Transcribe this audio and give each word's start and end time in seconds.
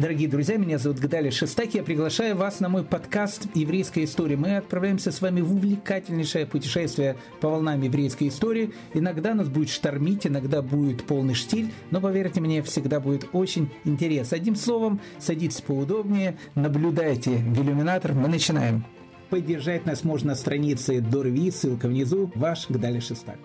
Дорогие 0.00 0.30
друзья, 0.30 0.56
меня 0.56 0.78
зовут 0.78 0.98
Гдали 0.98 1.28
Шестаки. 1.28 1.76
Я 1.76 1.82
приглашаю 1.82 2.34
вас 2.34 2.60
на 2.60 2.70
мой 2.70 2.84
подкаст 2.84 3.48
«Еврейская 3.54 4.04
история». 4.04 4.34
Мы 4.34 4.56
отправляемся 4.56 5.12
с 5.12 5.20
вами 5.20 5.42
в 5.42 5.52
увлекательнейшее 5.52 6.46
путешествие 6.46 7.16
по 7.42 7.50
волнам 7.50 7.82
еврейской 7.82 8.28
истории. 8.28 8.72
Иногда 8.94 9.34
нас 9.34 9.50
будет 9.50 9.68
штормить, 9.68 10.26
иногда 10.26 10.62
будет 10.62 11.04
полный 11.04 11.34
штиль, 11.34 11.70
но, 11.90 12.00
поверьте 12.00 12.40
мне, 12.40 12.62
всегда 12.62 12.98
будет 12.98 13.28
очень 13.34 13.68
интересно. 13.84 14.38
Одним 14.38 14.56
словом, 14.56 15.02
садитесь 15.18 15.60
поудобнее, 15.60 16.38
наблюдайте 16.54 17.32
в 17.32 17.62
иллюминатор. 17.62 18.14
Мы 18.14 18.28
начинаем. 18.28 18.86
Поддержать 19.28 19.84
нас 19.84 20.02
можно 20.02 20.28
на 20.28 20.34
странице 20.34 21.02
Дорви, 21.02 21.50
ссылка 21.50 21.88
внизу. 21.88 22.32
Ваш 22.36 22.70
Гдали 22.70 23.00
Шестак. 23.00 23.36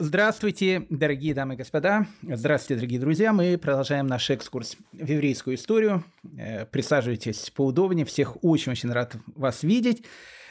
Здравствуйте, 0.00 0.88
дорогие 0.90 1.34
дамы 1.34 1.54
и 1.54 1.56
господа. 1.56 2.08
Здравствуйте, 2.20 2.80
дорогие 2.80 2.98
друзья. 2.98 3.32
Мы 3.32 3.56
продолжаем 3.56 4.08
наш 4.08 4.28
экскурс 4.28 4.76
в 4.90 5.08
еврейскую 5.08 5.54
историю. 5.54 6.02
Э, 6.36 6.66
присаживайтесь 6.66 7.48
поудобнее. 7.50 8.04
Всех 8.04 8.42
очень-очень 8.42 8.90
рад 8.90 9.14
вас 9.36 9.62
видеть. 9.62 10.04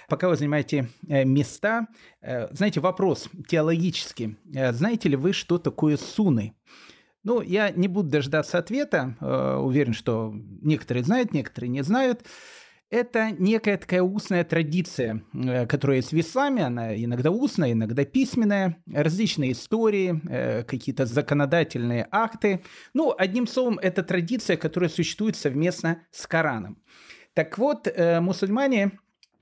Пока 0.08 0.30
вы 0.30 0.38
занимаете 0.38 0.88
э, 1.10 1.26
места, 1.26 1.88
э, 2.22 2.56
знаете, 2.56 2.80
вопрос 2.80 3.28
теологический. 3.50 4.38
Знаете 4.46 5.10
ли 5.10 5.18
вы, 5.18 5.34
что 5.34 5.58
такое 5.58 5.98
суны? 5.98 6.56
Ну, 7.26 7.42
я 7.42 7.70
не 7.70 7.90
буду 7.90 8.12
дождаться 8.12 8.58
ответа. 8.58 9.18
Уверен, 9.62 9.94
что 9.94 10.34
некоторые 10.62 11.04
знают, 11.04 11.34
некоторые 11.34 11.70
не 11.70 11.82
знают. 11.82 12.26
Это 12.94 13.32
некая 13.32 13.78
такая 13.78 14.04
устная 14.04 14.44
традиция, 14.44 15.24
э, 15.34 15.66
которая 15.66 15.98
есть 15.98 16.12
в 16.12 16.20
исламе, 16.20 16.64
она 16.64 16.96
иногда 16.96 17.32
устная, 17.32 17.72
иногда 17.72 18.06
письменная, 18.06 18.78
различные 18.86 19.54
истории, 19.54 20.22
э, 20.30 20.64
какие-то 20.64 21.08
законодательные 21.08 22.08
акты. 22.12 22.62
Ну, 22.94 23.12
одним 23.18 23.48
словом, 23.48 23.80
это 23.80 24.04
традиция, 24.04 24.58
которая 24.58 24.92
существует 24.92 25.36
совместно 25.36 26.04
с 26.12 26.28
Кораном. 26.28 26.78
Так 27.34 27.58
вот, 27.58 27.88
э, 27.88 28.20
мусульмане 28.20 28.92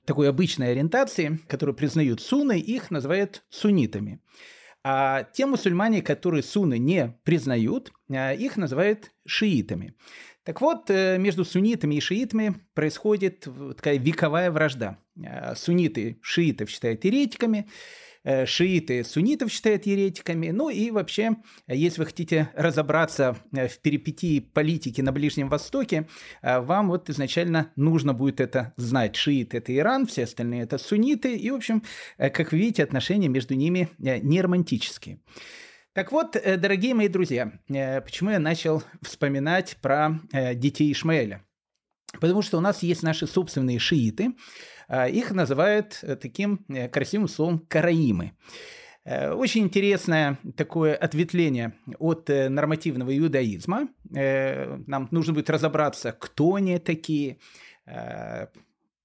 такой 0.06 0.30
обычной 0.30 0.72
ориентации, 0.72 1.42
которые 1.50 1.76
признают 1.76 2.22
сунны, 2.22 2.58
их 2.58 2.90
называют 2.90 3.44
суннитами. 3.50 4.22
А 4.82 5.24
те 5.24 5.46
мусульмане, 5.46 6.02
которые 6.02 6.42
сунны 6.42 6.80
не 6.80 7.20
признают, 7.24 7.92
их 8.10 8.58
называют 8.58 9.12
шиитами. 9.28 9.94
Так 10.44 10.60
вот, 10.62 10.90
э, 10.90 11.18
между 11.20 11.46
суннитами 11.46 11.96
и 11.96 12.00
шиитами 12.00 12.56
происходит 12.74 13.48
такая 13.78 14.00
вековая 14.00 14.50
вражда. 14.50 14.98
Э, 15.16 15.54
сунниты 15.56 16.18
шиитов 16.22 16.72
считают 16.72 17.06
еретиками, 17.06 17.70
э, 18.24 18.48
шииты 18.48 19.04
суннитов 19.04 19.52
считают 19.52 19.86
еретиками. 19.86 20.50
Ну 20.50 20.70
и 20.70 20.90
вообще, 20.90 21.36
если 21.68 22.00
вы 22.02 22.08
хотите 22.08 22.50
разобраться 22.56 23.38
в 23.52 23.80
перипетии 23.84 24.40
политики 24.40 25.02
на 25.02 25.12
Ближнем 25.12 25.48
Востоке, 25.48 26.08
вам 26.42 26.88
вот 26.88 27.12
изначально 27.12 27.72
нужно 27.76 28.16
будет 28.16 28.42
это 28.42 28.74
знать. 28.78 29.16
Шиит– 29.16 29.54
это 29.56 29.76
Иран, 29.76 30.08
все 30.08 30.24
остальные– 30.24 30.62
это 30.64 30.80
сунниты. 30.80 31.36
И, 31.36 31.52
в 31.52 31.56
общем, 31.56 31.84
как 32.18 32.52
вы 32.52 32.58
видите, 32.58 32.84
отношения 32.84 33.28
между 33.28 33.54
ними 33.54 33.90
не 34.00 34.42
романтические. 34.42 35.20
Так 35.94 36.14
вот, 36.14 36.38
э, 36.38 36.56
дорогие 36.56 36.94
мои 36.94 37.10
друзья, 37.10 37.52
э, 37.68 38.00
почему 38.00 38.30
я 38.30 38.40
начал 38.40 38.82
вспоминать 39.02 39.76
про 39.82 40.22
э, 40.32 40.56
детей 40.56 40.90
Ишмаэля? 40.90 41.44
Потому 42.22 42.42
что 42.42 42.58
у 42.58 42.62
нас 42.62 42.82
есть 42.82 43.04
наши 43.04 43.28
собственные 43.28 43.80
шииты, 43.80 44.34
их 45.10 45.32
называют 45.32 46.04
таким 46.22 46.66
красивым 46.92 47.30
словом 47.30 47.60
«караимы». 47.60 48.34
Очень 49.06 49.64
интересное 49.64 50.38
такое 50.58 50.94
ответвление 50.94 51.76
от 52.00 52.28
нормативного 52.28 53.18
иудаизма. 53.18 53.88
Нам 54.10 55.08
нужно 55.12 55.34
будет 55.34 55.50
разобраться, 55.50 56.12
кто 56.12 56.56
они 56.56 56.78
такие, 56.80 57.38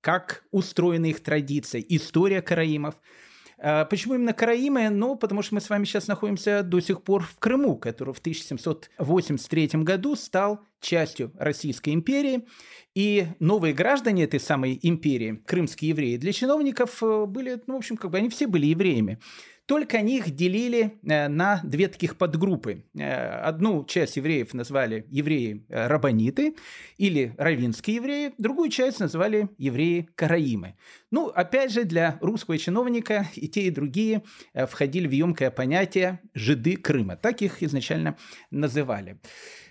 как 0.00 0.42
устроена 0.50 1.06
их 1.06 1.22
традиция, 1.22 1.80
история 1.80 2.42
караимов– 2.42 2.96
а, 3.04 3.25
почему 3.58 4.14
именно 4.14 4.32
Караимы? 4.32 4.90
Ну, 4.90 5.16
потому 5.16 5.42
что 5.42 5.54
мы 5.54 5.60
с 5.60 5.70
вами 5.70 5.84
сейчас 5.84 6.06
находимся 6.06 6.62
до 6.62 6.80
сих 6.80 7.02
пор 7.02 7.22
в 7.22 7.38
Крыму, 7.38 7.76
который 7.76 8.14
в 8.14 8.18
1783 8.18 9.68
году 9.82 10.16
стал 10.16 10.60
частью 10.80 11.32
Российской 11.38 11.94
империи. 11.94 12.46
И 12.94 13.26
новые 13.40 13.74
граждане 13.74 14.24
этой 14.24 14.40
самой 14.40 14.78
империи, 14.82 15.42
крымские 15.44 15.90
евреи, 15.90 16.16
для 16.16 16.32
чиновников 16.32 17.02
э, 17.02 17.26
были, 17.26 17.60
ну, 17.66 17.74
в 17.74 17.76
общем, 17.76 17.98
как 17.98 18.10
бы 18.10 18.16
они 18.16 18.30
все 18.30 18.46
были 18.46 18.66
евреями. 18.66 19.18
Только 19.66 19.98
они 19.98 20.18
их 20.18 20.30
делили 20.30 20.98
э, 21.02 21.26
на 21.26 21.60
две 21.64 21.88
таких 21.88 22.16
подгруппы. 22.16 22.84
Э, 22.96 23.40
одну 23.40 23.84
часть 23.84 24.16
евреев 24.16 24.54
назвали 24.54 25.06
евреи-рабаниты 25.10 26.54
или 26.98 27.34
равинские 27.36 27.96
евреи, 27.96 28.32
другую 28.38 28.70
часть 28.70 29.00
назвали 29.00 29.48
евреи-караимы. 29.58 30.76
Ну, 31.10 31.26
опять 31.26 31.72
же, 31.72 31.82
для 31.82 32.16
русского 32.20 32.58
чиновника 32.58 33.28
и 33.34 33.48
те, 33.48 33.62
и 33.62 33.70
другие 33.70 34.22
э, 34.54 34.66
входили 34.66 35.08
в 35.08 35.12
емкое 35.12 35.50
понятие 35.50 36.20
«жиды 36.32 36.76
Крыма». 36.76 37.16
Так 37.16 37.42
их 37.42 37.64
изначально 37.64 38.16
называли. 38.52 39.20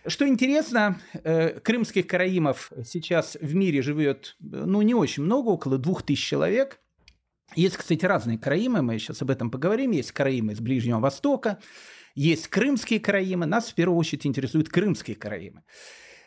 Что 0.08 0.28
интересно, 0.28 1.00
крымских 1.64 2.06
караимов 2.06 2.72
сейчас 2.84 3.38
в 3.42 3.56
мире 3.56 3.82
живет 3.82 4.36
ну, 4.40 4.84
не 4.84 4.94
очень 4.94 5.24
много, 5.24 5.50
около 5.50 5.80
двух 5.80 6.04
тысяч 6.04 6.24
человек– 6.24 6.82
есть, 7.54 7.78
кстати, 7.78 8.06
разные 8.06 8.38
караимы, 8.38 8.82
мы 8.82 8.98
сейчас 8.98 9.22
об 9.22 9.30
этом 9.30 9.52
поговорим. 9.52 9.92
Есть 9.92 10.12
караимы 10.12 10.54
из 10.54 10.60
Ближнего 10.60 11.00
Востока, 11.00 11.60
есть 12.16 12.48
крымские 12.48 13.00
караимы. 13.00 13.46
Нас 13.46 13.70
в 13.70 13.76
первую 13.76 13.98
очередь 13.98 14.26
интересуют 14.26 14.70
крымские 14.70 15.16
караимы. 15.16 15.64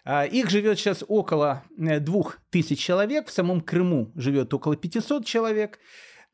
А, 0.04 0.24
их 0.24 0.48
живет 0.48 0.78
сейчас 0.78 1.04
около 1.06 1.64
э, 1.76 2.00
двух 2.00 2.38
тысяч 2.50 2.78
человек, 2.78 3.28
в 3.28 3.30
самом 3.30 3.60
Крыму 3.60 4.12
живет 4.14 4.54
около 4.54 4.76
500 4.76 5.26
человек. 5.26 5.80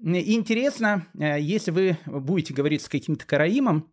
Интересно, 0.01 1.07
э, 1.19 1.41
если 1.41 1.71
вы 1.71 1.99
будете 2.07 2.55
говорить 2.55 2.83
с 2.83 2.89
каким-то 2.89 3.27
караимом, 3.27 3.91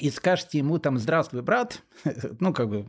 и 0.00 0.10
скажете 0.10 0.58
ему 0.58 0.78
там 0.78 0.98
«Здравствуй, 0.98 1.42
брат», 1.42 1.82
ну, 2.40 2.52
как 2.52 2.68
бы, 2.68 2.88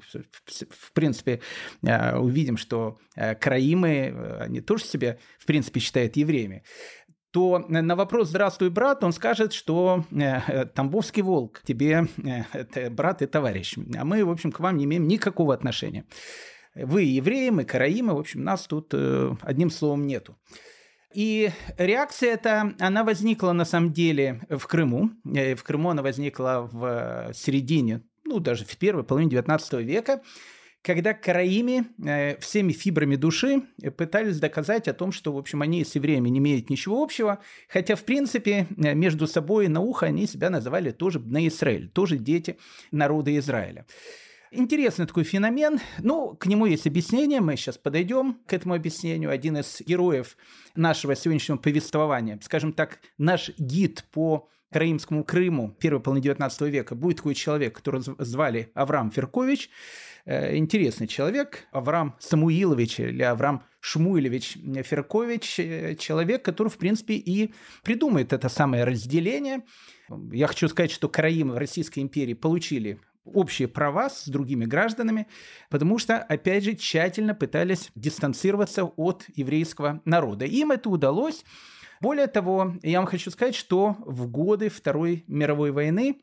в 0.72 0.92
принципе, 0.94 1.42
э, 1.84 2.18
увидим, 2.18 2.58
что 2.58 2.98
караимы, 3.14 4.40
они 4.40 4.62
тоже 4.62 4.86
себя, 4.86 5.20
в 5.38 5.46
принципе, 5.46 5.80
считают 5.80 6.16
евреями 6.16 6.64
то 7.36 7.66
на 7.68 7.98
вопрос 7.98 8.30
«Здравствуй, 8.30 8.70
брат» 8.70 9.04
он 9.04 9.12
скажет, 9.12 9.52
что 9.52 10.06
э, 10.10 10.68
Тамбовский 10.68 11.22
волк 11.22 11.62
тебе 11.66 12.08
э, 12.24 12.90
брат 12.90 13.22
и 13.22 13.26
товарищ, 13.26 13.76
а 13.98 14.06
мы, 14.06 14.24
в 14.24 14.32
общем, 14.32 14.54
к 14.54 14.62
вам 14.62 14.78
не 14.78 14.86
имеем 14.86 15.06
никакого 15.06 15.54
отношения. 15.54 16.06
Вы 16.76 17.02
евреи, 17.02 17.50
мы 17.50 17.66
караимы, 17.66 18.14
в 18.14 18.20
общем, 18.20 18.46
нас 18.46 18.68
тут 18.68 18.94
э, 18.94 19.36
одним 19.42 19.70
словом 19.70 20.08
нету. 20.08 20.38
И 21.14 21.52
реакция 21.78 22.36
эта, 22.36 22.74
она 22.80 23.04
возникла 23.04 23.52
на 23.52 23.66
самом 23.66 23.92
деле 23.92 24.40
в 24.50 24.66
Крыму. 24.66 25.10
В 25.26 25.62
Крыму 25.62 25.90
она 25.90 26.04
возникла 26.04 26.70
в 26.72 27.34
середине, 27.34 28.02
ну, 28.24 28.40
даже 28.40 28.64
в 28.64 28.78
первой 28.78 29.04
половине 29.04 29.32
19 29.32 29.74
века, 29.82 30.22
когда 30.86 31.16
караими 31.16 31.88
э, 32.06 32.38
всеми 32.38 32.72
фибрами 32.72 33.16
души 33.16 33.64
пытались 33.98 34.40
доказать 34.40 34.88
о 34.88 34.94
том, 34.94 35.12
что, 35.12 35.34
в 35.34 35.38
общем, 35.38 35.64
они 35.64 35.84
с 35.84 35.96
евреями 35.96 36.30
не 36.30 36.38
имеют 36.38 36.70
ничего 36.70 37.02
общего, 37.02 37.40
хотя, 37.68 37.96
в 37.96 38.04
принципе, 38.04 38.68
э, 38.78 38.94
между 38.94 39.26
собой 39.26 39.68
на 39.68 39.82
ухо 39.82 40.06
они 40.06 40.28
себя 40.28 40.52
называли 40.52 40.92
тоже 40.92 41.20
на 41.20 41.48
Израиль, 41.48 41.90
тоже 41.90 42.18
дети 42.18 42.58
народа 42.92 43.36
Израиля. 43.40 43.88
Интересный 44.52 45.08
такой 45.08 45.24
феномен. 45.24 45.80
Ну, 45.98 46.36
к 46.36 46.46
нему 46.46 46.68
есть 46.68 46.86
объяснение, 46.86 47.42
мы 47.42 47.56
сейчас 47.56 47.80
подойдем 47.80 48.38
к 48.46 48.54
этому 48.54 48.76
объяснению. 48.76 49.32
Один 49.32 49.58
из 49.58 49.82
героев 49.82 50.38
нашего 50.76 51.16
сегодняшнего 51.16 51.58
повествования, 51.58 52.40
скажем 52.44 52.74
так, 52.74 53.00
наш 53.18 53.50
гид 53.58 54.06
по 54.12 54.50
Караимскому 54.76 55.24
Крыму 55.24 55.74
первой 55.80 56.02
половины 56.02 56.22
19 56.22 56.62
века 56.64 56.96
будет 56.96 57.16
такой 57.16 57.34
человек, 57.34 57.78
которого 57.78 58.04
звали 58.20 58.72
Авраам 58.74 59.10
Феркович. 59.10 59.70
Э, 60.26 60.58
интересный 60.58 61.08
человек, 61.08 61.66
Авраам 61.72 62.18
Самуилович 62.20 63.00
или 63.00 63.24
Авраам 63.24 63.64
Шмуилевич 63.80 64.58
Феркович, 64.84 65.62
э, 65.62 65.96
человек, 65.96 66.44
который, 66.44 66.68
в 66.68 66.78
принципе, 66.78 67.14
и 67.14 67.54
придумает 67.84 68.34
это 68.34 68.50
самое 68.50 68.84
разделение. 68.84 69.62
Я 70.34 70.48
хочу 70.48 70.68
сказать, 70.68 70.92
что 70.92 71.08
Караимы 71.08 71.58
Российской 71.58 72.00
империи 72.02 72.34
получили 72.34 73.00
общие 73.24 73.70
права 73.70 74.10
с 74.10 74.28
другими 74.28 74.66
гражданами, 74.66 75.28
потому 75.70 76.00
что, 76.00 76.18
опять 76.18 76.66
же, 76.66 76.76
тщательно 76.76 77.34
пытались 77.34 77.92
дистанцироваться 77.96 78.84
от 78.84 79.24
еврейского 79.36 80.02
народа. 80.04 80.44
Им 80.44 80.74
это 80.74 80.90
удалось. 80.90 81.46
Более 82.06 82.28
того, 82.28 82.76
я 82.84 83.00
вам 83.00 83.08
хочу 83.08 83.32
сказать, 83.32 83.56
что 83.56 83.96
в 84.06 84.28
годы 84.28 84.70
Второй 84.70 85.24
мировой 85.26 85.72
войны 85.72 86.22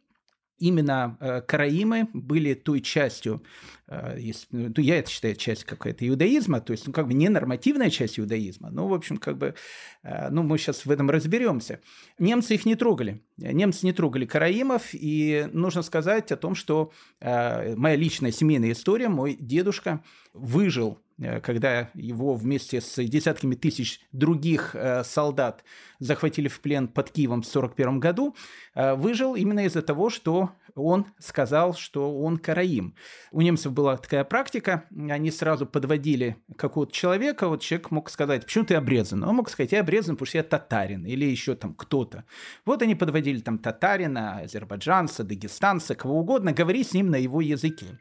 именно 0.57 1.17
э, 1.19 1.41
караимы 1.41 2.09
были 2.13 2.55
той 2.55 2.81
частью, 2.81 3.43
э, 3.89 4.15
если, 4.17 4.47
ну, 4.53 4.73
я 4.77 5.01
это 5.01 5.11
считаю 5.11 5.35
часть 5.35 5.65
какая-то 5.65 6.07
иудаизма, 6.07 6.61
то 6.61 6.71
есть, 6.71 6.87
ну, 6.87 6.93
как 6.93 7.09
бы 7.09 7.15
не 7.15 7.29
нормативная 7.29 7.91
часть 7.91 8.21
иудаизма, 8.21 8.71
но, 8.71 8.87
в 8.87 8.95
общем, 8.95 9.17
как 9.17 9.39
бы, 9.39 9.57
э, 10.05 10.29
ну, 10.31 10.45
мы 10.45 10.57
сейчас 10.57 10.87
в 10.87 10.91
этом 10.93 11.11
разберемся. 11.11 11.81
Немцы 12.17 12.55
их 12.55 12.65
не 12.65 12.77
трогали. 12.77 13.21
Немцы 13.37 13.85
не 13.85 13.93
трогали 13.93 14.25
караимов, 14.25 14.91
и 14.93 15.49
нужно 15.53 15.83
сказать 15.83 16.31
о 16.31 16.37
том, 16.37 16.55
что 16.55 16.93
моя 17.21 17.97
личная 17.97 18.31
семейная 18.31 18.71
история, 18.71 19.09
мой 19.09 19.35
дедушка 19.35 20.05
выжил 20.33 21.01
Э, 21.12 21.12
когда 21.43 21.91
его 21.95 22.35
вместе 22.35 22.81
с 22.81 23.03
десятками 23.03 23.55
тысяч 23.55 24.01
других 24.13 24.75
э, 24.75 25.05
солдат 25.05 25.65
захватили 25.99 26.49
в 26.49 26.61
плен 26.61 26.89
под 26.89 27.11
Киевом 27.11 27.43
в 27.43 27.49
1941 27.49 28.01
году, 28.01 28.35
э, 28.75 28.95
выжил 28.95 29.35
именно 29.35 29.65
из-за 29.67 29.83
того, 29.83 30.11
что 30.11 30.51
он 30.75 31.07
сказал, 31.19 31.75
что 31.75 32.19
он 32.19 32.39
караим. 32.39 32.95
У 33.31 33.41
немцев 33.41 33.73
была 33.73 33.97
такая 33.97 34.25
практика, 34.25 34.85
они 34.97 35.31
сразу 35.31 35.67
подводили 35.67 36.37
какого-то 36.57 36.93
человека, 36.93 37.49
вот 37.49 37.61
человек 37.61 37.91
мог 37.91 38.11
сказать, 38.11 38.45
почему 38.45 38.65
ты 38.65 38.75
обрезан? 38.75 39.23
Он 39.25 39.37
мог 39.37 39.51
сказать, 39.51 39.73
я 39.73 39.81
обрезан, 39.81 40.17
потому 40.17 40.27
что 40.27 40.39
я 40.39 40.45
татарин 40.45 41.05
или 41.05 41.25
еще 41.25 41.55
там 41.55 41.75
кто-то. 41.75 42.25
Вот 42.65 42.83
они 42.83 42.95
подводили 42.95 43.41
там 43.41 43.59
татарина, 43.59 44.41
азербайджанца, 44.41 45.25
дагестанца, 45.25 45.95
кого 45.95 46.21
угодно, 46.21 46.53
говори 46.53 46.85
с 46.85 46.95
ним 46.95 47.11
на 47.11 47.17
его 47.17 47.41
языке. 47.41 47.99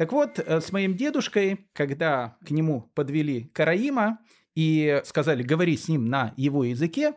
Так 0.00 0.12
вот, 0.12 0.38
э, 0.38 0.62
с 0.62 0.72
моим 0.72 0.96
дедушкой, 0.96 1.66
когда 1.74 2.38
к 2.46 2.50
нему 2.50 2.90
подвели 2.94 3.50
Караима 3.52 4.18
и 4.54 5.02
сказали, 5.04 5.42
говори 5.42 5.76
с 5.76 5.88
ним 5.88 6.06
на 6.06 6.32
его 6.38 6.64
языке, 6.64 7.12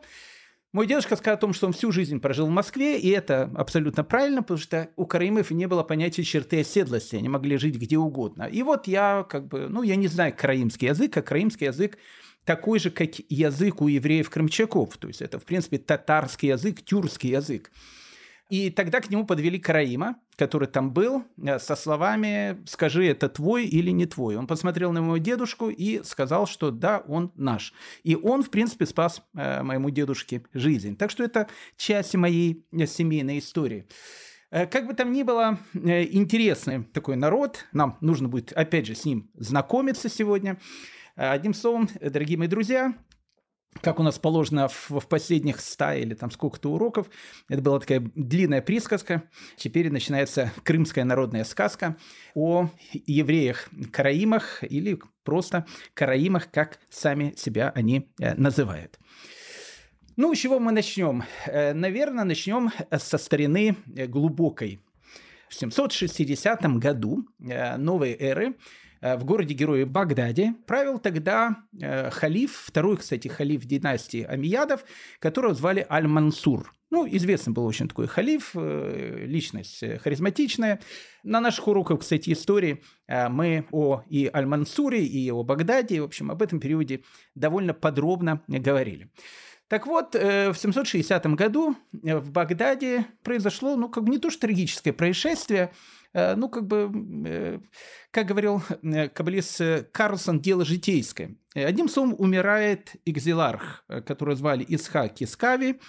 мой 0.70 0.86
дедушка 0.86 1.16
сказал 1.16 1.36
о 1.36 1.40
том, 1.40 1.54
что 1.54 1.66
он 1.66 1.72
всю 1.72 1.92
жизнь 1.92 2.20
прожил 2.20 2.46
в 2.46 2.50
Москве, 2.50 2.98
и 2.98 3.08
это 3.08 3.50
абсолютно 3.54 4.04
правильно, 4.04 4.42
потому 4.42 4.58
что 4.58 4.90
у 4.96 5.06
караимов 5.06 5.50
не 5.50 5.64
было 5.66 5.82
понятия 5.82 6.24
черты 6.24 6.60
оседлости, 6.60 7.16
они 7.16 7.30
могли 7.30 7.56
жить 7.56 7.76
где 7.76 7.96
угодно. 7.96 8.42
И 8.42 8.62
вот 8.62 8.86
я 8.86 9.24
как 9.30 9.48
бы, 9.48 9.68
ну, 9.70 9.82
я 9.82 9.96
не 9.96 10.08
знаю 10.08 10.34
караимский 10.36 10.88
язык, 10.88 11.16
а 11.16 11.22
караимский 11.22 11.68
язык 11.68 11.96
такой 12.44 12.80
же, 12.80 12.90
как 12.90 13.12
язык 13.30 13.80
у 13.80 13.88
евреев-крымчаков, 13.88 14.98
то 14.98 15.08
есть 15.08 15.22
это, 15.22 15.38
в 15.38 15.44
принципе, 15.44 15.78
татарский 15.78 16.50
язык, 16.50 16.82
тюркский 16.82 17.30
язык. 17.30 17.70
И 18.54 18.70
тогда 18.70 19.00
к 19.00 19.10
нему 19.10 19.26
подвели 19.26 19.58
Караима, 19.58 20.14
который 20.36 20.68
там 20.68 20.92
был, 20.92 21.24
э, 21.44 21.58
со 21.58 21.74
словами 21.74 22.62
«скажи, 22.66 23.04
это 23.04 23.28
твой 23.28 23.66
или 23.66 23.90
не 23.90 24.06
твой». 24.06 24.36
Он 24.36 24.46
посмотрел 24.46 24.92
на 24.92 25.00
моего 25.00 25.18
дедушку 25.18 25.70
и 25.70 26.04
сказал, 26.04 26.46
что 26.46 26.70
да, 26.70 27.02
он 27.08 27.32
наш. 27.34 27.74
И 28.04 28.14
он, 28.14 28.44
в 28.44 28.50
принципе, 28.50 28.86
спас 28.86 29.22
э, 29.34 29.64
моему 29.64 29.90
дедушке 29.90 30.44
жизнь. 30.52 30.96
Так 30.96 31.10
что 31.10 31.24
это 31.24 31.48
часть 31.76 32.14
моей 32.14 32.64
э, 32.70 32.86
семейной 32.86 33.40
истории. 33.40 33.88
Как 34.50 34.86
бы 34.86 34.94
там 34.94 35.10
ни 35.10 35.24
было, 35.24 35.58
интересный 35.72 36.84
такой 36.84 37.16
народ. 37.16 37.64
Нам 37.72 37.98
нужно 38.00 38.28
будет, 38.28 38.52
опять 38.52 38.86
же, 38.86 38.94
с 38.94 39.04
ним 39.04 39.28
знакомиться 39.34 40.08
сегодня. 40.08 40.60
Одним 41.16 41.54
словом, 41.54 41.88
дорогие 42.00 42.38
мои 42.38 42.46
друзья, 42.46 42.94
как 43.80 44.00
у 44.00 44.02
нас 44.02 44.18
положено 44.18 44.68
в, 44.68 44.90
в 44.90 45.06
последних 45.08 45.60
ста 45.60 45.94
или 45.94 46.14
там 46.14 46.30
сколько-то 46.30 46.72
уроков. 46.72 47.08
Это 47.48 47.62
была 47.62 47.80
такая 47.80 48.00
длинная 48.14 48.62
присказка. 48.62 49.24
Теперь 49.56 49.90
начинается 49.90 50.52
крымская 50.62 51.04
народная 51.04 51.44
сказка 51.44 51.96
о 52.34 52.70
евреях-караимах 52.92 54.64
или 54.64 54.98
просто 55.22 55.66
караимах, 55.94 56.50
как 56.50 56.78
сами 56.90 57.34
себя 57.36 57.72
они 57.74 58.10
э, 58.20 58.34
называют. 58.34 58.98
Ну, 60.16 60.34
с 60.34 60.38
чего 60.38 60.60
мы 60.60 60.72
начнем? 60.72 61.24
Э, 61.46 61.72
наверное, 61.72 62.24
начнем 62.24 62.70
со 62.96 63.18
старины 63.18 63.76
э, 63.94 64.06
глубокой. 64.06 64.80
В 65.48 65.54
760 65.54 66.62
году 66.78 67.28
новой 67.38 68.16
эры 68.18 68.56
Э, 69.04 69.16
в 69.16 69.24
городе-герое 69.24 69.84
Багдаде 69.84 70.54
правил 70.66 70.98
тогда 70.98 71.56
э, 71.78 72.08
халиф, 72.10 72.62
второй, 72.66 72.96
кстати, 72.96 73.28
халиф 73.28 73.66
династии 73.66 74.22
Амиядов, 74.22 74.84
которого 75.18 75.52
звали 75.52 75.86
Аль-Мансур. 75.90 76.72
Ну, 76.90 77.06
известный 77.06 77.52
был 77.52 77.66
очень 77.66 77.86
такой 77.86 78.06
халиф, 78.06 78.52
э, 78.54 79.24
личность 79.26 79.84
харизматичная. 80.00 80.80
На 81.22 81.40
наших 81.40 81.68
уроках, 81.68 82.00
кстати, 82.00 82.32
истории 82.32 82.82
мы 83.08 83.66
о 83.72 84.02
и 84.08 84.30
Аль-Мансуре, 84.32 85.04
и 85.04 85.30
о 85.30 85.42
Багдаде, 85.42 86.00
в 86.00 86.04
общем, 86.04 86.30
об 86.30 86.40
этом 86.40 86.58
периоде 86.58 87.02
довольно 87.34 87.74
подробно 87.74 88.42
говорили. 88.48 89.10
Так 89.68 89.86
вот, 89.86 90.14
в 90.14 90.54
760 90.54 91.26
году 91.34 91.76
в 91.92 92.30
Багдаде 92.30 93.06
произошло, 93.22 93.76
ну, 93.76 93.88
как 93.88 94.04
бы 94.04 94.10
не 94.10 94.18
то 94.18 94.30
что 94.30 94.42
трагическое 94.42 94.92
происшествие, 94.92 95.72
ну, 96.14 96.48
как 96.48 96.66
бы, 96.66 96.90
э, 97.26 97.60
как 98.10 98.26
говорил 98.26 98.62
э, 98.82 99.08
каббалист 99.08 99.60
Карлсон, 99.92 100.40
дело 100.40 100.64
житейское. 100.64 101.36
Одним 101.54 101.88
словом, 101.88 102.16
умирает 102.18 102.96
экзиларх, 103.04 103.84
которого 104.06 104.34
звали 104.34 104.64
Исхак 104.68 105.22
Искави, 105.22 105.80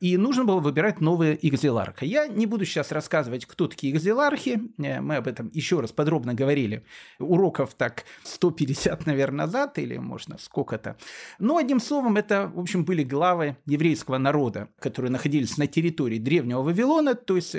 и 0.00 0.16
нужно 0.16 0.44
было 0.44 0.60
выбирать 0.60 1.00
нового 1.00 1.34
экзиларха. 1.34 2.04
Я 2.04 2.28
не 2.28 2.46
буду 2.46 2.64
сейчас 2.64 2.92
рассказывать, 2.92 3.46
кто 3.46 3.66
такие 3.66 3.92
экзилархи, 3.92 4.60
мы 4.76 5.16
об 5.16 5.26
этом 5.26 5.50
еще 5.52 5.80
раз 5.80 5.90
подробно 5.90 6.34
говорили, 6.34 6.84
уроков 7.18 7.74
так 7.74 8.04
150, 8.22 9.06
наверное, 9.06 9.46
назад, 9.46 9.78
или 9.78 9.96
можно 9.96 10.38
сколько-то. 10.38 10.96
Но, 11.40 11.56
одним 11.56 11.80
словом, 11.80 12.16
это, 12.16 12.46
в 12.54 12.60
общем, 12.60 12.84
были 12.84 13.02
главы 13.02 13.56
еврейского 13.66 14.18
народа, 14.18 14.68
которые 14.78 15.10
находились 15.10 15.58
на 15.58 15.66
территории 15.66 16.18
древнего 16.18 16.62
Вавилона, 16.62 17.16
то 17.16 17.34
есть 17.34 17.56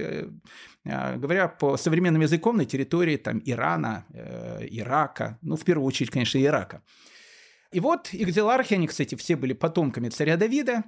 говоря 0.85 1.49
по 1.49 1.75
современным 1.75 2.21
языком, 2.21 2.55
на 2.55 2.65
территории 2.65 3.17
там, 3.17 3.41
Ирана, 3.43 4.05
э, 4.13 4.65
Ирака, 4.69 5.37
ну, 5.41 5.57
в 5.57 5.65
первую 5.65 5.85
очередь, 5.85 6.09
конечно, 6.09 6.41
Ирака. 6.41 6.81
И 7.71 7.79
вот 7.79 8.09
экзилархи, 8.11 8.73
они, 8.73 8.87
кстати, 8.87 9.15
все 9.15 9.35
были 9.35 9.53
потомками 9.53 10.09
царя 10.09 10.37
Давида, 10.37 10.83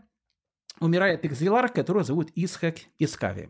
умирает 0.80 1.25
экзиларх, 1.25 1.74
которого 1.74 2.04
зовут 2.04 2.31
Исхак 2.36 2.78
Искави. 2.98 3.50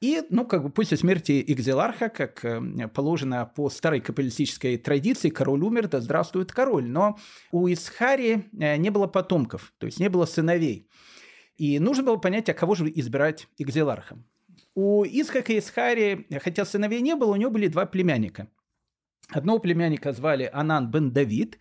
И, 0.00 0.22
ну, 0.30 0.44
как 0.44 0.62
бы 0.64 0.70
после 0.70 0.96
смерти 0.96 1.44
экзиларха, 1.46 2.08
как 2.08 2.44
э, 2.44 2.88
положено 2.88 3.46
по 3.46 3.70
старой 3.70 4.00
капиталистической 4.00 4.76
традиции, 4.76 5.30
король 5.30 5.62
умер, 5.62 5.88
да 5.88 6.00
здравствует 6.00 6.52
король. 6.52 6.88
Но 6.88 7.16
у 7.52 7.68
Исхари 7.68 8.50
э, 8.58 8.76
не 8.76 8.90
было 8.90 9.06
потомков, 9.06 9.72
то 9.78 9.86
есть 9.86 10.00
не 10.00 10.08
было 10.08 10.26
сыновей. 10.26 10.88
И 11.56 11.78
нужно 11.78 12.02
было 12.02 12.16
понять, 12.16 12.48
а 12.48 12.54
кого 12.54 12.74
же 12.74 12.90
избирать 12.92 13.46
экзилархом. 13.58 14.26
У 14.74 15.04
Исхака 15.04 15.52
и 15.52 15.60
Исхари, 15.60 16.26
хотя 16.42 16.64
сыновей 16.64 17.00
не 17.00 17.14
было, 17.14 17.32
у 17.32 17.36
него 17.36 17.52
были 17.52 17.68
два 17.68 17.86
племянника. 17.86 18.48
Одного 19.30 19.60
племянника 19.60 20.12
звали 20.12 20.50
Анан 20.52 20.90
бен 20.90 21.12
Давид. 21.12 21.58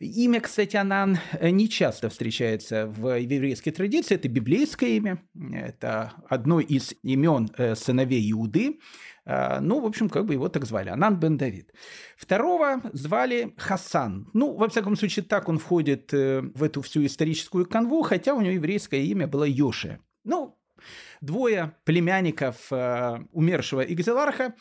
Имя, 0.00 0.40
кстати, 0.40 0.76
Анан 0.76 1.18
не 1.40 1.68
часто 1.68 2.08
встречается 2.08 2.86
в 2.86 3.18
еврейской 3.18 3.72
традиции. 3.72 4.14
Это 4.14 4.28
библейское 4.28 4.90
имя. 4.90 5.20
Это 5.52 6.12
одно 6.28 6.60
из 6.60 6.94
имен 7.02 7.50
э, 7.56 7.74
сыновей 7.74 8.30
Иуды. 8.30 8.78
А, 9.24 9.60
ну, 9.60 9.80
в 9.80 9.86
общем, 9.86 10.08
как 10.08 10.26
бы 10.26 10.34
его 10.34 10.48
так 10.48 10.66
звали. 10.66 10.88
Анан 10.88 11.18
бен 11.18 11.36
Давид. 11.36 11.72
Второго 12.16 12.80
звали 12.92 13.54
Хасан. 13.56 14.30
Ну, 14.34 14.54
во 14.54 14.68
всяком 14.68 14.94
случае, 14.96 15.24
так 15.24 15.48
он 15.48 15.58
входит 15.58 16.14
э, 16.14 16.42
в 16.42 16.62
эту 16.62 16.80
всю 16.80 17.04
историческую 17.04 17.66
канву, 17.66 18.02
хотя 18.02 18.34
у 18.34 18.40
него 18.40 18.52
еврейское 18.52 19.02
имя 19.02 19.26
было 19.26 19.44
Йоше. 19.44 19.98
Ну, 20.22 20.56
двое 21.20 21.74
племянников 21.84 22.72
э, 22.72 23.18
умершего 23.32 23.80
Игзеларха. 23.80 24.54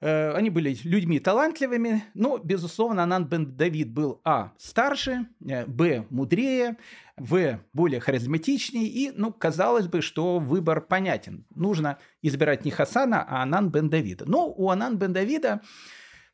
Э, 0.00 0.32
они 0.32 0.50
были 0.50 0.76
людьми 0.84 1.18
талантливыми, 1.18 2.04
но, 2.14 2.36
безусловно, 2.38 3.04
Анан 3.04 3.24
бен 3.24 3.56
Давид 3.56 3.90
был 3.90 4.20
а. 4.24 4.52
старше, 4.58 5.26
э, 5.48 5.64
б. 5.64 6.06
мудрее, 6.10 6.76
в. 7.16 7.60
более 7.72 8.00
харизматичнее, 8.00 8.86
и, 8.86 9.10
ну, 9.10 9.32
казалось 9.32 9.86
бы, 9.86 10.02
что 10.02 10.38
выбор 10.38 10.82
понятен. 10.82 11.46
Нужно 11.54 11.98
избирать 12.20 12.66
не 12.66 12.70
Хасана, 12.70 13.24
а 13.26 13.42
Анан 13.42 13.70
бен 13.70 13.88
Давида. 13.88 14.26
Но 14.28 14.48
у 14.48 14.68
Анан 14.70 14.98
бен 14.98 15.12
Давида 15.12 15.62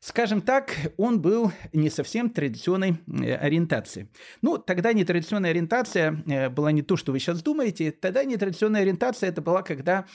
Скажем 0.01 0.41
так, 0.41 0.75
он 0.97 1.21
был 1.21 1.53
не 1.71 1.89
совсем 1.89 2.29
традиционной 2.29 2.97
э, 3.07 3.35
ориентации. 3.35 4.09
Ну, 4.41 4.57
тогда 4.57 4.91
нетрадиционная 4.91 5.51
ориентация 5.51 6.49
была 6.49 6.73
не 6.73 6.81
то, 6.81 6.97
что 6.97 7.13
вы 7.13 7.19
сейчас 7.19 7.41
думаете. 7.41 7.91
Тогда 7.91 8.25
нетрадиционная 8.25 8.81
ориентация 8.81 9.29
это 9.29 9.41
была, 9.41 9.61
когда 9.61 10.05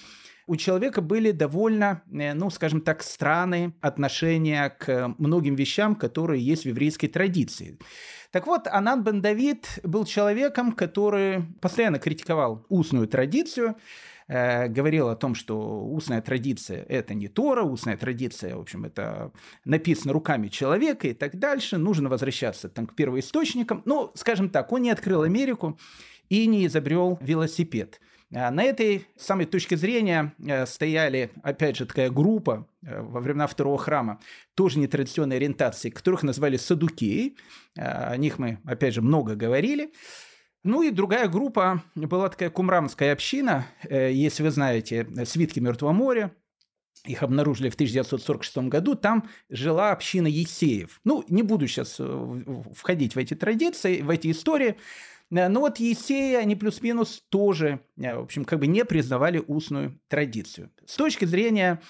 у 0.48 0.56
человека 0.56 1.02
были 1.02 1.30
довольно, 1.30 2.02
э, 2.10 2.34
ну, 2.34 2.50
скажем 2.50 2.80
так, 2.80 3.02
странные 3.02 3.74
отношения 3.80 4.70
к 4.70 5.14
многим 5.18 5.54
вещам, 5.54 5.94
которые 5.94 6.44
есть 6.44 6.64
в 6.64 6.68
еврейской 6.68 7.06
традиции. 7.06 7.78
Так 8.30 8.46
вот, 8.46 8.66
Анан 8.66 9.04
бен 9.04 9.20
Давид 9.20 9.78
был 9.84 10.04
человеком, 10.04 10.72
который 10.72 11.44
постоянно 11.60 11.98
критиковал 11.98 12.64
устную 12.70 13.06
традицию, 13.08 13.76
э, 14.26 14.68
говорил 14.68 15.08
о 15.08 15.16
том, 15.16 15.34
что 15.34 15.86
устная 15.86 16.22
традиция– 16.22 16.82
это 16.88 17.12
не 17.12 17.28
Тора, 17.28 17.62
устная 17.62 17.98
традиция, 17.98 18.56
в 18.56 18.60
общем, 18.60 18.86
это 18.86 19.32
написано 19.66 20.14
руками 20.14 20.48
человека 20.48 21.08
и 21.08 21.14
так 21.14 21.38
дальше. 21.38 21.76
Нужно 21.76 22.08
возвращаться 22.08 22.70
там, 22.70 22.86
к 22.86 22.94
первоисточникам. 22.94 23.82
Ну, 23.84 24.12
скажем 24.14 24.48
так, 24.48 24.72
он 24.72 24.82
не 24.82 24.90
открыл 24.90 25.22
Америку 25.22 25.78
и 26.30 26.46
не 26.46 26.66
изобрел 26.66 27.18
велосипед. 27.20 28.00
На 28.30 28.62
этой 28.62 29.06
самой 29.16 29.46
точке 29.46 29.76
зрения 29.76 30.34
стояли, 30.66 31.30
опять 31.42 31.76
же, 31.76 31.86
такая 31.86 32.10
группа 32.10 32.68
во 32.82 33.20
времена 33.20 33.46
второго 33.46 33.78
храма, 33.78 34.20
тоже 34.54 34.78
нетрадиционной 34.78 35.36
ориентации, 35.36 35.88
которых 35.88 36.22
назвали 36.22 36.58
садукеи. 36.58 37.36
О 37.76 38.16
них 38.16 38.38
мы, 38.38 38.58
опять 38.64 38.94
же, 38.94 39.00
много 39.00 39.34
говорили. 39.34 39.92
Ну 40.62 40.82
и 40.82 40.90
другая 40.90 41.28
группа 41.28 41.82
была 41.94 42.28
такая 42.28 42.50
кумрамская 42.50 43.14
община, 43.14 43.66
если 43.88 44.42
вы 44.42 44.50
знаете, 44.50 45.06
свитки 45.24 45.60
Мертвого 45.60 45.92
моря, 45.92 46.32
их 47.04 47.22
обнаружили 47.22 47.70
в 47.70 47.74
1946 47.74 48.68
году, 48.68 48.94
там 48.94 49.28
жила 49.48 49.92
община 49.92 50.26
Есеев. 50.26 51.00
Ну, 51.04 51.24
не 51.28 51.42
буду 51.42 51.66
сейчас 51.66 51.96
э, 51.98 52.44
входить 52.74 53.14
в 53.14 53.18
эти 53.18 53.34
традиции, 53.34 54.02
в 54.02 54.10
эти 54.10 54.30
истории, 54.30 54.70
э, 54.70 54.76
но 55.30 55.60
вот 55.60 55.78
Есеи, 55.78 56.34
они 56.34 56.56
плюс-минус 56.56 57.22
тоже, 57.28 57.80
э, 57.96 58.16
в 58.16 58.22
общем, 58.22 58.44
как 58.44 58.60
бы 58.60 58.66
не 58.66 58.84
признавали 58.84 59.42
устную 59.46 60.00
традицию. 60.08 60.70
С 60.86 60.96
точки 60.96 61.24
зрения 61.26 61.80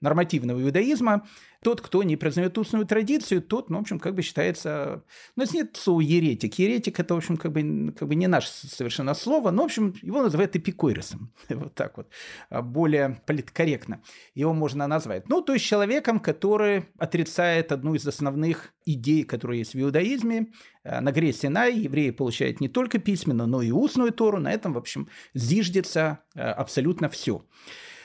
нормативного 0.00 0.62
иудаизма, 0.62 1.26
тот, 1.64 1.80
кто 1.80 2.02
не 2.02 2.16
признает 2.16 2.58
устную 2.58 2.84
традицию, 2.84 3.40
тот, 3.40 3.70
ну, 3.70 3.78
в 3.78 3.80
общем, 3.80 3.98
как 3.98 4.14
бы 4.14 4.20
считается... 4.20 5.02
Ну, 5.34 5.44
нет 5.50 5.76
слова 5.76 6.02
еретик. 6.02 6.58
Еретик– 6.58 7.00
это, 7.00 7.14
в 7.14 7.16
общем, 7.16 7.38
как 7.38 7.52
бы, 7.52 7.90
как 7.98 8.06
бы 8.06 8.14
не 8.14 8.26
наше 8.26 8.48
совершенно 8.48 9.14
слово, 9.14 9.50
но, 9.50 9.62
в 9.62 9.64
общем, 9.64 9.94
его 10.02 10.22
называют 10.22 10.54
эпикойросом. 10.54 11.32
вот 11.48 11.74
так 11.74 11.96
вот. 11.96 12.08
А 12.50 12.60
более 12.60 13.18
политкорректно 13.26 14.02
его 14.34 14.52
можно 14.52 14.86
назвать. 14.86 15.26
Ну, 15.30 15.40
то 15.40 15.54
есть 15.54 15.64
человеком, 15.64 16.20
который 16.20 16.84
отрицает 16.98 17.72
одну 17.72 17.94
из 17.94 18.06
основных 18.06 18.74
идей, 18.84 19.24
которые 19.24 19.60
есть 19.60 19.74
в 19.74 19.80
иудаизме. 19.80 20.48
А, 20.84 21.00
на 21.00 21.12
горе 21.12 21.32
Синай 21.32 21.78
евреи 21.78 22.10
получают 22.10 22.60
не 22.60 22.68
только 22.68 22.98
письменную, 22.98 23.48
но 23.48 23.62
и 23.62 23.70
устную 23.70 24.12
Тору. 24.12 24.38
На 24.38 24.52
этом, 24.52 24.74
в 24.74 24.78
общем, 24.78 25.08
зиждется 25.32 26.18
а, 26.36 26.52
абсолютно 26.52 27.08
все. 27.08 27.42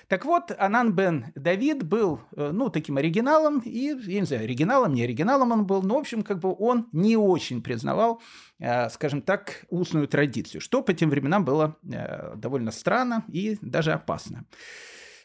Так 0.10 0.26
вот, 0.26 0.52
Анан 0.58 0.94
бен 0.94 1.28
Давид 1.36 1.84
был, 1.84 2.20
э, 2.36 2.50
ну, 2.52 2.70
таким 2.72 2.98
оригиналом, 2.98 3.60
и, 3.60 3.96
я 4.08 4.20
не 4.20 4.26
знаю, 4.26 4.44
оригиналом, 4.44 4.92
не 4.92 5.04
оригиналом 5.04 5.52
он 5.52 5.68
был, 5.68 5.84
но, 5.84 5.96
в 5.96 6.00
общем, 6.00 6.24
как 6.24 6.40
бы 6.40 6.56
он 6.58 6.88
не 6.92 7.16
очень 7.16 7.62
признавал, 7.62 8.20
э, 8.58 8.90
скажем 8.90 9.22
так, 9.22 9.66
устную 9.70 10.08
традицию, 10.08 10.62
что 10.62 10.82
по 10.82 10.96
тем 10.96 11.12
временам 11.12 11.46
было 11.46 11.78
э, 11.84 12.36
довольно 12.38 12.72
странно 12.72 13.24
и 13.28 13.60
даже 13.62 13.94
опасно. 13.94 14.46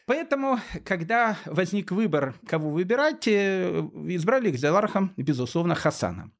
Поэтому, 0.05 0.59
когда 0.83 1.35
возник 1.47 1.89
выбор, 1.89 2.35
кого 2.45 2.69
выбирать, 2.69 3.27
избрали 3.27 4.51
экзелархом, 4.51 5.13
безусловно, 5.17 5.73
Хасана. 5.73 6.31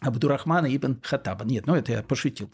Абдурахмана 0.00 0.66
ибн 0.66 1.00
Хатаба. 1.04 1.44
Нет, 1.44 1.68
ну 1.68 1.76
это 1.76 1.92
я 1.92 2.02
пошутил. 2.02 2.52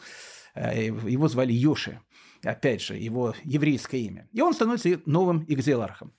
Его 0.54 1.28
звали 1.28 1.52
Йоши 1.54 2.00
опять 2.44 2.82
же, 2.82 2.96
его 2.96 3.34
еврейское 3.44 4.00
имя. 4.00 4.28
И 4.32 4.40
он 4.40 4.54
становится 4.54 5.00
новым 5.06 5.44
экзелархом. 5.48 6.12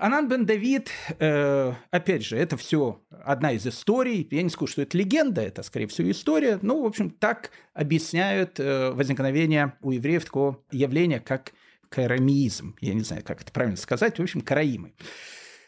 Анан 0.00 0.28
бен 0.28 0.46
Давид, 0.46 0.90
э, 1.18 1.72
опять 1.90 2.24
же, 2.24 2.36
это 2.36 2.56
все 2.56 3.02
одна 3.10 3.52
из 3.52 3.66
историй. 3.66 4.28
Я 4.30 4.42
не 4.42 4.50
скажу, 4.50 4.72
что 4.72 4.82
это 4.82 4.96
легенда, 4.96 5.40
это, 5.40 5.62
скорее 5.62 5.86
всего, 5.88 6.10
история. 6.10 6.58
Ну, 6.62 6.82
в 6.82 6.86
общем, 6.86 7.10
так 7.10 7.50
объясняют 7.74 8.60
э, 8.60 8.90
возникновение 8.92 9.74
у 9.82 9.90
евреев 9.90 10.24
такого 10.24 10.62
явления, 10.70 11.20
как 11.20 11.52
карамизм. 11.88 12.76
Я 12.80 12.94
не 12.94 13.00
знаю, 13.00 13.24
как 13.24 13.42
это 13.42 13.50
правильно 13.50 13.76
сказать. 13.76 14.18
В 14.18 14.22
общем, 14.22 14.40
караимы. 14.40 14.94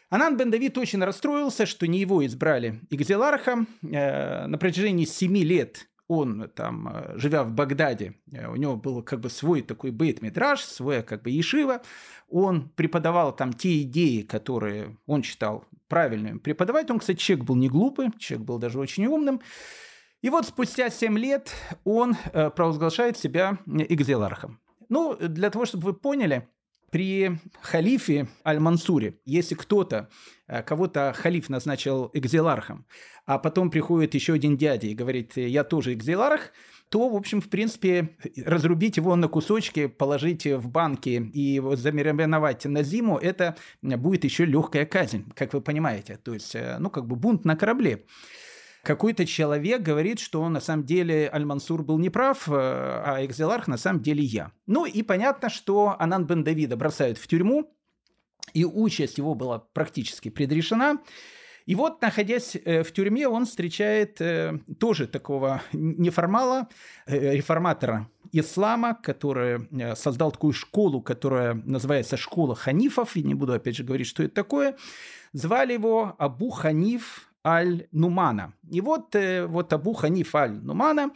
Анан 0.09 0.37
бен 0.37 0.51
Давид 0.51 0.77
очень 0.77 1.03
расстроился, 1.03 1.65
что 1.65 1.87
не 1.87 1.99
его 1.99 2.25
избрали 2.25 2.81
экзелархом. 2.89 3.67
Э, 3.81 4.45
на 4.45 4.57
протяжении 4.57 5.05
семи 5.05 5.43
лет 5.43 5.87
он 6.11 6.49
там, 6.49 6.89
э, 6.89 7.13
живя 7.15 7.43
в 7.43 7.53
Багдаде, 7.53 8.15
э, 8.33 8.47
у 8.47 8.57
него 8.57 8.75
был 8.75 9.01
как 9.01 9.21
бы 9.21 9.29
свой 9.29 9.61
такой 9.61 9.91
бейт-мидраж, 9.91 10.61
свой 10.61 11.03
как 11.03 11.23
бы 11.23 11.29
ешива, 11.29 11.81
он 12.27 12.69
преподавал 12.69 13.33
там 13.33 13.53
те 13.53 13.81
идеи, 13.83 14.21
которые 14.21 14.97
он 15.05 15.23
считал 15.23 15.63
правильными 15.87 16.37
преподавать. 16.37 16.91
Он, 16.91 16.99
кстати, 16.99 17.17
человек 17.17 17.45
был 17.45 17.55
не 17.55 17.69
глупый, 17.69 18.11
человек 18.19 18.45
был 18.45 18.57
даже 18.57 18.77
очень 18.79 19.05
умным. 19.05 19.39
И 20.21 20.29
вот 20.29 20.45
спустя 20.45 20.89
7 20.89 21.17
лет 21.17 21.53
он 21.85 22.17
э, 22.33 22.49
провозглашает 22.49 23.17
себя 23.17 23.57
экзелархом. 23.65 24.59
Ну, 24.89 25.15
для 25.15 25.49
того, 25.49 25.65
чтобы 25.65 25.85
вы 25.85 25.93
поняли, 25.93 26.49
при 26.91 27.39
халифе 27.61 28.27
Аль-Мансуре, 28.45 29.15
если 29.25 29.55
кто-то, 29.55 30.09
э, 30.47 30.61
кого-то 30.61 31.13
халиф 31.15 31.49
назначил 31.49 32.11
экзелархом, 32.13 32.85
а 33.25 33.39
потом 33.39 33.71
приходит 33.71 34.13
еще 34.13 34.33
один 34.33 34.57
дядя 34.57 34.87
и 34.87 34.93
говорит, 34.93 35.37
я 35.37 35.63
тоже 35.63 35.93
экзеларх, 35.93 36.51
то, 36.89 37.07
в 37.07 37.15
общем, 37.15 37.39
в 37.39 37.47
принципе, 37.47 38.09
разрубить 38.45 38.97
его 38.97 39.15
на 39.15 39.29
кусочки, 39.29 39.87
положить 39.87 40.45
в 40.45 40.67
банки 40.67 41.31
и 41.33 41.61
замариновать 41.75 42.65
на 42.65 42.83
зиму, 42.83 43.17
это 43.17 43.55
будет 43.81 44.25
еще 44.25 44.43
легкая 44.43 44.85
казнь, 44.85 45.25
как 45.33 45.53
вы 45.53 45.61
понимаете. 45.61 46.19
То 46.21 46.33
есть, 46.33 46.53
э, 46.55 46.75
ну, 46.79 46.89
как 46.89 47.07
бы 47.07 47.15
бунт 47.15 47.45
на 47.45 47.55
корабле 47.55 48.03
какой-то 48.83 49.25
человек 49.25 49.81
говорит, 49.81 50.19
что 50.19 50.47
на 50.49 50.59
самом 50.59 50.85
деле 50.85 51.29
Аль-Мансур 51.31 51.83
был 51.83 51.99
неправ, 51.99 52.47
э, 52.49 52.51
а 52.53 53.19
Экзеларх 53.23 53.67
на 53.67 53.77
самом 53.77 54.01
деле 54.01 54.23
я. 54.23 54.51
Ну 54.65 54.85
и 54.85 55.03
понятно, 55.03 55.49
что 55.49 55.95
Анан 55.99 56.25
бен 56.25 56.43
Давида 56.43 56.77
бросают 56.77 57.17
в 57.17 57.27
тюрьму, 57.27 57.75
и 58.53 58.65
участь 58.65 59.17
его 59.17 59.35
была 59.35 59.59
практически 59.59 60.29
предрешена. 60.29 60.97
И 61.67 61.75
вот, 61.75 62.01
находясь 62.01 62.55
э, 62.55 62.83
в 62.83 62.91
тюрьме, 62.91 63.27
он 63.27 63.45
встречает 63.45 64.19
э, 64.19 64.59
тоже 64.79 65.05
такого 65.07 65.61
неформала, 65.73 66.67
реформатора 67.05 68.09
ислама, 68.31 68.95
который 68.95 69.67
создал 69.95 70.31
такую 70.31 70.53
школу, 70.53 71.01
которая 71.01 71.53
называется 71.53 72.15
«Школа 72.15 72.55
ханифов», 72.55 73.15
и 73.15 73.23
не 73.23 73.35
буду 73.35 73.53
опять 73.53 73.75
же 73.75 73.83
говорить, 73.83 74.07
что 74.07 74.23
это 74.23 74.33
такое. 74.33 74.77
Звали 75.33 75.73
его 75.73 76.15
Абу 76.17 76.49
Ханиф 76.49 77.30
Аль-Нумана. 77.45 78.53
И 78.69 78.81
вот, 78.81 79.15
э, 79.15 79.45
вот 79.45 79.73
Абу 79.73 79.93
Ханиф 79.93 80.35
Аль-Нумана, 80.35 81.11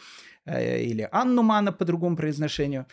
э, 0.46 0.84
или 0.84 1.08
Ан-Нумана 1.12 1.72
по 1.72 1.86
другому 1.86 2.15
произношению, 2.15 2.86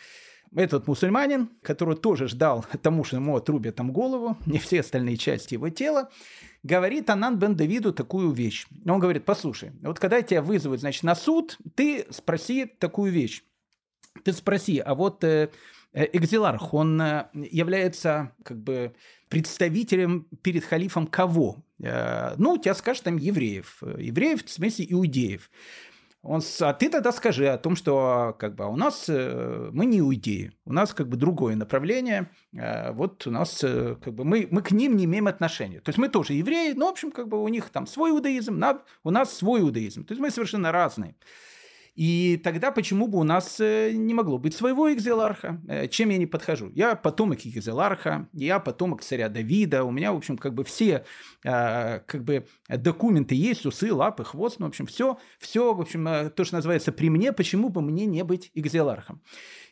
этот 0.54 0.86
мусульманин, 0.86 1.48
который 1.62 1.96
тоже 1.96 2.28
ждал 2.28 2.64
тому, 2.82 3.04
что 3.04 3.16
ему 3.16 3.36
отрубят 3.36 3.76
там 3.76 3.92
голову, 3.92 4.36
не 4.46 4.58
все 4.58 4.80
остальные 4.80 5.16
части 5.16 5.54
его 5.54 5.70
тела, 5.70 6.10
говорит 6.62 7.10
Анан 7.10 7.38
бен 7.38 7.56
Давиду 7.56 7.92
такую 7.92 8.30
вещь. 8.32 8.66
Он 8.86 8.98
говорит, 8.98 9.24
послушай, 9.24 9.72
вот 9.82 9.98
когда 9.98 10.20
тебя 10.22 10.42
вызовут, 10.42 10.80
значит, 10.80 11.02
на 11.02 11.14
суд, 11.14 11.58
ты 11.74 12.06
спроси 12.10 12.66
такую 12.66 13.12
вещь. 13.12 13.42
Ты 14.24 14.32
спроси, 14.32 14.78
а 14.78 14.94
вот 14.94 15.24
э, 15.24 15.48
Экзиларх, 15.94 16.72
он 16.72 17.02
является 17.34 18.32
как 18.44 18.58
бы 18.58 18.94
представителем 19.28 20.26
перед 20.42 20.64
халифом 20.64 21.06
кого? 21.06 21.64
Э, 21.82 22.34
ну, 22.38 22.56
тебя 22.58 22.74
скажет 22.74 23.04
там 23.04 23.16
евреев. 23.16 23.82
Евреев, 23.98 24.44
в 24.44 24.50
смысле 24.50 24.86
иудеев. 24.88 25.50
Он, 26.22 26.40
а 26.60 26.72
ты 26.72 26.88
тогда 26.88 27.10
скажи 27.10 27.48
о 27.48 27.58
том, 27.58 27.74
что 27.74 28.36
как 28.38 28.54
бы, 28.54 28.64
а 28.64 28.68
у 28.68 28.76
нас 28.76 29.06
э, 29.08 29.70
мы 29.72 29.86
не 29.86 29.98
иудеи, 29.98 30.52
у 30.64 30.72
нас 30.72 30.94
как 30.94 31.08
бы 31.08 31.16
другое 31.16 31.56
направление, 31.56 32.30
э, 32.56 32.92
вот 32.92 33.26
у 33.26 33.32
нас 33.32 33.58
как 33.58 34.14
бы 34.14 34.24
мы, 34.24 34.46
мы 34.48 34.62
к 34.62 34.70
ним 34.70 34.96
не 34.96 35.06
имеем 35.06 35.26
отношения. 35.26 35.80
То 35.80 35.88
есть 35.88 35.98
мы 35.98 36.08
тоже 36.08 36.34
евреи, 36.34 36.74
но 36.74 36.86
в 36.86 36.90
общем 36.90 37.10
как 37.10 37.26
бы 37.26 37.42
у 37.42 37.48
них 37.48 37.70
там 37.70 37.88
свой 37.88 38.12
иудаизм, 38.12 38.62
у 39.02 39.10
нас 39.10 39.36
свой 39.36 39.62
иудаизм. 39.62 40.04
То 40.04 40.12
есть 40.12 40.20
мы 40.20 40.30
совершенно 40.30 40.70
разные. 40.70 41.16
И 41.94 42.40
тогда 42.42 42.72
почему 42.72 43.06
бы 43.06 43.18
у 43.18 43.22
нас 43.22 43.60
э, 43.60 43.92
не 43.92 44.14
могло 44.14 44.38
быть 44.38 44.54
своего 44.54 44.92
экзеларха? 44.92 45.60
Э, 45.68 45.88
чем 45.88 46.08
я 46.08 46.16
не 46.16 46.24
подхожу? 46.24 46.70
Я 46.74 46.96
потомок 46.96 47.44
экзеларха, 47.44 48.28
я 48.32 48.60
потомок 48.60 49.02
царя 49.02 49.28
Давида, 49.28 49.84
у 49.84 49.90
меня, 49.90 50.12
в 50.12 50.16
общем, 50.16 50.38
как 50.38 50.54
бы 50.54 50.64
все 50.64 51.04
э, 51.44 51.98
как 52.00 52.24
бы 52.24 52.46
документы 52.68 53.34
есть, 53.34 53.66
усы, 53.66 53.92
лапы, 53.92 54.24
хвост, 54.24 54.58
ну, 54.58 54.66
в 54.66 54.68
общем, 54.70 54.86
все, 54.86 55.18
все, 55.38 55.74
в 55.74 55.80
общем, 55.82 56.30
то, 56.30 56.44
что 56.44 56.56
называется 56.56 56.92
при 56.92 57.10
мне, 57.10 57.30
почему 57.32 57.68
бы 57.68 57.82
мне 57.82 58.06
не 58.06 58.24
быть 58.24 58.50
экзелархом? 58.54 59.20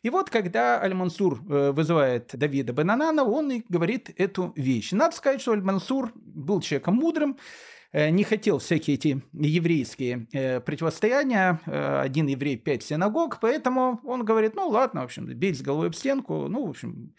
И 0.02 0.10
вот, 0.10 0.28
когда 0.28 0.80
Аль-Мансур 0.80 1.40
вызывает 1.42 2.30
Давида 2.32 2.72
Бенанана, 2.72 3.24
он 3.24 3.50
и 3.50 3.62
говорит 3.68 4.10
эту 4.16 4.52
вещь. 4.56 4.92
Надо 4.92 5.14
сказать, 5.14 5.42
что 5.42 5.52
Аль-Мансур 5.52 6.12
был 6.14 6.60
человеком 6.60 6.94
мудрым, 6.94 7.36
Э, 7.36 7.79
не 7.92 8.25
хотел 8.25 8.59
всякие 8.59 8.94
эти 8.94 9.23
еврейские 9.32 10.28
э, 10.32 10.61
противостояния. 10.61 11.61
Э, 11.66 12.00
один 12.00 12.26
еврей, 12.26 12.56
пять 12.56 12.82
синагог, 12.82 13.38
поэтому 13.40 14.00
он 14.04 14.25
говорит, 14.25 14.54
ну 14.54 14.68
ладно, 14.68 15.02
в 15.02 15.04
общем, 15.04 15.26
бей 15.26 15.54
с 15.54 15.62
головой 15.62 15.88
об 15.88 15.94
стенку, 15.94 16.49
ну, 16.49 16.66
в 16.66 16.70
общем, 16.70 17.14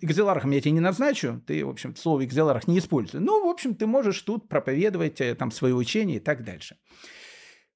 экзелархом 0.00 0.50
я 0.50 0.60
тебя 0.60 0.72
не 0.72 0.80
назначу, 0.80 1.42
ты, 1.46 1.64
в 1.64 1.70
общем, 1.70 1.96
слово 1.96 2.24
экзеларх 2.24 2.68
не 2.68 2.78
используй. 2.78 3.20
Ну, 3.20 3.46
в 3.46 3.48
общем, 3.48 3.74
ты 3.74 3.86
можешь 3.86 4.20
тут 4.22 4.48
проповедовать 4.48 5.20
там 5.38 5.50
свое 5.50 5.74
учение 5.74 6.18
и 6.18 6.20
так 6.20 6.44
дальше. 6.44 6.76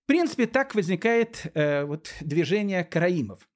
В 0.03 0.07
принципе, 0.07 0.47
так 0.47 0.75
возникает 0.75 1.47
э, 1.55 1.85
вот 1.85 2.13
движение 2.21 2.85
караимов. 2.85 3.49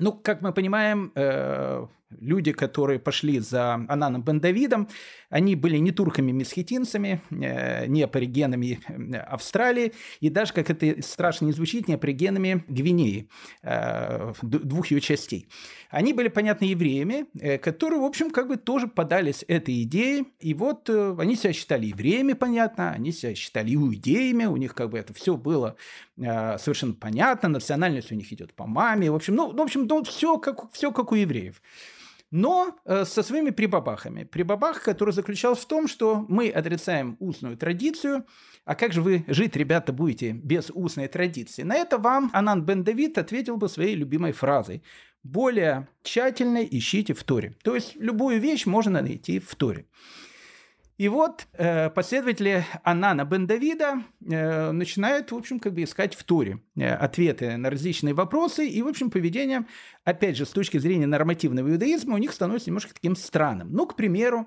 Ну, 0.00 0.12
как 0.12 0.42
мы 0.42 0.52
понимаем, 0.52 1.12
э, 1.14 1.86
люди, 2.10 2.52
которые 2.52 2.98
пошли 2.98 3.38
за 3.38 3.74
Ананом 3.74 4.22
бен 4.22 4.40
Давидом, 4.40 4.88
Они 5.30 5.54
были 5.54 5.76
не 5.76 5.92
турками-месхетинцами, 5.92 7.22
э, 7.30 7.86
не 7.86 8.02
аборигенами 8.02 8.80
э, 8.88 9.16
Австралии, 9.16 9.92
и 10.18 10.28
даже, 10.28 10.52
как 10.52 10.70
это 10.70 11.00
страшно 11.02 11.46
не 11.46 11.52
звучит, 11.52 11.86
не 11.86 11.94
аборигенами 11.94 12.64
Гвинеи, 12.66 13.28
э, 13.62 14.32
двух 14.42 14.88
ее 14.88 15.00
частей. 15.00 15.48
Они 15.88 16.12
были, 16.12 16.28
понятно, 16.28 16.64
евреями, 16.64 17.26
которые, 17.58 18.00
в 18.00 18.04
общем, 18.04 18.30
как 18.30 18.48
бы 18.48 18.56
тоже 18.56 18.88
подались 18.88 19.44
этой 19.46 19.82
идее, 19.82 20.24
и 20.40 20.52
вот 20.54 20.88
они 20.90 21.36
себя 21.36 21.52
считали 21.52 21.86
евреями, 21.86 22.32
понятно, 22.32 22.90
они 22.90 23.12
себя 23.12 23.34
считали 23.34 23.74
иудеями, 23.74 24.44
у 24.44 24.56
них 24.56 24.74
как 24.74 24.90
бы 24.90 24.98
это 24.98 25.14
все 25.14 25.36
было 25.36 25.76
совершенно 26.16 26.94
понятно, 26.94 27.48
национальность 27.48 28.12
у 28.12 28.14
них 28.14 28.32
идет 28.32 28.54
по 28.54 28.66
маме, 28.66 29.10
в 29.10 29.14
общем, 29.14 29.34
ну, 29.34 29.52
в 29.52 29.60
общем, 29.60 29.86
ну, 29.86 30.04
все 30.04 30.38
как, 30.38 30.72
все 30.72 30.92
как 30.92 31.12
у 31.12 31.14
евреев 31.16 31.60
но 32.30 32.78
э, 32.84 33.04
со 33.04 33.22
своими 33.22 33.50
прибабахами. 33.50 34.24
Прибабах, 34.24 34.82
который 34.82 35.12
заключался 35.12 35.62
в 35.62 35.66
том, 35.66 35.88
что 35.88 36.24
мы 36.28 36.48
отрицаем 36.48 37.16
устную 37.18 37.56
традицию, 37.56 38.24
а 38.64 38.74
как 38.74 38.92
же 38.92 39.02
вы 39.02 39.24
жить, 39.26 39.56
ребята, 39.56 39.92
будете 39.92 40.32
без 40.32 40.70
устной 40.70 41.08
традиции? 41.08 41.62
На 41.62 41.76
это 41.76 41.98
вам 41.98 42.30
Анан 42.32 42.64
бен 42.64 42.84
Давид 42.84 43.18
ответил 43.18 43.56
бы 43.56 43.68
своей 43.68 43.96
любимой 43.96 44.32
фразой. 44.32 44.82
Более 45.22 45.88
тщательно 46.02 46.64
ищите 46.64 47.14
в 47.14 47.24
Торе. 47.24 47.54
То 47.62 47.74
есть 47.74 47.96
любую 47.96 48.40
вещь 48.40 48.64
можно 48.66 49.02
найти 49.02 49.38
в 49.38 49.54
Торе. 49.54 49.86
И 51.00 51.08
вот 51.08 51.46
э, 51.54 51.88
последователи 51.88 52.62
Анана 52.82 53.24
бен 53.24 53.46
Давида 53.46 54.02
э, 54.20 54.70
начинают, 54.70 55.32
в 55.32 55.34
общем, 55.34 55.58
как 55.58 55.72
бы 55.72 55.82
искать 55.82 56.14
в 56.14 56.22
Туре 56.24 56.60
э, 56.76 56.92
ответы 56.92 57.56
на 57.56 57.70
различные 57.70 58.12
вопросы, 58.12 58.68
и, 58.68 58.82
в 58.82 58.86
общем, 58.86 59.10
поведение, 59.10 59.64
опять 60.04 60.36
же, 60.36 60.44
с 60.44 60.50
точки 60.50 60.76
зрения 60.76 61.06
нормативного 61.06 61.70
иудаизма, 61.70 62.16
у 62.16 62.18
них 62.18 62.34
становится 62.34 62.68
немножко 62.68 62.92
таким 62.92 63.16
странным. 63.16 63.72
Ну, 63.72 63.86
к 63.86 63.96
примеру, 63.96 64.46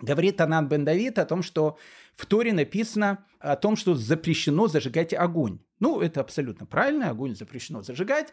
говорит 0.00 0.40
Анан 0.40 0.66
бен 0.66 0.84
Давид 0.84 1.20
о 1.20 1.24
том, 1.24 1.44
что 1.44 1.78
в 2.16 2.26
Торе 2.26 2.52
написано 2.52 3.24
о 3.38 3.54
том, 3.54 3.76
что 3.76 3.94
запрещено 3.94 4.66
зажигать 4.66 5.14
огонь. 5.14 5.60
Ну, 5.78 6.00
это 6.00 6.20
абсолютно 6.20 6.66
правильно, 6.66 7.10
огонь 7.10 7.36
запрещено 7.36 7.82
зажигать. 7.82 8.32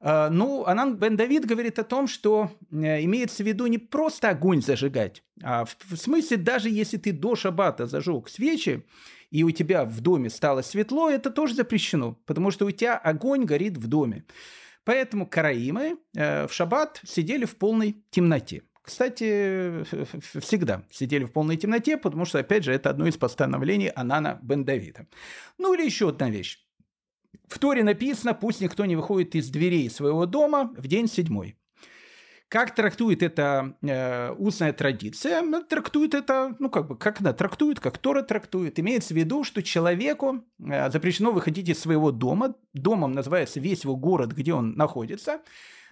А, 0.00 0.30
ну, 0.30 0.64
Анан 0.66 0.96
бен 0.96 1.16
Давид 1.16 1.46
говорит 1.46 1.78
о 1.78 1.84
том, 1.84 2.06
что 2.06 2.50
э, 2.70 3.02
имеется 3.04 3.42
в 3.42 3.46
виду 3.46 3.66
не 3.66 3.78
просто 3.78 4.30
огонь 4.30 4.62
зажигать, 4.62 5.22
а 5.42 5.64
в 5.64 5.96
смысле 5.96 6.36
даже 6.36 6.68
если 6.68 6.96
ты 6.96 7.12
до 7.12 7.36
шаббата 7.36 7.86
зажег 7.86 8.28
свечи, 8.28 8.84
и 9.30 9.42
у 9.42 9.50
тебя 9.50 9.84
в 9.84 10.00
доме 10.00 10.30
стало 10.30 10.62
светло, 10.62 11.10
это 11.10 11.30
тоже 11.30 11.54
запрещено, 11.54 12.18
потому 12.26 12.50
что 12.50 12.66
у 12.66 12.70
тебя 12.70 12.96
огонь 12.96 13.44
горит 13.44 13.76
в 13.76 13.86
доме. 13.86 14.24
Поэтому 14.84 15.26
караимы 15.26 15.98
э, 16.14 16.46
в 16.46 16.52
шаббат 16.52 17.00
сидели 17.04 17.44
в 17.44 17.56
полной 17.56 17.96
темноте. 18.10 18.62
Кстати, 18.82 19.82
всегда 20.38 20.84
сидели 20.92 21.24
в 21.24 21.32
полной 21.32 21.56
темноте, 21.56 21.96
потому 21.96 22.24
что, 22.24 22.38
опять 22.38 22.62
же, 22.62 22.72
это 22.72 22.88
одно 22.88 23.08
из 23.08 23.16
постановлений 23.16 23.90
Анана 23.96 24.38
бен 24.42 24.64
Давида. 24.64 25.08
Ну 25.58 25.74
или 25.74 25.84
еще 25.84 26.10
одна 26.10 26.30
вещь. 26.30 26.64
В 27.48 27.58
Торе 27.58 27.84
написано, 27.84 28.34
пусть 28.34 28.60
никто 28.60 28.84
не 28.84 28.96
выходит 28.96 29.34
из 29.34 29.48
дверей 29.50 29.90
своего 29.90 30.26
дома 30.26 30.72
в 30.76 30.86
день 30.86 31.08
седьмой. 31.08 31.56
Как 32.48 32.76
трактует 32.76 33.24
это 33.24 33.76
э, 33.82 34.30
устная 34.38 34.72
традиция? 34.72 35.42
Ну, 35.42 35.64
трактует 35.64 36.14
это, 36.14 36.54
ну 36.60 36.70
как 36.70 36.86
бы, 36.86 36.96
как 36.96 37.20
она 37.20 37.32
трактует, 37.32 37.80
как 37.80 37.98
Тора 37.98 38.22
трактует. 38.22 38.78
Имеется 38.78 39.14
в 39.14 39.16
виду, 39.16 39.42
что 39.42 39.64
человеку 39.64 40.44
э, 40.60 40.90
запрещено 40.92 41.32
выходить 41.32 41.68
из 41.68 41.80
своего 41.80 42.12
дома, 42.12 42.54
домом 42.72 43.12
называется 43.12 43.58
весь 43.58 43.82
его 43.82 43.96
город, 43.96 44.30
где 44.30 44.54
он 44.54 44.74
находится, 44.74 45.40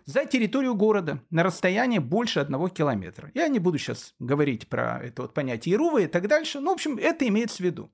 за 0.06 0.26
территорию 0.26 0.76
города 0.76 1.22
на 1.30 1.42
расстоянии 1.42 1.98
больше 1.98 2.38
одного 2.38 2.68
километра. 2.68 3.32
Я 3.34 3.48
не 3.48 3.58
буду 3.58 3.78
сейчас 3.78 4.14
говорить 4.20 4.68
про 4.68 5.00
это 5.02 5.22
вот 5.22 5.34
понятие 5.34 5.74
Ирува 5.74 6.02
и 6.02 6.06
так 6.06 6.28
дальше, 6.28 6.60
но, 6.60 6.70
в 6.70 6.74
общем, 6.74 6.98
это 6.98 7.26
имеется 7.26 7.56
в 7.56 7.60
виду. 7.60 7.90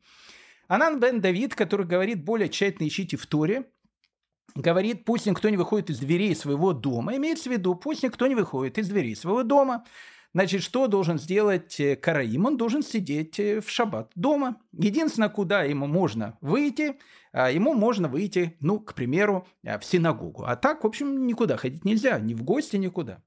Анан 0.70 1.00
бен 1.00 1.20
Давид, 1.20 1.56
который 1.56 1.84
говорит 1.84 2.22
более 2.22 2.48
тщательно 2.48 2.86
ищите 2.86 3.16
в 3.16 3.26
Торе, 3.26 3.64
говорит, 4.54 5.04
пусть 5.04 5.26
никто 5.26 5.48
не 5.48 5.56
выходит 5.56 5.90
из 5.90 5.98
дверей 5.98 6.32
своего 6.36 6.72
дома. 6.72 7.16
Имеется 7.16 7.48
в 7.48 7.52
виду, 7.52 7.74
пусть 7.74 8.04
никто 8.04 8.28
не 8.28 8.36
выходит 8.36 8.78
из 8.78 8.88
дверей 8.88 9.16
своего 9.16 9.42
дома. 9.42 9.84
Значит, 10.32 10.62
что 10.62 10.86
должен 10.86 11.18
сделать 11.18 11.80
э, 11.80 11.96
Караим? 11.96 12.46
Он 12.46 12.56
должен 12.56 12.84
сидеть 12.84 13.40
э, 13.40 13.60
в 13.60 13.68
шаббат 13.68 14.12
дома. 14.14 14.58
Единственное, 14.70 15.28
куда 15.28 15.64
ему 15.64 15.88
можно 15.88 16.38
выйти, 16.40 17.00
а, 17.32 17.50
ему 17.50 17.74
можно 17.74 18.06
выйти, 18.06 18.56
ну, 18.60 18.78
к 18.78 18.94
примеру, 18.94 19.48
э, 19.64 19.76
в 19.76 19.84
синагогу. 19.84 20.44
А 20.44 20.54
так, 20.54 20.84
в 20.84 20.86
общем, 20.86 21.26
никуда 21.26 21.56
ходить 21.56 21.84
нельзя, 21.84 22.20
ни 22.20 22.34
в 22.34 22.44
гости, 22.44 22.76
никуда. 22.76 23.24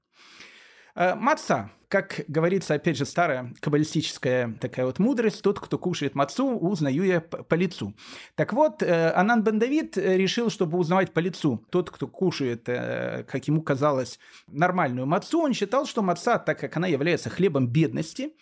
Маца 0.94 1.70
как 1.94 2.24
говорится, 2.26 2.74
опять 2.74 2.96
же, 2.96 3.04
старая 3.04 3.54
каббалистическая 3.60 4.58
такая 4.60 4.84
вот 4.84 4.98
мудрость, 4.98 5.42
тот, 5.42 5.60
кто 5.60 5.78
кушает 5.78 6.16
мацу, 6.16 6.58
узнаю 6.58 7.04
я 7.04 7.20
по 7.20 7.54
лицу. 7.54 7.94
Так 8.34 8.52
вот, 8.52 8.82
э, 8.82 9.12
Анан 9.12 9.44
бен 9.44 9.60
Давид 9.60 9.96
решил, 9.96 10.50
чтобы 10.50 10.76
узнавать 10.76 11.12
по 11.12 11.20
лицу 11.20 11.64
тот, 11.70 11.92
кто 11.92 12.08
кушает, 12.08 12.64
э, 12.68 13.22
как 13.28 13.46
ему 13.46 13.62
казалось, 13.62 14.18
нормальную 14.48 15.06
мацу, 15.06 15.40
он 15.40 15.52
считал, 15.54 15.86
что 15.86 16.02
маца, 16.02 16.40
так 16.40 16.58
как 16.58 16.76
она 16.76 16.88
является 16.88 17.30
хлебом 17.30 17.68
бедности, 17.68 18.32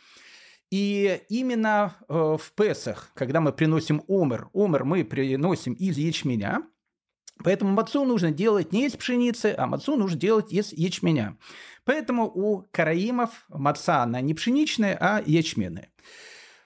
и 0.71 1.21
именно 1.29 1.97
э, 2.09 2.15
в 2.15 2.53
Песах, 2.57 3.11
когда 3.12 3.43
мы 3.43 3.53
приносим 3.53 4.03
омер, 4.09 4.49
омер 4.55 4.85
мы 4.85 5.05
приносим 5.05 5.75
из 5.75 5.99
ячменя, 5.99 6.62
Поэтому 7.38 7.73
мацу 7.73 8.05
нужно 8.05 8.31
делать 8.31 8.73
не 8.73 8.87
из 8.87 8.92
пшеницы, 8.92 9.55
а 9.57 9.66
мацу 9.66 9.97
нужно 9.97 10.18
делать 10.18 10.53
из 10.53 10.73
ячменя. 10.73 11.37
Поэтому 11.85 12.27
у 12.27 12.62
караимов 12.71 13.45
маца 13.49 14.03
она 14.03 14.21
не 14.21 14.35
пшеничная, 14.35 14.97
а 15.01 15.23
ячменная. 15.25 15.90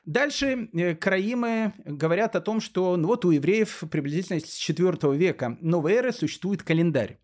Дальше 0.04 0.68
э, 0.72 0.94
караимы 0.94 1.72
говорят 1.84 2.36
о 2.36 2.40
том, 2.40 2.60
что 2.60 2.96
ну 2.96 3.08
вот 3.08 3.24
у 3.24 3.30
евреев 3.30 3.84
приблизительно 3.90 4.38
с 4.38 4.54
4 4.54 4.96
века 5.16 5.58
новой 5.60 5.94
эры 5.94 6.12
существует 6.12 6.62
календарь. 6.62 7.18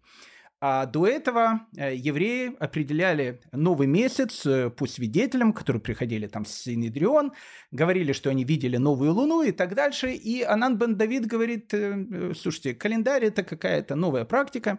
А 0.65 0.87
до 0.87 1.09
этого 1.09 1.67
э, 1.77 1.97
евреи 1.97 2.53
определяли 2.61 3.41
новый 3.51 3.89
месяц 3.89 4.47
э, 4.47 4.71
по 4.71 4.87
свидетелям, 4.87 5.53
которые 5.53 5.83
приходили 5.83 6.29
там 6.29 6.45
с 6.45 6.53
Синедрион, 6.53 7.33
говорили, 7.73 8.13
что 8.13 8.31
они 8.31 8.45
видели 8.45 8.77
новую 8.77 9.13
луну 9.13 9.43
и 9.43 9.51
так 9.51 9.75
дальше. 9.75 10.13
И 10.13 10.43
Анан 10.43 10.79
бен 10.79 10.95
Давид 10.95 11.27
говорит, 11.27 11.75
э, 11.75 12.33
слушайте, 12.39 12.75
календарь 12.75 13.25
это 13.25 13.43
какая-то 13.43 13.97
новая 13.97 14.25
практика, 14.25 14.79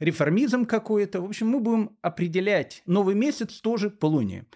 реформизм 0.00 0.64
какой-то. 0.64 1.20
В 1.20 1.26
общем, 1.26 1.46
мы 1.46 1.60
будем 1.60 1.96
определять 2.02 2.82
новый 2.86 3.14
месяц 3.14 3.60
тоже 3.60 3.88
по 3.88 4.06
луне. 4.06 4.46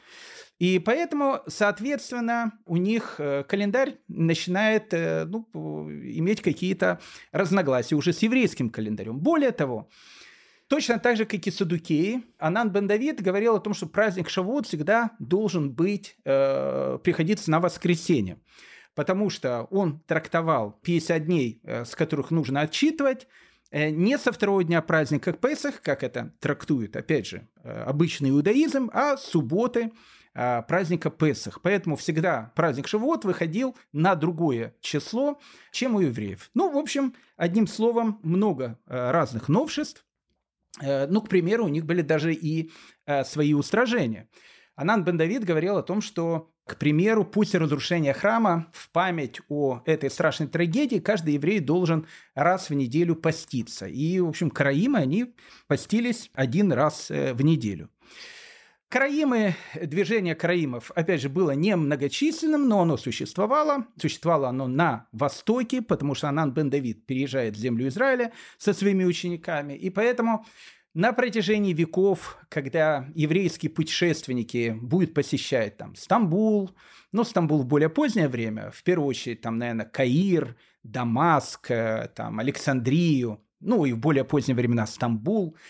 И 0.58 0.80
поэтому, 0.80 1.38
соответственно, 1.46 2.58
у 2.66 2.78
них 2.78 3.20
календарь 3.48 3.98
начинает 4.08 4.92
ну, 4.92 5.46
иметь 5.52 6.42
какие-то 6.42 7.00
разногласия 7.30 7.94
уже 7.94 8.12
с 8.12 8.22
еврейским 8.22 8.70
календарем. 8.70 9.18
Более 9.18 9.50
того, 9.52 9.88
Точно 10.68 10.98
так 10.98 11.16
же, 11.16 11.27
как 11.27 11.46
и 11.46 11.50
Садукеи, 11.50 12.24
Анан 12.38 12.70
бен 12.70 12.87
Давид 12.87 13.20
говорил 13.20 13.57
о 13.57 13.61
том, 13.61 13.74
что 13.74 13.87
праздник 13.87 14.31
Шавуот 14.31 14.66
всегда 14.66 15.11
должен 15.18 15.70
быть, 15.70 16.16
э, 16.24 16.98
приходиться 17.03 17.50
на 17.50 17.61
воскресенье, 17.61 18.40
потому 18.94 19.29
что 19.29 19.64
он 19.70 20.00
трактовал 20.07 20.79
50 20.83 21.27
дней, 21.27 21.61
э, 21.64 21.85
с 21.85 21.94
которых 21.94 22.31
нужно 22.31 22.62
отчитывать, 22.62 23.27
э, 23.70 23.90
не 23.90 24.16
со 24.16 24.33
второго 24.33 24.64
дня 24.64 24.81
праздника 24.81 25.35
Песах, 25.35 25.83
как 25.83 26.03
это 26.03 26.33
трактует, 26.40 26.96
опять 26.96 27.27
же, 27.27 27.46
э, 27.62 27.83
обычный 27.83 28.31
иудаизм, 28.31 28.90
а 28.94 29.18
субботы, 29.18 29.92
э, 30.33 30.62
праздника 30.62 31.11
Песах. 31.11 31.61
Поэтому 31.61 31.96
всегда 31.96 32.53
праздник 32.57 32.88
Шавуот 32.88 33.27
выходил 33.27 33.77
на 33.92 34.14
другое 34.14 34.74
число, 34.81 35.38
чем 35.72 35.96
у 35.96 36.00
евреев. 36.00 36.50
Ну, 36.55 36.70
в 36.70 36.79
общем, 36.79 37.14
одним 37.37 37.66
словом, 37.66 38.18
много 38.22 38.79
разных 38.87 39.48
новшеств. 39.48 40.03
Э, 40.80 41.06
ну, 41.06 41.20
к 41.20 41.28
примеру, 41.28 41.64
у 41.64 41.68
них 41.68 41.84
были 41.84 42.02
даже 42.02 42.32
и 42.32 42.70
э, 43.06 43.24
свои 43.24 43.54
устражения. 43.54 44.28
Анан 44.76 45.04
бен 45.04 45.16
Давид 45.16 45.44
говорил 45.44 45.76
о 45.76 45.82
том, 45.82 46.00
что, 46.00 46.50
к 46.66 46.76
примеру, 46.78 47.24
после 47.24 47.60
разрушения 47.60 48.12
храма 48.12 48.70
в 48.72 48.90
память 48.90 49.40
о 49.48 49.82
этой 49.87 50.10
страшной 50.10 50.48
трагедии 50.48 50.98
каждый 50.98 51.34
еврей 51.34 51.60
должен 51.60 52.06
раз 52.34 52.70
в 52.70 52.74
неделю 52.74 53.14
поститься. 53.14 53.87
И, 53.87 54.18
в 54.18 54.28
общем, 54.28 54.50
караимы, 54.50 54.98
они 54.98 55.34
постились 55.68 56.30
один 56.34 56.72
раз 56.72 57.10
э, 57.10 57.34
в 57.34 57.42
неделю. 57.42 57.90
Караимы, 58.94 59.57
движение 59.74 60.37
караимов, 60.37 60.92
опять 60.94 61.20
же, 61.20 61.28
было 61.28 61.50
не 61.50 61.74
многочисленным, 61.74 62.68
но 62.68 62.83
оно 62.83 62.96
существовало. 62.96 63.88
Существовало 64.00 64.50
оно 64.50 64.68
на 64.68 65.09
востоке, 65.11 65.83
потому 65.83 66.14
что 66.14 66.28
Анан 66.28 66.52
бен 66.52 66.70
Давид 66.70 67.04
переезжает 67.04 67.57
в 67.57 67.59
землю 67.59 67.88
Израиля 67.88 68.30
со 68.57 68.72
своими 68.72 69.02
учениками. 69.02 69.72
И 69.72 69.90
поэтому 69.90 70.46
на 70.94 71.12
протяжении 71.12 71.72
веков, 71.72 72.38
когда 72.48 73.09
еврейские 73.16 73.70
путешественники 73.70 74.78
будут 74.80 75.12
посещать 75.12 75.76
там 75.76 75.96
Стамбул, 75.96 76.70
ну, 77.11 77.24
Стамбул 77.24 77.62
в 77.62 77.66
более 77.66 77.88
позднее 77.88 78.28
время, 78.28 78.70
в 78.70 78.85
первую 78.85 79.09
очередь, 79.09 79.40
там, 79.40 79.59
наверное, 79.59 79.87
Каир, 79.87 80.54
Дамаск, 80.85 81.68
э, 81.72 82.11
там, 82.14 82.38
Александрию, 82.38 83.42
ну, 83.59 83.87
и 83.87 83.92
в 83.92 83.98
более 83.98 84.22
поздние 84.22 84.54
времена 84.54 84.87
Стамбул– 84.87 85.57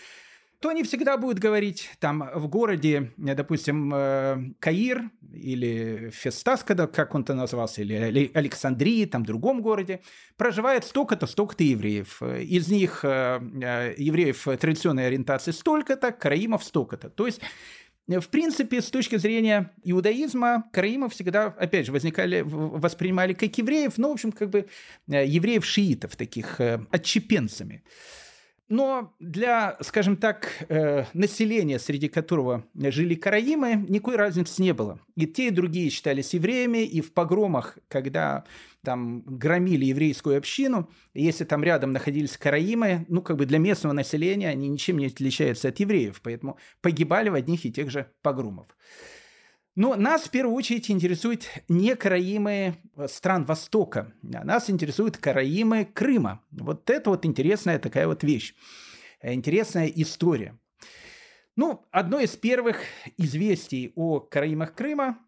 то 0.65 0.69
они 0.69 0.81
всегда 0.81 1.15
будут 1.17 1.37
говорить, 1.37 1.91
там 1.99 2.27
в 2.33 2.47
городе, 2.47 3.11
допустим, 3.17 3.93
э, 3.93 4.53
Каир 4.57 5.11
или 5.31 6.09
Фестас, 6.11 6.63
когда, 6.63 6.87
как 6.87 7.13
он-то 7.13 7.35
назывался, 7.35 7.83
или 7.83 8.31
Александрии, 8.33 9.05
там 9.05 9.21
в 9.21 9.27
другом 9.27 9.61
городе, 9.61 9.99
проживает 10.37 10.83
столько-то, 10.83 11.27
столько-то 11.27 11.63
евреев. 11.63 12.19
Из 12.23 12.67
них 12.67 13.01
э, 13.03 13.39
э, 13.61 13.93
евреев 13.99 14.47
традиционной 14.59 15.05
ориентации 15.05 15.51
столько-то, 15.51 16.11
караимов 16.11 16.63
столько-то. 16.63 17.11
То 17.11 17.27
есть 17.27 17.41
в 18.07 18.27
принципе, 18.29 18.81
с 18.81 18.89
точки 18.89 19.17
зрения 19.17 19.71
иудаизма, 19.83 20.63
караимов 20.73 21.13
всегда, 21.13 21.45
опять 21.45 21.85
же, 21.85 21.91
возникали, 21.91 22.41
воспринимали 22.43 23.33
как 23.33 23.55
евреев, 23.55 23.97
ну, 23.97 24.09
в 24.09 24.13
общем, 24.13 24.31
как 24.31 24.49
бы 24.49 24.65
евреев-шиитов, 25.07 26.15
таких 26.15 26.59
отчепенцами. 26.89 27.83
Но 28.67 29.13
для, 29.19 29.77
скажем 29.81 30.17
так, 30.17 30.65
э, 30.69 31.05
населения, 31.13 31.77
среди 31.77 32.07
которого 32.07 32.65
жили 32.73 33.13
караимы, 33.13 33.85
никакой 33.87 34.15
разницы 34.15 34.61
не 34.61 34.73
было. 34.73 34.99
И 35.15 35.27
те, 35.27 35.47
и 35.47 35.51
другие 35.51 35.91
считались 35.91 36.33
евреями, 36.33 36.83
и 36.83 37.01
в 37.01 37.13
погромах, 37.13 37.77
когда 37.87 38.43
там 38.83 39.21
громили 39.21 39.85
еврейскую 39.85 40.37
общину, 40.37 40.89
если 41.13 41.43
там 41.43 41.63
рядом 41.63 41.91
находились 41.91 42.37
караимы, 42.37 43.05
ну, 43.07 43.21
как 43.21 43.37
бы 43.37 43.45
для 43.45 43.59
местного 43.59 43.93
населения 43.93 44.49
они 44.49 44.67
ничем 44.67 44.97
не 44.97 45.07
отличаются 45.07 45.67
от 45.67 45.79
евреев, 45.79 46.19
поэтому 46.23 46.57
погибали 46.81 47.29
в 47.29 47.35
одних 47.35 47.65
и 47.65 47.71
тех 47.71 47.91
же 47.91 48.11
погромах. 48.23 48.67
Но 49.75 49.95
нас 49.95 50.23
в 50.23 50.29
первую 50.29 50.55
очередь 50.55 50.89
интересуют 50.89 51.49
не 51.67 51.95
караимы 51.95 52.75
э, 52.95 53.07
стран 53.09 53.43
Востока, 53.43 54.13
а 54.33 54.45
нас 54.45 54.69
интересуют 54.69 55.17
караимы 55.17 55.83
Крыма. 55.83 56.41
Вот 56.51 56.89
это 56.89 57.09
вот 57.09 57.25
интересная 57.25 57.77
такая 57.77 58.07
вот 58.07 58.23
вещь, 58.23 58.55
э, 59.21 59.33
интересная 59.33 59.87
история. 59.87 60.57
Ну, 61.57 61.85
одно 61.91 62.19
из 62.19 62.35
первых 62.37 62.77
известий 63.17 63.91
о 63.95 64.21
караимах 64.21 64.73
Крыма 64.75 65.19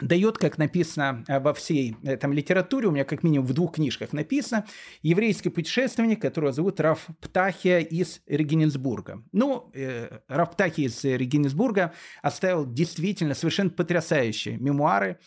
дает, 0.00 0.38
как 0.38 0.58
написано 0.58 1.24
э, 1.28 1.38
во 1.38 1.52
всей 1.52 1.96
там 2.20 2.32
литературе, 2.32 2.88
у 2.88 2.90
меня 2.90 3.04
как 3.04 3.22
минимум 3.22 3.46
в 3.46 3.52
двух 3.52 3.74
книжках 3.74 4.12
написано, 4.12 4.66
еврейский 5.02 5.50
путешественник, 5.50 6.22
которого 6.22 6.52
зовут 6.52 6.80
Раф 6.80 7.06
Птахия 7.20 7.80
из 7.80 8.22
Регенсбурга. 8.26 9.22
Ну, 9.32 9.70
э, 9.74 10.20
Раф 10.28 10.52
Птахия 10.52 10.86
из 10.86 11.04
Регенсбурга 11.04 11.92
оставил 12.22 12.64
действительно 12.66 13.34
совершенно 13.34 13.70
потрясающие 13.70 14.56
мемуары 14.56 15.18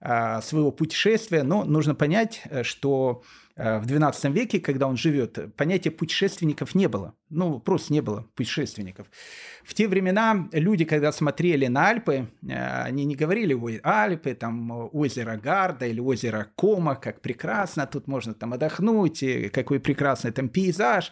э, 0.00 0.40
своего 0.40 0.72
путешествия, 0.72 1.42
но 1.42 1.64
нужно 1.64 1.94
понять, 1.94 2.42
э, 2.44 2.62
что 2.62 3.22
в 3.56 3.86
XII 3.86 4.32
веке, 4.32 4.60
когда 4.60 4.86
он 4.86 4.98
живет, 4.98 5.54
понятия 5.56 5.90
путешественников 5.90 6.74
не 6.74 6.88
было. 6.88 7.14
Ну, 7.30 7.58
просто 7.58 7.92
не 7.94 8.02
было 8.02 8.26
путешественников. 8.34 9.06
В 9.64 9.72
те 9.72 9.88
времена 9.88 10.48
люди, 10.52 10.84
когда 10.84 11.10
смотрели 11.10 11.66
на 11.66 11.88
Альпы, 11.88 12.28
э, 12.46 12.82
они 12.82 13.06
не 13.06 13.16
говорили, 13.16 13.54
ой, 13.54 13.80
Альпы, 13.82 14.34
там 14.34 14.90
озеро 14.92 15.38
Гарда 15.38 15.86
или 15.86 16.00
озеро 16.00 16.48
Кома, 16.54 16.96
как 16.96 17.22
прекрасно, 17.22 17.86
тут 17.86 18.08
можно 18.08 18.34
там 18.34 18.52
отдохнуть, 18.52 19.24
какой 19.52 19.80
прекрасный 19.80 20.32
там 20.32 20.50
пейзаж 20.50 21.10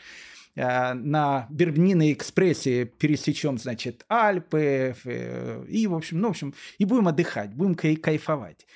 э, 0.54 0.92
на 0.92 1.46
Бербниной 1.48 2.12
экспрессе 2.12 2.84
пересечем, 2.84 3.56
значит, 3.56 4.04
Альпы, 4.10 4.94
и, 5.66 5.86
в 5.86 5.94
общем, 5.94 6.20
ну, 6.20 6.28
в 6.28 6.30
общем, 6.32 6.52
и 6.76 6.84
будем 6.84 7.08
отдыхать, 7.08 7.54
будем 7.54 7.74
кайфовать. 7.74 8.66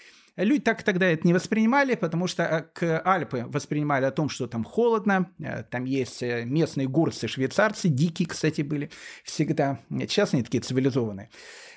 Люди 0.44 0.60
так 0.60 0.84
тогда 0.84 1.06
это 1.06 1.26
не 1.26 1.34
воспринимали, 1.34 1.96
потому 1.96 2.28
что 2.28 2.44
э, 2.44 2.62
к 2.72 3.02
Альпы 3.04 3.44
воспринимали 3.48 4.04
о 4.04 4.12
том, 4.12 4.28
что 4.28 4.46
там 4.46 4.62
холодно, 4.62 5.32
э, 5.40 5.64
там 5.64 5.84
есть 5.84 6.22
э, 6.22 6.44
местные 6.44 6.86
горцы, 6.86 7.26
швейцарцы, 7.26 7.88
дикие, 7.88 8.28
кстати, 8.28 8.62
были 8.62 8.88
всегда. 9.24 9.80
Сейчас 9.90 10.34
они 10.34 10.44
такие 10.44 10.60
цивилизованные. 10.60 11.28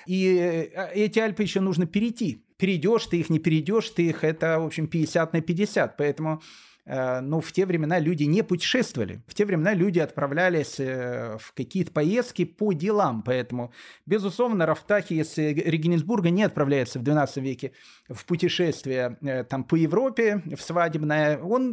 И 0.06 0.70
эти 0.94 1.18
Альпы 1.18 1.42
еще 1.42 1.60
нужно 1.60 1.86
перейти. 1.86 2.44
Перейдешь 2.56 3.06
ты 3.06 3.18
их, 3.18 3.30
не 3.30 3.40
перейдешь 3.40 3.90
ты 3.90 4.06
их, 4.06 4.22
это, 4.22 4.60
в 4.60 4.66
общем, 4.66 4.86
50 4.86 5.32
на 5.32 5.40
50. 5.40 5.96
Поэтому 5.96 6.40
Э, 6.84 7.20
но 7.20 7.40
в 7.40 7.52
те 7.52 7.66
времена 7.66 7.98
люди 7.98 8.24
не 8.24 8.42
путешествовали. 8.42 9.22
В 9.26 9.34
те 9.34 9.44
времена 9.44 9.74
люди 9.74 10.00
отправлялись 10.00 10.80
э, 10.80 11.36
в 11.38 11.52
какие-то 11.54 11.92
поездки 11.92 12.44
по 12.44 12.72
делам. 12.72 13.22
Поэтому, 13.22 13.72
безусловно, 14.06 14.66
Рафтахи 14.66 15.14
из 15.14 15.36
Регенсбурга 15.38 16.30
не 16.30 16.42
отправляется 16.42 16.98
в 16.98 17.02
XII 17.02 17.40
веке 17.40 17.72
в 18.08 18.24
путешествие 18.24 19.16
э, 19.22 19.44
там, 19.44 19.64
по 19.64 19.76
Европе, 19.76 20.42
в 20.56 20.60
свадебное. 20.60 21.38
Он 21.38 21.72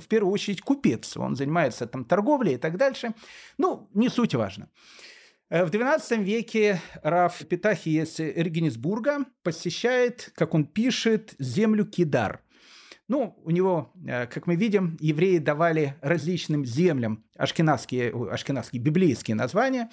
в 0.00 0.06
первую 0.08 0.32
очередь 0.32 0.60
купец. 0.60 1.16
Он 1.16 1.36
занимается 1.36 1.86
там 1.86 2.04
торговлей 2.04 2.54
и 2.54 2.58
так 2.58 2.76
дальше. 2.76 3.14
Ну, 3.58 3.88
не 3.94 4.08
суть 4.08 4.34
важно. 4.34 4.68
В 5.50 5.68
XII 5.68 6.22
веке 6.22 6.80
Раф 7.02 7.46
Питахи 7.46 7.90
из 7.90 8.18
Регенсбурга 8.18 9.26
посещает, 9.42 10.32
как 10.34 10.54
он 10.54 10.64
пишет, 10.64 11.34
землю 11.38 11.84
Кидар– 11.84 12.40
ну, 13.12 13.38
у 13.44 13.50
него, 13.50 13.92
э, 14.06 14.26
как 14.26 14.46
мы 14.46 14.56
видим, 14.56 14.96
евреи 14.98 15.36
давали 15.36 15.96
различным 16.00 16.64
землям 16.64 17.22
ашкенадские, 17.36 18.10
ашкенадские 18.30 18.80
библейские 18.80 19.34
названия. 19.34 19.90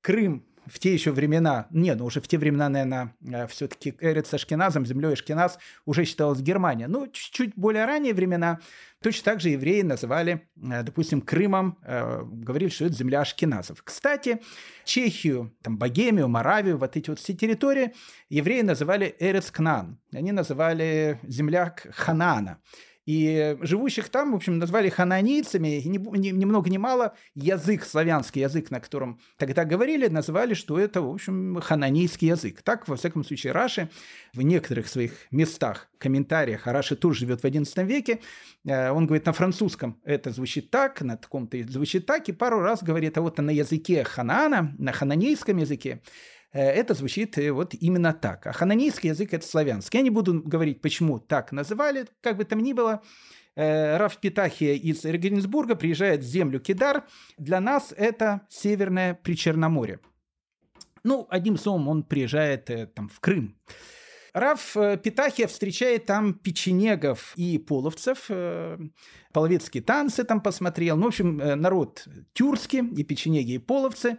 Крым 0.00 0.44
в 0.66 0.78
те 0.78 0.92
еще 0.92 1.10
времена, 1.12 1.66
не, 1.70 1.94
ну 1.94 2.04
уже 2.04 2.20
в 2.20 2.28
те 2.28 2.38
времена, 2.38 2.68
наверное, 2.68 3.14
э, 3.26 3.46
все-таки 3.48 3.94
Эрец 4.00 4.32
Ашкеназом, 4.32 4.86
землей 4.86 5.12
Ашкеназ 5.12 5.58
уже 5.84 6.04
считалась 6.04 6.40
Германия. 6.40 6.88
Но 6.88 7.06
чуть-чуть 7.06 7.52
более 7.56 7.84
ранние 7.84 8.14
времена 8.14 8.60
точно 9.00 9.24
так 9.24 9.40
же 9.40 9.50
евреи 9.50 9.82
называли, 9.82 10.48
э, 10.56 10.82
допустим, 10.82 11.20
Крымом, 11.20 11.78
э, 11.82 12.22
говорили, 12.24 12.70
что 12.70 12.86
это 12.86 12.94
земля 12.94 13.20
Ашкеназов. 13.20 13.82
Кстати, 13.82 14.40
Чехию, 14.84 15.52
там, 15.62 15.78
Богемию, 15.78 16.28
Моравию, 16.28 16.78
вот 16.78 16.96
эти 16.96 17.10
вот 17.10 17.18
все 17.18 17.34
территории 17.34 17.92
евреи 18.28 18.62
называли 18.62 19.14
Эрец 19.18 19.50
Кнан. 19.50 19.98
Они 20.12 20.32
называли 20.32 21.18
земля 21.24 21.74
Ханаана. 21.90 22.58
И 23.06 23.56
живущих 23.60 24.08
там, 24.08 24.32
в 24.32 24.36
общем, 24.36 24.58
назвали 24.58 24.88
хананийцами, 24.88 25.80
и 25.80 25.88
ни, 25.88 25.98
ни, 26.18 26.28
ни 26.28 26.44
много 26.44 26.70
ни 26.70 26.78
мало 26.78 27.14
язык, 27.34 27.84
славянский 27.84 28.42
язык, 28.42 28.70
на 28.70 28.80
котором 28.80 29.18
тогда 29.38 29.64
говорили, 29.64 30.06
называли, 30.06 30.54
что 30.54 30.78
это, 30.78 31.02
в 31.02 31.10
общем, 31.10 31.60
хананийский 31.60 32.28
язык. 32.28 32.62
Так, 32.62 32.86
во 32.86 32.96
всяком 32.96 33.24
случае, 33.24 33.52
Раши 33.52 33.88
в 34.34 34.42
некоторых 34.42 34.88
своих 34.88 35.12
местах, 35.30 35.88
комментариях, 35.98 36.66
а 36.66 36.72
Раши 36.72 36.96
тоже 36.96 37.20
живет 37.20 37.42
в 37.42 37.44
XI 37.44 37.84
веке, 37.84 38.20
э, 38.64 38.90
он 38.90 39.06
говорит 39.06 39.26
на 39.26 39.32
французском 39.32 40.00
это 40.04 40.30
звучит 40.30 40.70
так, 40.70 41.00
на 41.02 41.16
таком-то 41.16 41.56
звучит 41.68 42.06
так, 42.06 42.28
и 42.28 42.32
пару 42.32 42.60
раз 42.60 42.82
говорит, 42.82 43.16
а 43.18 43.20
вот 43.20 43.38
на 43.38 43.50
языке 43.50 44.04
ханаана, 44.04 44.74
на 44.78 44.92
хананейском 44.92 45.56
языке, 45.58 46.02
это 46.58 46.94
звучит 46.94 47.38
э, 47.38 47.50
вот 47.50 47.74
именно 47.74 48.12
так. 48.12 48.46
А 48.46 48.52
хананейский 48.52 49.10
язык– 49.10 49.32
это 49.32 49.46
славянский. 49.46 49.98
Я 49.98 50.02
не 50.02 50.10
буду 50.10 50.42
говорить, 50.42 50.80
почему 50.80 51.18
так 51.18 51.52
называли, 51.52 52.06
как 52.20 52.36
бы 52.36 52.44
там 52.44 52.60
ни 52.60 52.72
было. 52.72 53.02
Э, 53.56 53.96
Раф 53.96 54.18
Питахия 54.18 54.74
из 54.74 55.04
Регенсбурга 55.04 55.74
приезжает 55.76 56.20
в 56.20 56.26
землю 56.26 56.60
Кидар. 56.60 57.04
Для 57.38 57.60
нас 57.60 57.94
это 57.96 58.42
Северное 58.50 59.14
Причерноморье. 59.14 60.00
Ну, 61.04 61.26
одним 61.30 61.56
словом, 61.56 61.88
он 61.88 62.02
приезжает 62.02 62.70
там, 62.94 63.08
в 63.08 63.18
Крым. 63.20 63.56
Раф 64.34 64.76
э, 64.78 64.96
Питахия 64.96 65.46
встречает 65.46 66.06
там 66.06 66.32
печенегов 66.32 67.34
и 67.36 67.58
половцев, 67.58 68.26
э, 68.30 68.78
половецкие 69.32 69.82
танцы 69.82 70.24
там 70.24 70.40
посмотрел. 70.40 70.96
Ну, 70.96 71.04
в 71.04 71.08
общем, 71.08 71.38
э, 71.38 71.54
народ 71.54 72.06
тюркский, 72.32 72.80
и 72.80 73.04
печенеги, 73.04 73.52
и 73.52 73.58
половцы, 73.58 74.18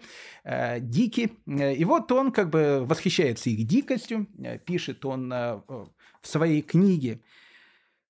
дики. 0.79 1.33
И 1.47 1.85
вот 1.85 2.11
он 2.11 2.31
как 2.31 2.49
бы 2.49 2.85
восхищается 2.85 3.49
их 3.49 3.65
дикостью, 3.65 4.27
пишет 4.65 5.05
он 5.05 5.29
в 5.29 5.91
своей 6.21 6.61
книге 6.61 7.21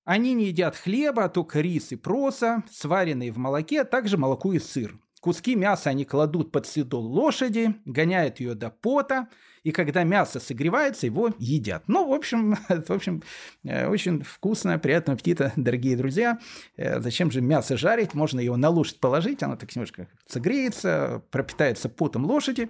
они 0.04 0.34
не 0.34 0.48
едят 0.48 0.76
хлеба, 0.76 1.24
а 1.24 1.28
только 1.30 1.60
рис 1.60 1.90
и 1.92 1.96
проса, 1.96 2.62
сваренные 2.70 3.32
в 3.32 3.38
молоке, 3.38 3.80
а 3.80 3.84
также 3.84 4.18
молоко 4.18 4.52
и 4.52 4.58
сыр. 4.58 4.98
Куски 5.24 5.56
мяса 5.56 5.88
они 5.88 6.04
кладут 6.04 6.52
под 6.52 6.66
седол 6.66 7.02
лошади, 7.02 7.76
гоняют 7.86 8.40
ее 8.40 8.54
до 8.54 8.68
пота, 8.68 9.28
и 9.62 9.72
когда 9.72 10.04
мясо 10.04 10.38
согревается, 10.38 11.06
его 11.06 11.30
едят. 11.38 11.84
Ну, 11.86 12.06
в 12.06 12.12
общем, 12.12 12.58
в 12.68 12.90
общем 12.90 13.22
э, 13.64 13.88
очень 13.88 14.22
вкусно, 14.22 14.78
приятного 14.78 15.14
аппетита, 15.14 15.50
дорогие 15.56 15.96
друзья. 15.96 16.38
Э, 16.76 17.00
зачем 17.00 17.30
же 17.30 17.40
мясо 17.40 17.78
жарить? 17.78 18.12
Можно 18.12 18.40
его 18.40 18.58
на 18.58 18.68
лошадь 18.68 19.00
положить, 19.00 19.42
оно 19.42 19.56
так 19.56 19.74
немножко 19.74 20.08
согреется, 20.26 21.22
пропитается 21.30 21.88
потом 21.88 22.26
лошади. 22.26 22.68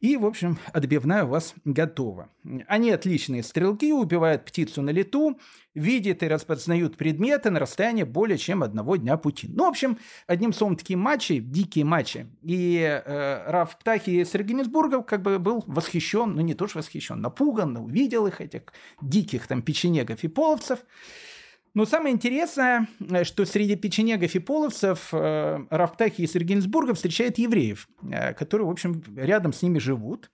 И, 0.00 0.16
в 0.16 0.24
общем, 0.24 0.58
отбивная 0.72 1.24
у 1.24 1.28
вас 1.28 1.54
готова. 1.64 2.30
Они 2.68 2.90
отличные 2.92 3.42
стрелки, 3.42 3.92
убивают 3.92 4.44
птицу 4.44 4.80
на 4.80 4.90
лету, 4.90 5.40
видят 5.74 6.22
и 6.22 6.28
распознают 6.28 6.96
предметы 6.96 7.50
на 7.50 7.58
расстоянии 7.58 8.04
более 8.04 8.38
чем 8.38 8.62
одного 8.62 8.94
дня 8.94 9.16
пути. 9.16 9.48
Ну, 9.48 9.64
в 9.64 9.68
общем, 9.68 9.98
одним 10.28 10.52
словом, 10.52 10.76
такие 10.76 10.96
матчи, 10.96 11.40
дикие 11.40 11.84
матчи. 11.84 12.28
И 12.42 12.78
э, 12.80 13.50
Раф 13.50 13.76
Птахи 13.76 14.10
из 14.10 14.32
Регенсбурга 14.34 15.02
как 15.02 15.22
бы 15.22 15.40
был 15.40 15.64
восхищен, 15.66 16.32
ну 16.32 16.42
не 16.42 16.54
то 16.54 16.68
что 16.68 16.78
восхищен, 16.78 17.20
напуган, 17.20 17.76
увидел 17.76 18.28
их, 18.28 18.40
этих 18.40 18.72
диких 19.02 19.48
там 19.48 19.62
печенегов 19.62 20.22
и 20.22 20.28
половцев. 20.28 20.78
Но 21.78 21.86
самое 21.86 22.12
интересное, 22.12 22.88
э, 22.98 23.22
что 23.22 23.44
среди 23.44 23.76
печенегов 23.76 24.34
и 24.34 24.40
половцев 24.40 25.10
э, 25.12 25.60
Рафтахи 25.70 26.22
из 26.22 26.34
Регенсбурга 26.34 26.92
встречает 26.92 27.38
евреев, 27.38 27.88
э, 28.02 28.34
которые, 28.34 28.66
в 28.66 28.70
общем, 28.70 29.00
рядом 29.14 29.52
с 29.52 29.62
ними 29.62 29.78
живут. 29.78 30.28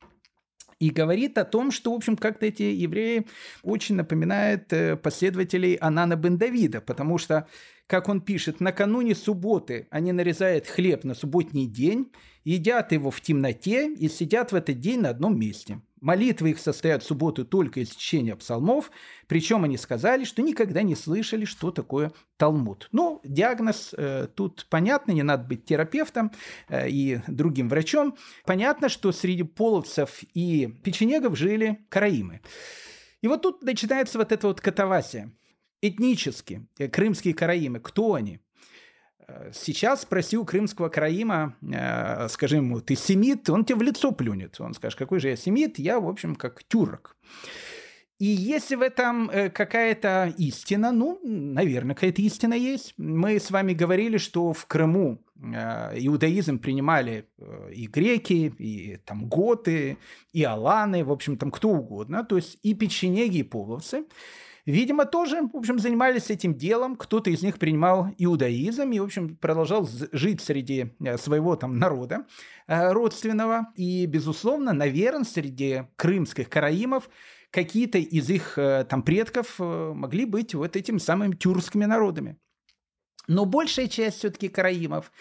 И 0.80 0.88
говорит 0.88 1.37
о 1.37 1.44
том, 1.44 1.70
что, 1.70 1.92
в 1.92 1.96
общем, 1.96 2.16
как-то 2.16 2.46
эти 2.46 2.62
евреи 2.62 3.26
очень 3.62 3.94
напоминают 3.94 4.72
э, 4.72 4.96
последователей 4.96 5.74
Анана 5.74 6.16
бен 6.16 6.38
Давида, 6.38 6.80
потому 6.80 7.18
что, 7.18 7.46
как 7.88 8.09
он 8.09 8.22
пишет, 8.22 8.61
накануне 8.61 9.14
субботы 9.14 9.87
они 9.90 10.12
нарезают 10.12 10.66
хлеб 10.66 11.04
на 11.04 11.14
субботний 11.14 11.66
день, 11.66 12.11
едят 12.44 12.92
его 12.92 13.11
в 13.11 13.20
темноте 13.20 13.92
и 13.92 14.09
сидят 14.09 14.52
в 14.52 14.54
этот 14.54 14.80
день 14.80 15.02
на 15.02 15.11
одном 15.11 15.38
месте. 15.38 15.83
Молитвы 16.05 16.51
их 16.51 16.59
состоят 16.59 17.03
в 17.03 17.07
субботу 17.07 17.47
только 17.47 17.81
из 17.81 17.88
чтения 17.97 18.37
псалмов, 18.37 18.90
причем 19.27 19.64
они 19.64 19.79
сказали, 19.79 20.25
что 20.25 20.43
никогда 20.43 20.83
не 20.83 20.95
слышали, 20.95 21.47
что 21.47 21.71
такое 21.71 22.12
Талмуд. 22.37 22.90
Ну, 22.93 23.23
диагноз 23.25 23.95
э, 23.97 24.29
тут 24.35 24.67
понятно, 24.69 25.12
не 25.12 25.23
надо 25.23 25.45
быть 25.45 25.64
терапевтом 25.64 26.31
э, 26.69 26.90
и 26.90 27.21
другим 27.27 27.71
врачом. 27.71 28.19
Понятно, 28.45 28.90
что 28.90 29.12
среди 29.12 29.45
половцев 29.45 30.23
и 30.35 30.67
печенегов 30.85 31.38
жили 31.38 31.87
караимы. 31.88 32.43
И 33.23 33.27
вот 33.27 33.40
тут 33.40 33.62
начинается 33.62 34.19
вот 34.19 34.31
эта 34.31 34.47
вот 34.47 34.61
катавасия. 34.61 35.33
Этнически, 35.81 36.69
э, 36.79 36.88
крымские 36.88 37.33
караимы, 37.33 37.81
кто 37.81 38.12
они? 38.12 38.40
Э, 39.27 39.51
сейчас 39.53 40.03
спроси 40.03 40.37
у 40.37 40.45
крымского 40.45 40.89
караима, 40.89 41.57
э, 41.63 42.29
скажи 42.29 42.57
ему, 42.57 42.81
ты 42.81 42.95
семит, 42.95 43.49
он 43.49 43.65
тебе 43.65 43.79
в 43.79 43.83
лицо 43.83 44.13
плюнет. 44.13 44.61
Он 44.61 44.75
скажет, 44.75 44.99
какой 44.99 45.21
же 45.21 45.29
я 45.29 45.37
семит? 45.37 45.79
Я, 45.79 46.01
в 46.01 46.09
общем, 46.09 46.35
как 46.35 46.63
тюрок. 46.65 47.17
И 48.19 48.27
если 48.27 48.77
в 48.77 48.83
этом 48.83 49.29
э, 49.31 49.51
какая-то 49.51 50.33
истина, 50.39 50.93
ну, 50.93 51.19
наверное, 51.23 51.95
какая-то 51.95 52.23
истина 52.23 52.55
есть. 52.55 52.95
Мы 52.97 53.41
с 53.41 53.51
вами 53.51 53.73
говорили, 53.73 54.19
что 54.19 54.53
в 54.53 54.67
Крыму 54.67 55.21
иудаизм 55.37 56.59
принимали 56.59 57.27
и 57.71 57.87
греки, 57.87 58.55
и 58.57 58.97
там 59.05 59.27
готы, 59.29 59.99
и 60.33 60.43
аланы, 60.43 61.05
в 61.05 61.11
общем, 61.11 61.37
там 61.37 61.51
кто 61.51 61.71
угодно, 61.71 62.25
то 62.25 62.37
есть 62.37 62.59
и 62.63 62.73
печенеги, 62.73 63.39
и 63.39 63.43
половцы– 63.43 64.05
Видимо, 64.66 65.05
тоже, 65.05 65.42
в 65.42 65.57
общем, 65.57 65.79
занимались 65.79 66.31
этим 66.31 66.55
делом. 66.55 66.96
Кто-то 66.96 67.29
из 67.29 67.42
них 67.42 67.59
принимал 67.59 68.09
иудаизм 68.16 68.90
и, 68.92 68.98
в 68.98 69.05
общем, 69.05 69.37
продолжал 69.37 69.87
жить 70.12 70.40
среди 70.40 70.94
э, 71.00 71.18
своего 71.18 71.55
там 71.57 71.79
народа 71.79 72.27
э, 72.66 72.92
родственного. 72.92 73.68
И, 73.77 74.07
безусловно, 74.07 74.72
наверное, 74.72 75.24
среди 75.24 75.83
крымских 75.96 76.48
караимов 76.48 77.11
какие-то 77.50 77.98
из 77.98 78.31
их 78.31 78.57
э, 78.57 78.87
там 78.88 79.03
предков 79.03 79.59
могли 79.59 80.24
быть 80.24 80.55
вот 80.55 80.77
этими 80.77 80.96
самыми 80.96 81.35
тюркскими 81.35 81.85
народами. 81.85 82.38
Но 83.29 83.44
большая 83.44 83.88
часть 83.88 84.18
все-таки 84.18 84.48
караимов 84.48 85.12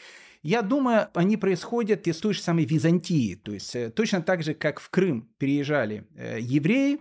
я 0.41 0.61
думаю, 0.61 1.09
они 1.13 1.35
происходят 1.35 2.07
из 2.07 2.17
той 2.17 2.33
же 2.33 2.41
самой 2.41 2.65
Византии. 2.65 3.35
То 3.35 3.53
есть 3.53 3.75
точно 3.93 4.21
так 4.21 4.43
же, 4.43 4.53
как 4.53 4.79
в 4.79 4.89
Крым 4.89 5.29
переезжали 5.37 6.05
евреи, 6.39 6.99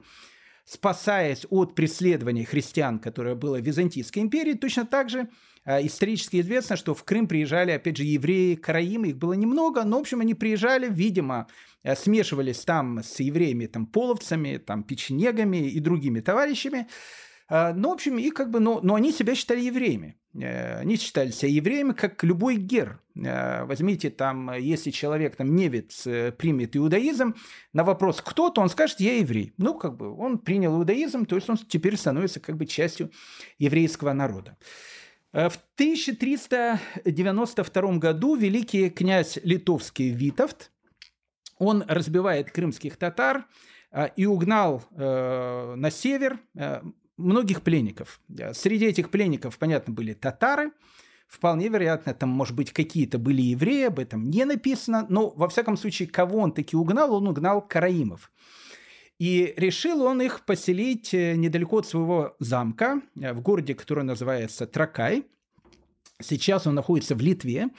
спасаясь 0.72 1.46
от 1.50 1.74
преследования 1.74 2.46
христиан, 2.46 2.98
которое 2.98 3.34
было 3.34 3.58
в 3.58 3.62
Византийской 3.62 4.22
империи, 4.22 4.54
точно 4.54 4.86
так 4.86 5.10
же 5.10 5.28
э, 5.66 5.86
исторически 5.86 6.40
известно, 6.40 6.76
что 6.76 6.94
в 6.94 7.04
Крым 7.04 7.28
приезжали, 7.28 7.72
опять 7.72 7.98
же, 7.98 8.04
евреи, 8.04 8.54
караимы, 8.54 9.08
их 9.08 9.18
было 9.18 9.34
немного, 9.34 9.84
но, 9.84 9.98
в 9.98 10.00
общем, 10.00 10.20
они 10.20 10.34
приезжали, 10.34 10.88
видимо, 10.88 11.46
э, 11.82 11.94
смешивались 11.94 12.60
там 12.60 13.00
с 13.02 13.20
евреями, 13.20 13.66
там, 13.66 13.84
половцами, 13.84 14.56
там, 14.56 14.82
печенегами 14.82 15.68
и 15.68 15.78
другими 15.78 16.20
товарищами, 16.20 16.80
а, 16.80 16.86
ну, 17.52 17.90
в 17.90 17.92
общем, 17.92 18.18
и 18.18 18.30
как 18.30 18.50
бы, 18.50 18.60
но, 18.60 18.80
но 18.82 18.94
они 18.94 19.12
себя 19.12 19.34
считали 19.34 19.60
евреями. 19.60 20.16
Э, 20.34 20.78
они 20.78 20.96
считали 20.96 21.30
себя 21.30 21.50
евреями, 21.50 21.92
как 21.92 22.24
любой 22.24 22.56
гер. 22.56 23.00
Э, 23.14 23.64
возьмите 23.64 24.08
там, 24.10 24.52
если 24.54 24.90
человек, 24.90 25.36
там, 25.36 25.54
невец, 25.54 26.06
э, 26.06 26.32
примет 26.32 26.74
иудаизм, 26.76 27.36
на 27.72 27.84
вопрос 27.84 28.20
«кто?», 28.22 28.50
то 28.50 28.60
он 28.62 28.70
скажет 28.70 28.98
«я 29.00 29.18
еврей». 29.18 29.52
Ну, 29.58 29.74
как 29.74 29.96
бы, 29.96 30.14
он 30.14 30.38
принял 30.38 30.78
иудаизм, 30.78 31.26
то 31.26 31.34
есть 31.36 31.50
он 31.50 31.56
теперь 31.56 31.96
становится 31.96 32.40
как 32.40 32.56
бы 32.56 32.66
частью 32.66 33.10
еврейского 33.58 34.12
народа. 34.12 34.56
В 35.32 35.54
1392 35.76 37.96
году 37.96 38.36
великий 38.36 38.90
князь 38.90 39.38
литовский 39.42 40.10
Витовт, 40.10 40.70
он 41.56 41.84
разбивает 41.88 42.50
крымских 42.50 42.98
татар 42.98 43.46
и 44.16 44.26
угнал 44.26 44.84
на 44.94 45.90
север 45.90 46.38
многих 47.22 47.62
пленников. 47.62 48.20
Среди 48.52 48.86
этих 48.86 49.10
пленников, 49.10 49.58
понятно, 49.58 49.92
были 49.92 50.12
татары, 50.12 50.72
Вполне 51.32 51.68
вероятно, 51.68 52.12
там, 52.12 52.28
может 52.28 52.54
быть, 52.54 52.74
какие-то 52.74 53.16
были 53.16 53.40
евреи, 53.40 53.84
об 53.84 53.98
этом 53.98 54.28
не 54.28 54.44
написано, 54.44 55.06
но, 55.08 55.30
во 55.30 55.48
всяком 55.48 55.78
случае, 55.78 56.06
кого 56.06 56.40
он 56.40 56.52
таки 56.52 56.76
угнал, 56.76 57.14
он 57.14 57.26
угнал 57.26 57.62
караимов. 57.66 58.30
И 59.18 59.54
решил 59.56 60.02
он 60.02 60.20
их 60.20 60.44
поселить 60.44 61.14
э, 61.14 61.36
недалеко 61.36 61.78
от 61.78 61.86
своего 61.86 62.36
замка, 62.38 63.00
э, 63.18 63.32
в 63.32 63.40
городе, 63.40 63.74
который 63.74 64.04
называется 64.04 64.66
Тракай. 64.66 65.24
Сейчас 66.20 66.66
он 66.66 66.74
находится 66.74 67.14
в 67.14 67.22
Литве. 67.22 67.70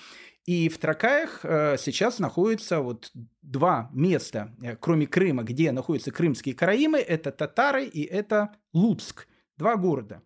И 0.48 0.68
в 0.68 0.80
Тракаях 0.80 1.42
э, 1.44 1.78
сейчас 1.78 2.18
находятся 2.18 2.80
вот 2.80 3.12
два 3.44 3.92
места, 3.94 4.52
кроме 4.80 5.06
Крыма, 5.06 5.44
где 5.44 5.72
находятся 5.72 6.12
крымские 6.12 6.56
караимы. 6.56 6.98
Это 6.98 7.32
татары 7.32 7.86
и 7.86 8.02
это 8.02 8.56
Луцк. 8.74 9.28
Два 9.58 9.76
города. 9.76 10.22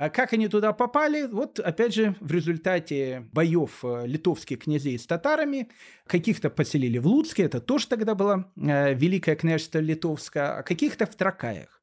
А 0.00 0.08
как 0.08 0.32
они 0.32 0.48
туда 0.48 0.72
попали? 0.72 1.26
Вот, 1.26 1.60
опять 1.60 1.92
же, 1.92 2.16
в 2.20 2.32
результате 2.32 3.28
боев 3.32 3.84
э, 3.84 4.06
литовских 4.06 4.60
князей 4.60 4.98
с 4.98 5.06
татарами, 5.06 5.68
каких-то 6.06 6.48
поселили 6.48 6.96
в 6.96 7.06
Луцке, 7.06 7.42
это 7.42 7.60
тоже 7.60 7.86
тогда 7.86 8.14
было 8.14 8.50
э, 8.56 8.94
Великое 8.94 9.36
княжество 9.36 9.78
Литовское, 9.78 10.56
а 10.56 10.62
каких-то 10.62 11.04
в 11.04 11.14
Тракаях. 11.16 11.82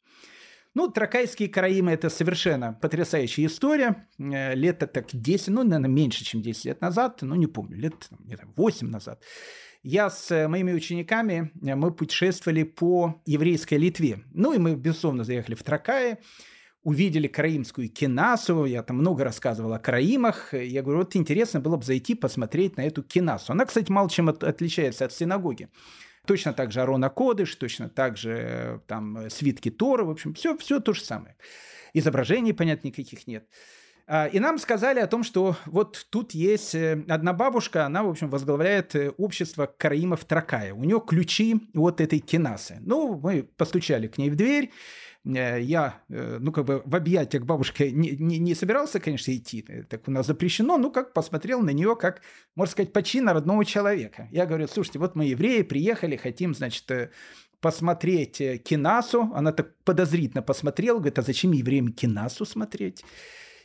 Ну, 0.74 0.88
Тракайские 0.90 1.48
караимы– 1.48 1.92
это 1.94 2.10
совершенно 2.10 2.74
потрясающая 2.74 3.46
история. 3.46 4.08
Э, 4.18 4.56
лет 4.56 4.80
так 4.80 5.06
10, 5.12 5.50
ну, 5.50 5.63
наверное, 5.63 5.88
меньше, 5.88 6.26
чем 6.26 6.42
10 6.42 6.66
лет 6.66 6.82
назад, 6.82 7.20
ну, 7.22 7.36
не 7.36 7.46
помню, 7.46 7.78
лет 7.78 8.10
знаю, 8.26 8.52
8 8.56 8.88
назад. 8.90 9.22
Я 9.84 10.10
с 10.10 10.48
моими 10.48 10.74
учениками, 10.74 11.52
мы 11.54 11.92
путешествовали 11.92 12.63
по 12.63 13.22
еврейской 13.28 13.76
Литве. 13.76 14.24
Ну, 14.34 14.54
и 14.54 14.58
мы, 14.58 14.76
безусловно, 14.76 15.24
заехали 15.24 15.54
в 15.54 15.62
Тракаи, 15.62 16.18
увидели 16.84 17.28
караимскую 17.28 17.90
кинасу, 17.90 18.66
я 18.66 18.84
там 18.84 18.98
много 18.98 19.24
рассказывал 19.24 19.74
о 19.74 19.80
караимах, 19.80 20.54
я 20.54 20.82
говорю, 20.82 21.00
вот 21.00 21.16
интересно 21.16 21.60
было 21.60 21.76
бы 21.78 21.84
зайти 21.84 22.16
посмотреть 22.16 22.78
на 22.78 22.82
эту 22.82 23.04
кинасу. 23.04 23.52
Она, 23.52 23.66
кстати, 23.66 23.92
мало 23.92 24.10
чем 24.10 24.30
от, 24.30 24.44
отличается 24.44 25.06
от 25.06 25.13
синагоги. 25.13 25.70
Точно 26.26 26.54
так 26.54 26.72
же 26.72 26.82
Арона 26.82 27.10
Кодыш, 27.10 27.56
точно 27.56 27.90
так 27.90 28.18
же 28.18 28.32
э, 28.32 28.80
там 28.88 29.30
свитки 29.30 29.72
Тора, 29.72 30.04
в 30.04 30.10
общем, 30.10 30.34
все, 30.34 30.58
все 30.58 30.80
то 30.80 30.94
же 30.94 31.02
самое. 31.02 31.36
Изображений, 31.94 32.54
понятно, 32.54 32.88
никаких 32.88 33.28
нет. 33.28 33.48
А, 34.08 34.28
и 34.28 34.40
нам 34.40 34.58
сказали 34.58 35.00
о 35.00 35.08
том, 35.08 35.24
что 35.24 35.58
вот 35.66 36.06
тут 36.10 36.34
есть 36.34 36.76
э, 36.76 37.04
одна 37.10 37.34
бабушка, 37.34 37.86
она, 37.86 38.04
в 38.04 38.10
общем, 38.10 38.30
возглавляет 38.30 38.96
э, 38.96 39.10
общество 39.12 39.66
караимов 39.66 40.26
Тракая. 40.26 40.74
У 40.74 40.84
нее 40.84 41.02
ключи 41.06 41.70
вот 41.74 42.02
этой 42.02 42.20
кинасы. 42.20 42.78
Ну, 42.82 43.20
мы 43.22 43.44
постучали 43.44 44.08
к 44.08 44.18
ней 44.18 44.30
в 44.30 44.36
дверь, 44.36 44.72
Э, 44.72 45.07
я, 45.36 46.02
э, 46.10 46.38
ну, 46.40 46.52
как 46.52 46.66
бы 46.66 46.82
в 46.86 46.96
объятия 46.96 47.40
к 47.40 47.46
бабушке 47.46 47.92
не, 47.92 48.12
не, 48.12 48.38
не 48.38 48.56
собирался, 48.56 49.00
конечно, 49.00 49.36
идти, 49.36 49.66
э, 49.68 49.84
так 49.84 50.08
у 50.08 50.12
нас 50.12 50.28
запрещено, 50.28 50.78
ну, 50.78 50.92
как 50.92 51.13
посмотрел 51.13 51.62
на 51.62 51.72
нее, 51.72 51.96
как, 51.96 52.22
можно 52.56 52.72
сказать, 52.72 52.94
почина 52.94 53.34
родного 53.34 53.66
человека. 53.66 54.28
Я 54.32 54.46
говорю, 54.46 54.68
слушайте, 54.68 55.00
вот 55.00 55.16
мы 55.16 55.26
евреи 55.26 55.63
приехали, 55.63 56.16
хотим, 56.16 56.56
значит, 56.56 57.12
посмотреть 57.60 58.38
кинасу. 58.63 59.32
Она 59.34 59.52
так 59.52 59.76
подозрительно 59.84 60.44
посмотрела, 60.44 60.98
говорит, 60.98 61.20
а 61.20 61.24
зачем 61.24 61.52
евреям 61.52 61.92
кинасу 61.92 62.46
смотреть? 62.46 63.04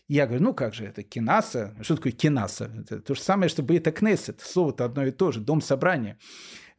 Я 0.08 0.26
говорю, 0.26 0.42
ну 0.42 0.54
как 0.54 0.74
же 0.74 0.84
это, 0.84 1.02
кинаса? 1.02 1.76
Что 1.80 1.96
такое 1.96 2.12
кинаса? 2.12 2.70
Это 2.80 3.00
то 3.00 3.14
же 3.14 3.20
самое, 3.20 3.48
что 3.48 3.62
это 3.62 3.92
кнессет. 3.92 4.40
Слово-то 4.40 4.84
одно 4.84 5.06
и 5.06 5.10
то 5.10 5.30
же, 5.30 5.40
дом 5.40 5.60
собрания 5.62 6.18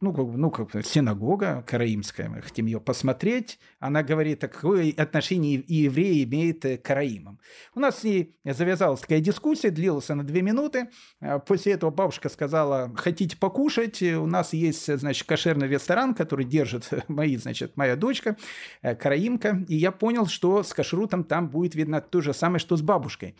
ну, 0.00 0.12
как, 0.12 0.26
ну, 0.26 0.50
как 0.50 0.86
синагога 0.86 1.64
караимская, 1.66 2.28
мы 2.28 2.42
хотим 2.42 2.66
ее 2.66 2.80
посмотреть. 2.80 3.58
Она 3.78 4.02
говорит, 4.02 4.44
а 4.44 4.48
какое 4.48 4.92
отношение 4.96 5.64
евреи 5.66 6.24
имеет 6.24 6.62
к 6.62 6.82
караимам. 6.82 7.38
У 7.74 7.80
нас 7.80 8.00
с 8.00 8.04
ней 8.04 8.36
завязалась 8.44 9.00
такая 9.00 9.20
дискуссия, 9.20 9.70
длилась 9.70 10.10
она 10.10 10.22
две 10.22 10.42
минуты. 10.42 10.90
А 11.20 11.38
после 11.38 11.72
этого 11.72 11.90
бабушка 11.90 12.28
сказала, 12.28 12.92
хотите 12.96 13.36
покушать? 13.36 14.02
У 14.02 14.26
нас 14.26 14.52
есть, 14.52 14.94
значит, 14.98 15.26
кошерный 15.26 15.68
ресторан, 15.68 16.14
который 16.14 16.44
держит 16.44 16.90
мои, 17.08 17.36
значит, 17.36 17.76
моя 17.76 17.96
дочка, 17.96 18.36
э, 18.82 18.94
караимка. 18.94 19.64
И 19.68 19.76
я 19.76 19.92
понял, 19.92 20.26
что 20.26 20.62
с 20.62 20.72
кашрутом 20.74 21.24
там 21.24 21.48
будет 21.48 21.74
видно 21.74 22.00
то 22.00 22.20
же 22.20 22.34
самое, 22.34 22.58
что 22.58 22.76
с 22.76 22.82
бабушкой. 22.82 23.36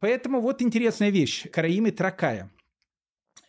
Поэтому 0.00 0.40
вот 0.40 0.62
интересная 0.62 1.10
вещь. 1.10 1.48
Караимы 1.50 1.90
Тракая– 1.92 2.50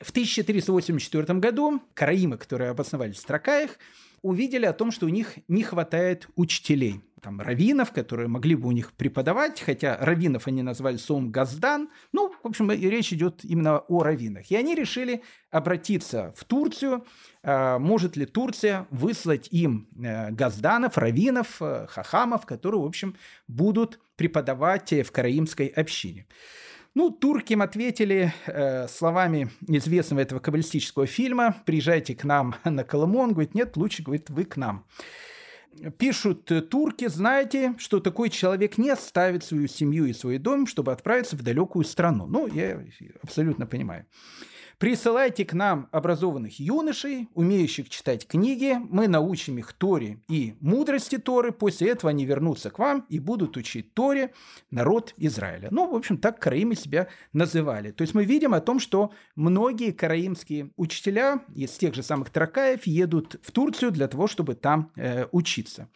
в 0.03 0.09
1384 0.11 1.39
году 1.39 1.81
караимы, 1.93 2.37
которые 2.37 2.69
обосновались 2.69 3.17
в 3.17 3.25
Тракаях, 3.25 3.77
увидели 4.21 4.65
о 4.65 4.73
том, 4.73 4.91
что 4.91 5.05
у 5.05 5.09
них 5.09 5.35
не 5.47 5.63
хватает 5.63 6.27
учителей 6.35 7.01
там, 7.23 7.39
раввинов, 7.39 7.91
которые 7.91 8.27
могли 8.27 8.55
бы 8.55 8.67
у 8.67 8.71
них 8.71 8.91
преподавать, 8.91 9.61
хотя 9.61 9.97
раввинов 9.99 10.47
они 10.47 10.61
назвали 10.61 10.97
Сом 10.97 11.31
Газдан. 11.31 11.89
Ну, 12.11 12.33
в 12.43 12.47
общем, 12.47 12.69
речь 12.69 13.13
идет 13.13 13.45
именно 13.45 13.79
о 13.79 14.03
раввинах. 14.03 14.51
И 14.51 14.55
они 14.55 14.75
решили 14.75 15.23
обратиться 15.49 16.33
в 16.35 16.43
Турцию. 16.43 17.05
А, 17.41 17.79
может 17.79 18.17
ли 18.17 18.25
Турция 18.25 18.87
выслать 18.89 19.47
им 19.51 19.87
э, 19.95 20.31
газданов, 20.31 20.97
раввинов, 20.97 21.61
э, 21.61 21.87
хахамов, 21.89 22.45
которые, 22.45 22.81
в 22.81 22.85
общем, 22.85 23.15
будут 23.47 23.99
преподавать 24.17 24.91
в 24.91 25.11
караимской 25.11 25.67
общине. 25.67 26.27
Ну, 26.95 27.10
турки 27.10 27.53
им 27.53 27.62
ответили 27.62 28.34
э, 28.45 28.88
словами 28.88 29.49
известного 29.67 30.19
этого 30.19 30.39
каббалистического 30.39 31.08
фильма 31.08 31.56
«Приезжайте 31.65 32.15
к 32.15 32.23
нам 32.23 32.56
на 32.63 32.84
Колыму». 32.84 33.19
Он 33.19 33.32
говорит, 33.32 33.56
нет, 33.56 33.77
лучше, 33.77 34.03
говорит, 34.03 34.29
вы 34.29 34.45
к 34.45 34.58
нам 34.58 34.86
пишут 35.97 36.51
э, 36.51 36.62
турки, 36.62 37.08
знаете, 37.08 37.75
что 37.77 37.99
такой 37.99 38.29
человек 38.29 38.77
не 38.77 38.89
оставит 38.89 39.43
свою 39.43 39.67
семью 39.67 40.06
и 40.06 40.13
свой 40.13 40.38
дом, 40.38 40.67
чтобы 40.67 40.91
отправиться 40.91 41.36
в 41.36 41.41
далекую 41.41 41.86
страну. 41.86 42.27
Ну, 42.27 42.47
я 42.47 42.79
абсолютно 43.21 43.65
понимаю. 43.65 44.06
Присылайте 44.84 45.46
к 45.46 45.54
нам 45.54 45.88
образованных 45.93 46.60
юношей, 46.60 47.30
умеющих 47.36 47.88
читать 47.88 48.28
книги, 48.28 48.76
мы 48.89 49.08
научим 49.08 49.58
их 49.58 49.72
Торе 49.72 50.19
и 50.28 50.56
мудрости 50.60 51.17
Торы, 51.17 51.54
после 51.54 51.91
этого 51.91 52.10
они 52.10 52.26
вернутся 52.26 52.69
к 52.69 52.80
вам 52.80 53.06
и 53.08 53.17
будут 53.19 53.56
учить 53.56 53.93
Торе 53.93 54.34
народ 54.72 55.13
Израиля. 55.15 55.69
Ну, 55.72 55.89
в 55.89 55.96
общем, 55.96 56.17
так 56.17 56.38
караимы 56.38 56.76
себя 56.76 57.08
называли. 57.32 57.91
То 57.91 58.02
есть 58.02 58.13
мы 58.13 58.26
видим 58.26 58.54
о 58.54 58.60
том, 58.60 58.82
что 58.82 59.13
многие 59.38 59.91
караимские 59.91 60.72
учителя 60.76 61.39
из 61.56 61.72
тех 61.78 61.96
же 61.96 62.04
самых 62.04 62.30
Тракаев 62.30 62.86
едут 62.86 63.39
в 63.41 63.54
Турцию 63.54 63.91
для 63.91 64.10
того, 64.10 64.28
чтобы 64.28 64.56
там 64.56 64.91
э, 64.98 65.28
учиться. 65.32 65.88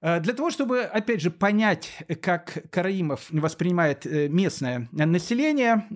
Э, 0.00 0.18
для 0.18 0.32
того, 0.32 0.50
чтобы, 0.50 0.80
опять 0.80 1.20
же, 1.20 1.30
понять, 1.30 1.92
как 2.20 2.70
Караимов 2.70 3.26
воспринимает 3.30 4.04
э, 4.04 4.28
местное 4.28 4.88
население, 4.90 5.86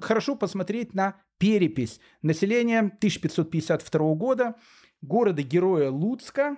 хорошо 0.00 0.36
посмотреть 0.36 0.94
на 0.94 1.20
перепись 1.38 2.00
населения 2.22 2.80
1552 2.80 4.14
года 4.14 4.56
города-героя 5.02 5.90
Луцка, 5.90 6.56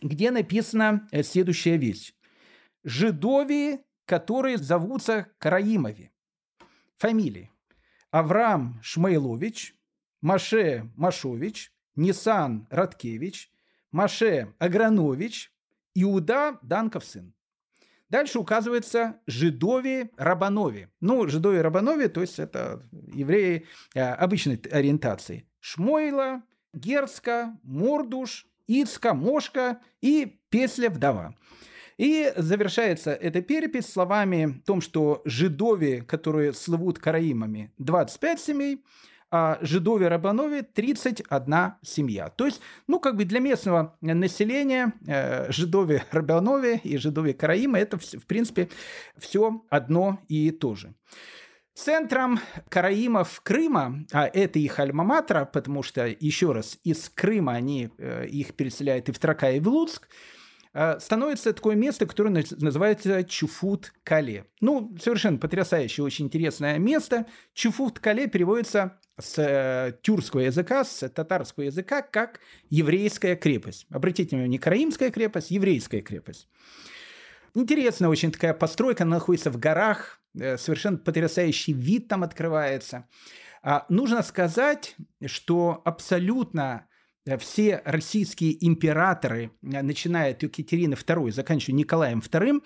где 0.00 0.30
написана 0.30 1.08
э, 1.10 1.22
следующая 1.22 1.76
вещь. 1.76 2.14
Жидовии, 2.84 3.80
которые 4.06 4.56
зовутся 4.58 5.26
Караимови. 5.38 6.10
Фамилии. 6.98 7.50
Авраам 8.10 8.80
Шмейлович, 8.82 9.74
Маше 10.20 10.90
Машович, 10.96 11.72
Нисан 11.96 12.66
Радкевич, 12.70 13.50
Маше 13.92 14.54
Агранович, 14.58 15.52
Иуда 15.94 16.58
Данков 16.62 17.04
сын. 17.04 17.34
Дальше 18.10 18.40
указывается 18.40 19.20
Жидови 19.26 20.10
Рабанови. 20.16 20.88
Ну, 21.00 21.26
Жидови 21.28 21.58
Рабанови, 21.58 22.08
то 22.08 22.20
есть 22.20 22.40
это 22.40 22.82
евреи 23.14 23.66
э, 23.94 24.00
обычной 24.02 24.60
ориентации. 24.70 25.46
Шмойла, 25.60 26.42
Герска, 26.74 27.56
Мордуш, 27.62 28.46
Ицка, 28.66 29.14
Мошка 29.14 29.80
и 30.00 30.40
Песля 30.48 30.90
вдова. 30.90 31.36
И 31.98 32.32
завершается 32.36 33.12
эта 33.12 33.42
перепись 33.42 33.86
словами 33.86 34.58
о 34.60 34.66
том, 34.66 34.80
что 34.80 35.22
жидови, 35.24 36.02
которые 36.06 36.52
слывут 36.52 36.98
караимами, 36.98 37.72
25 37.78 38.40
семей, 38.40 38.84
а 39.30 39.58
Жидове 39.60 40.08
Рабанове 40.08 40.62
31 40.62 41.74
семья. 41.82 42.28
То 42.30 42.46
есть, 42.46 42.60
ну, 42.86 42.98
как 42.98 43.16
бы 43.16 43.24
для 43.24 43.40
местного 43.40 43.96
населения 44.00 44.92
э, 45.06 45.50
Жидове 45.52 46.04
Рабанове 46.10 46.80
и 46.82 46.96
Жидове 46.96 47.34
Караима 47.34 47.78
это, 47.78 47.98
в 47.98 48.26
принципе, 48.26 48.68
все 49.16 49.64
одно 49.70 50.20
и 50.28 50.50
то 50.50 50.74
же. 50.74 50.94
Центром 51.74 52.40
караимов 52.68 53.40
Крыма, 53.42 54.04
а 54.12 54.26
это 54.26 54.58
их 54.58 54.78
альма-матра, 54.78 55.44
потому 55.46 55.82
что, 55.82 56.06
еще 56.06 56.52
раз, 56.52 56.78
из 56.84 57.08
Крыма 57.08 57.52
они 57.52 57.90
э, 57.96 58.26
их 58.26 58.54
переселяют 58.54 59.08
и 59.08 59.12
в 59.12 59.18
Трака, 59.18 59.52
и 59.52 59.60
в 59.60 59.68
Луцк, 59.68 60.08
э, 60.74 60.98
становится 60.98 61.52
такое 61.54 61.76
место, 61.76 62.06
которое 62.06 62.44
называется 62.58 63.20
Чуфут-Кале. 63.22 64.44
Ну, 64.60 64.94
совершенно 65.00 65.38
потрясающее, 65.38 66.04
очень 66.04 66.26
интересное 66.26 66.78
место. 66.78 67.26
Чуфут-Кале 67.54 68.28
переводится 68.28 69.00
с 69.20 69.38
э, 69.38 69.94
тюркского 70.02 70.40
языка, 70.40 70.84
с 70.84 71.08
татарского 71.08 71.64
языка, 71.64 72.02
как 72.02 72.40
еврейская 72.68 73.36
крепость. 73.36 73.86
Обратите 73.90 74.30
внимание, 74.30 74.50
не 74.50 74.58
караимская 74.58 75.10
крепость, 75.10 75.50
еврейская 75.50 76.00
крепость. 76.00 76.48
Интересная 77.54 78.08
очень 78.08 78.30
такая 78.30 78.54
постройка, 78.54 79.04
она 79.04 79.16
находится 79.16 79.50
в 79.50 79.58
горах, 79.58 80.20
э, 80.38 80.56
совершенно 80.56 80.98
потрясающий 80.98 81.72
вид 81.72 82.08
там 82.08 82.22
открывается. 82.22 83.06
А, 83.62 83.84
нужно 83.88 84.22
сказать, 84.22 84.96
что 85.26 85.82
абсолютно 85.84 86.86
э, 87.26 87.36
все 87.38 87.82
российские 87.84 88.64
императоры, 88.66 89.50
начиная 89.62 90.32
от 90.32 90.42
Екатерины 90.42 90.94
II, 90.94 91.30
заканчивая 91.32 91.76
Николаем 91.76 92.20
II, 92.20 92.62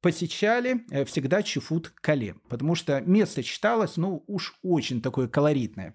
посещали 0.00 0.84
э, 0.90 1.04
всегда 1.04 1.42
Чифут-Кале, 1.42 2.36
потому 2.48 2.74
что 2.74 3.00
место 3.00 3.42
считалось, 3.42 3.96
ну, 3.96 4.24
уж 4.26 4.58
очень 4.62 5.02
такое 5.02 5.28
колоритное. 5.28 5.94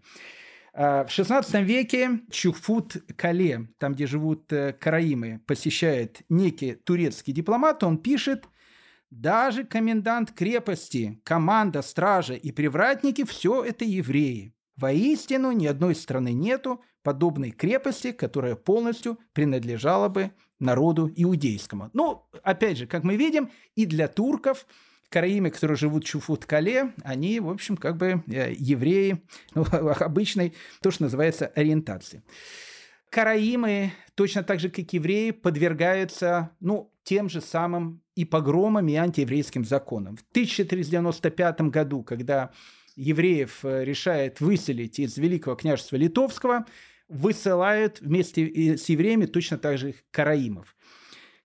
А, 0.73 1.05
в 1.05 1.09
XVI 1.09 1.63
веке 1.63 2.21
Чуфут-Кале, 2.31 3.67
там, 3.77 3.93
где 3.93 4.07
живут 4.07 4.51
э, 4.51 4.73
караимы, 4.73 5.41
посещает 5.45 6.21
некий 6.29 6.73
турецкий 6.73 7.33
дипломат, 7.33 7.83
он 7.83 7.99
пишет, 7.99 8.45
даже 9.11 9.63
комендант 9.63 10.31
крепости, 10.31 11.21
команда, 11.23 11.83
стража 11.83 12.33
и 12.33 12.51
привратники– 12.51 13.23
все 13.25 13.63
это 13.63 13.85
евреи. 13.85 14.55
Воистину, 14.75 15.51
ни 15.51 15.67
одной 15.67 15.93
страны 15.93 16.33
нету 16.33 16.81
подобной 17.03 17.51
крепости, 17.51 18.11
которая 18.11 18.55
полностью 18.55 19.19
принадлежала 19.33 20.09
бы 20.09 20.31
народу 20.59 21.11
иудейскому. 21.15 21.89
Ну, 21.93 22.23
опять 22.43 22.77
же, 22.77 22.87
как 22.87 23.03
мы 23.03 23.15
видим, 23.15 23.49
и 23.75 23.85
для 23.85 24.07
турков 24.07 24.65
караимы, 25.09 25.51
которые 25.51 25.77
живут 25.77 26.05
в 26.05 26.07
Чуфут-Кале, 26.07 26.93
они, 27.03 27.39
в 27.39 27.49
общем, 27.49 27.77
как 27.77 27.97
бы 27.97 28.23
э, 28.27 28.53
евреи 28.57 29.23
ну, 29.55 29.63
обычной, 29.99 30.53
то, 30.81 30.89
что 30.89 31.03
называется, 31.03 31.47
ориентации. 31.47 32.23
Караимы, 33.11 33.93
точно 34.15 34.41
так 34.41 34.59
же, 34.59 34.69
как 34.69 34.91
евреи, 34.91 35.29
подвергаются, 35.29 36.49
ну, 36.59 36.91
тем 37.03 37.29
же 37.29 37.41
самым 37.41 38.01
и 38.15 38.25
погромам, 38.25 38.87
и 38.87 38.95
антиеврейским 38.95 39.65
законам. 39.65 40.17
В 40.17 40.23
1395 40.31 41.61
году, 41.61 42.01
когда 42.03 42.51
евреев 42.95 43.63
э, 43.63 43.85
решает 43.85 44.41
выселить 44.41 44.97
из 44.97 45.17
Великого 45.17 45.55
княжества 45.55 45.95
Литовского, 45.97 46.65
высылают 47.07 48.01
вместе 48.01 48.77
с 48.77 48.89
евреями 48.89 49.25
точно 49.25 49.57
так 49.57 49.77
же 49.77 49.95
караимов. 50.11 50.75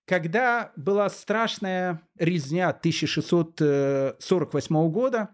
Когда 0.05 0.73
была 0.75 1.09
страшная 1.09 2.01
резня 2.17 2.67
1648 2.69 4.91
года, 4.91 5.29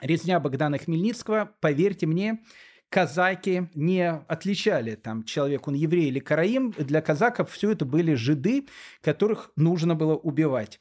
резня 0.00 0.40
Богдана 0.40 0.78
Хмельницкого, 0.78 1.54
поверьте 1.60 2.06
мне, 2.06 2.42
казаки 2.88 3.68
не 3.74 4.10
отличали, 4.10 4.96
там, 4.96 5.22
человек 5.22 5.68
он 5.68 5.74
еврей 5.74 6.08
или 6.08 6.18
караим. 6.18 6.74
Для 6.76 7.00
казаков 7.00 7.52
все 7.52 7.70
это 7.70 7.84
были 7.84 8.14
жиды, 8.14 8.66
которых 9.00 9.52
нужно 9.56 9.94
было 9.94 10.16
убивать. 10.16 10.80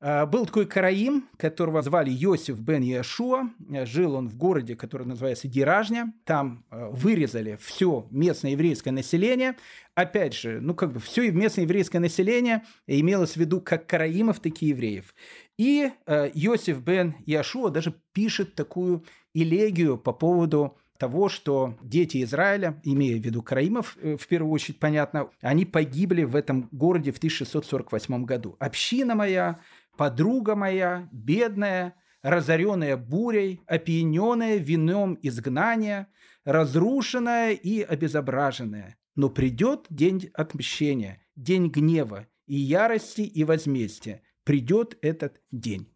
А, 0.00 0.26
был 0.26 0.46
такой 0.46 0.66
караим, 0.66 1.28
которого 1.36 1.82
звали 1.82 2.10
Йосиф 2.10 2.60
бен 2.60 2.82
Яшуа. 2.82 3.50
Жил 3.84 4.14
он 4.14 4.28
в 4.28 4.36
городе, 4.36 4.76
который 4.76 5.06
называется 5.06 5.48
Диражня. 5.48 6.12
Там 6.24 6.64
а, 6.70 6.88
вырезали 6.90 7.58
все 7.60 8.06
местное 8.10 8.52
еврейское 8.52 8.92
население. 8.92 9.56
Опять 9.94 10.34
же, 10.34 10.60
ну 10.60 10.74
как 10.74 10.92
бы 10.92 11.00
все 11.00 11.30
местное 11.32 11.64
еврейское 11.64 11.98
население 11.98 12.64
имелось 12.86 13.32
в 13.32 13.36
виду 13.36 13.60
как 13.60 13.86
караимов, 13.86 14.38
так 14.38 14.62
и 14.62 14.66
евреев. 14.66 15.14
И 15.56 15.90
Йосиф 16.06 16.80
бен 16.82 17.16
Яшуа 17.26 17.70
даже 17.70 17.92
пишет 18.12 18.54
такую 18.54 19.04
элегию 19.34 19.98
по 19.98 20.12
поводу 20.12 20.76
того, 20.98 21.28
что 21.28 21.76
дети 21.80 22.22
Израиля, 22.24 22.80
имея 22.84 23.16
в 23.16 23.24
виду 23.24 23.40
караимов, 23.42 23.96
э, 24.02 24.16
в 24.16 24.26
первую 24.26 24.52
очередь, 24.52 24.78
понятно, 24.78 25.30
они 25.40 25.64
погибли 25.64 26.24
в 26.24 26.36
этом 26.36 26.68
городе 26.72 27.12
в 27.12 27.18
1648 27.18 28.24
году. 28.24 28.56
«Община 28.58 29.14
моя 29.14 29.60
подруга 29.98 30.54
моя, 30.54 31.08
бедная, 31.12 31.94
разоренная 32.22 32.96
бурей, 32.96 33.60
опьяненная 33.66 34.56
вином 34.56 35.18
изгнания, 35.20 36.06
разрушенная 36.44 37.52
и 37.52 37.82
обезображенная. 37.82 38.96
Но 39.16 39.28
придет 39.28 39.86
день 39.90 40.30
отмщения, 40.32 41.20
день 41.34 41.68
гнева 41.68 42.28
и 42.46 42.54
ярости 42.54 43.22
и 43.22 43.42
возмездия. 43.44 44.22
Придет 44.44 44.96
этот 45.02 45.40
день. 45.50 45.92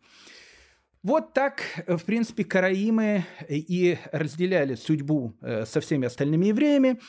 Вот 1.05 1.33
так, 1.33 1.63
в 1.87 2.05
принципе, 2.05 2.45
караимы 2.45 3.25
и 3.49 3.99
разделяли 4.11 4.75
судьбу 4.75 5.37
э, 5.41 5.65
со 5.65 5.81
всеми 5.81 6.07
остальными 6.07 6.47
евреями. 6.47 7.01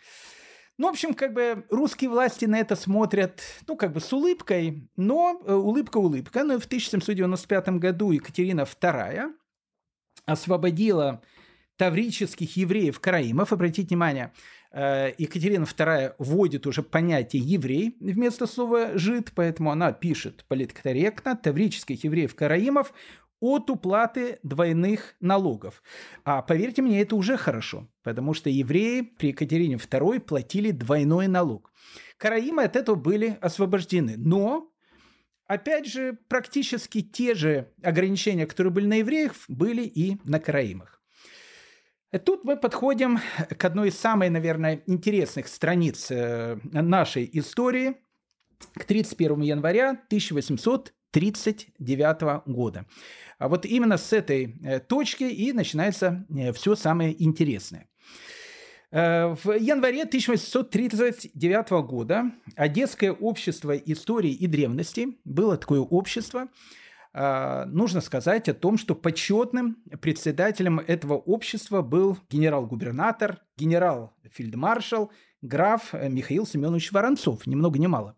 Ну, 0.78 0.88
в 0.88 0.90
общем, 0.92 1.14
как 1.14 1.34
бы 1.34 1.66
русские 1.70 2.10
власти 2.10 2.46
на 2.46 2.60
это 2.60 2.76
смотрят, 2.76 3.42
ну, 3.68 3.76
как 3.76 3.94
бы 3.94 4.00
с 4.00 4.12
улыбкой, 4.12 4.90
но 4.96 5.40
э, 5.46 5.54
улыбка-улыбка. 5.54 6.44
Но 6.44 6.60
в 6.60 6.66
1795 6.66 7.70
году 7.78 8.12
Екатерина 8.12 8.62
II 8.62 9.34
освободила 10.26 11.22
таврических 11.78 12.58
евреев-караимов. 12.58 13.54
Обратите 13.54 13.90
внимание, 13.90 14.34
э, 14.72 15.12
Екатерина 15.18 15.66
II 15.66 16.16
вводит 16.18 16.66
уже 16.66 16.82
понятие 16.82 17.44
«еврей» 17.44 17.96
вместо 18.00 18.48
слова 18.48 18.98
«жид», 18.98 19.32
поэтому 19.36 19.72
она 19.72 19.92
пишет 19.92 20.46
политкорректно 20.48 21.36
«таврических 21.36 22.04
евреев-караимов 22.04 22.94
от 23.44 23.70
уплаты 23.70 24.40
двойных 24.42 25.16
налогов. 25.20 25.84
А 26.24 26.42
поверьте 26.42 26.82
мне, 26.82 27.02
это 27.02 27.18
уже 27.18 27.36
хорошо, 27.36 27.90
потому 28.02 28.34
что 28.34 28.50
евреи 28.50 29.02
при 29.02 29.28
Екатерине 29.28 29.76
II 29.76 30.22
платили 30.22 30.72
двойной 30.72 31.28
налог. 31.28 31.70
Караимы 32.18 32.64
от 32.64 32.78
этого 32.78 32.96
были 32.96 33.38
освобождены. 33.42 34.16
Но 34.18 34.70
Опять 35.46 35.88
же, 35.88 36.18
практически 36.30 37.02
те 37.02 37.36
же 37.36 37.74
ограничения, 37.84 38.48
которые 38.48 38.72
были 38.72 38.88
на 38.88 38.94
евреях, 39.00 39.34
были 39.50 39.84
и 39.84 40.18
на 40.24 40.40
караимах. 40.40 41.02
Тут 42.26 42.46
мы 42.46 42.56
подходим 42.56 43.20
к 43.50 43.66
одной 43.66 43.90
из 43.90 44.00
самых, 44.00 44.32
наверное, 44.32 44.82
интересных 44.88 45.50
страниц 45.50 46.10
э, 46.10 46.58
нашей 46.64 47.30
истории, 47.34 47.98
к 48.74 48.86
31 48.86 49.42
января 49.42 50.00
1839 51.14 52.44
года. 52.48 52.86
А 53.38 53.48
вот 53.48 53.66
именно 53.66 53.98
с 53.98 54.14
этой 54.14 54.56
э, 54.64 54.80
точки 54.80 55.24
и 55.24 55.52
начинается 55.54 56.26
э, 56.30 56.54
все 56.54 56.76
самое 56.76 57.22
интересное. 57.24 57.88
Э, 58.92 59.36
в 59.44 59.52
январе 59.52 60.04
1839 60.04 61.70
года 61.86 62.32
Одесское 62.56 63.12
общество 63.12 63.76
истории 63.76 64.32
и 64.32 64.48
древности 64.48 65.18
было 65.26 65.58
такое 65.58 65.82
общество. 65.82 66.48
Нужно 67.16 68.02
сказать 68.02 68.50
о 68.50 68.56
том, 68.56 68.76
что 68.76 68.96
почетным 68.96 69.78
председателем 70.02 70.80
этого 70.80 71.14
общества 71.14 71.84
был 71.84 72.18
генерал-губернатор, 72.32 73.40
генерал-фельдмаршал, 73.56 75.12
граф 75.44 75.94
Михаил 75.94 76.48
Семенович 76.48 76.92
Воронцов, 76.92 77.46
ни 77.46 77.54
много 77.54 77.78
ни 77.78 77.86
мало. 77.86 78.18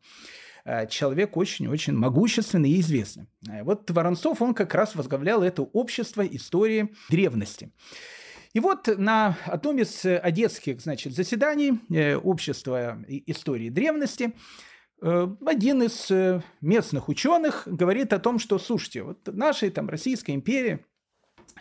Э, 0.65 0.87
человек 0.87 1.37
очень-очень 1.37 1.93
могущественный 1.93 2.71
и 2.71 2.81
известный. 2.81 3.27
Э, 3.47 3.63
вот 3.63 3.89
Воронцов, 3.91 4.41
он 4.41 4.55
как 4.55 4.73
раз 4.73 4.95
возглавлял 4.95 5.43
это 5.43 5.61
общество 5.61 6.25
истории 6.25 6.93
древности. 7.09 7.71
И 8.53 8.59
вот 8.59 8.87
на 8.97 9.37
одном 9.45 9.77
из 9.77 10.05
одесских 10.05 10.81
значит, 10.81 11.13
заседаний 11.13 11.79
э, 11.89 12.15
общества 12.15 12.97
истории 13.07 13.69
древности 13.69 14.33
один 15.01 15.83
из 15.83 16.09
местных 16.61 17.09
ученых 17.09 17.63
говорит 17.65 18.13
о 18.13 18.17
том, 18.17 18.39
что, 18.39 18.57
слушайте, 18.57 19.03
вот 19.03 19.27
нашей 19.27 19.69
там 19.69 19.89
Российской 19.89 20.31
империи 20.31 20.79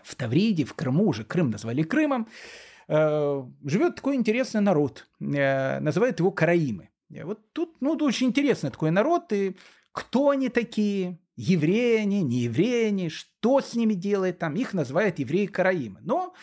в 0.05 0.15
Тавриде, 0.15 0.65
в 0.65 0.73
Крыму, 0.75 1.09
уже 1.09 1.25
Крым 1.25 1.51
назвали 1.51 1.83
Крымом, 1.83 2.29
живет 2.87 3.97
такой 3.97 4.15
интересный 4.15 4.61
народ, 4.61 5.09
называют 5.19 6.21
его 6.21 6.31
караимы. 6.31 6.91
Вот 7.11 7.53
тут, 7.53 7.77
ну, 7.81 7.95
очень 8.01 8.29
интересный 8.29 8.71
такой 8.71 8.91
народ, 8.91 9.33
и 9.33 9.57
кто 9.93 10.31
они 10.31 10.49
такие, 10.49 11.19
евреи 11.37 11.99
они, 11.99 12.23
не 12.23 12.41
евреи 12.43 12.89
они, 12.89 13.09
что 13.09 13.61
с 13.61 13.75
ними 13.75 13.95
делает 13.95 14.39
там, 14.39 14.55
их 14.55 14.73
называют 14.75 15.19
евреи-караимы. 15.19 16.01
Но 16.03 16.35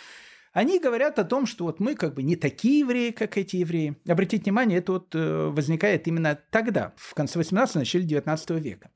они 0.54 0.80
говорят 0.80 1.18
о 1.20 1.24
том, 1.24 1.46
что 1.46 1.66
вот 1.66 1.80
мы 1.80 1.96
как 1.96 2.14
бы 2.14 2.24
не 2.24 2.36
такие 2.36 2.80
евреи, 2.80 3.12
как 3.12 3.38
эти 3.38 3.58
евреи. 3.58 3.98
Обратите 4.08 4.44
внимание, 4.44 4.80
это 4.80 4.94
вот 4.94 5.16
э, 5.16 5.48
возникает 5.48 6.08
именно 6.08 6.38
тогда, 6.50 6.94
в 6.98 7.14
конце 7.14 7.38
18 7.40 7.76
начале 7.76 8.04
19 8.04 8.50
века. 8.52 8.92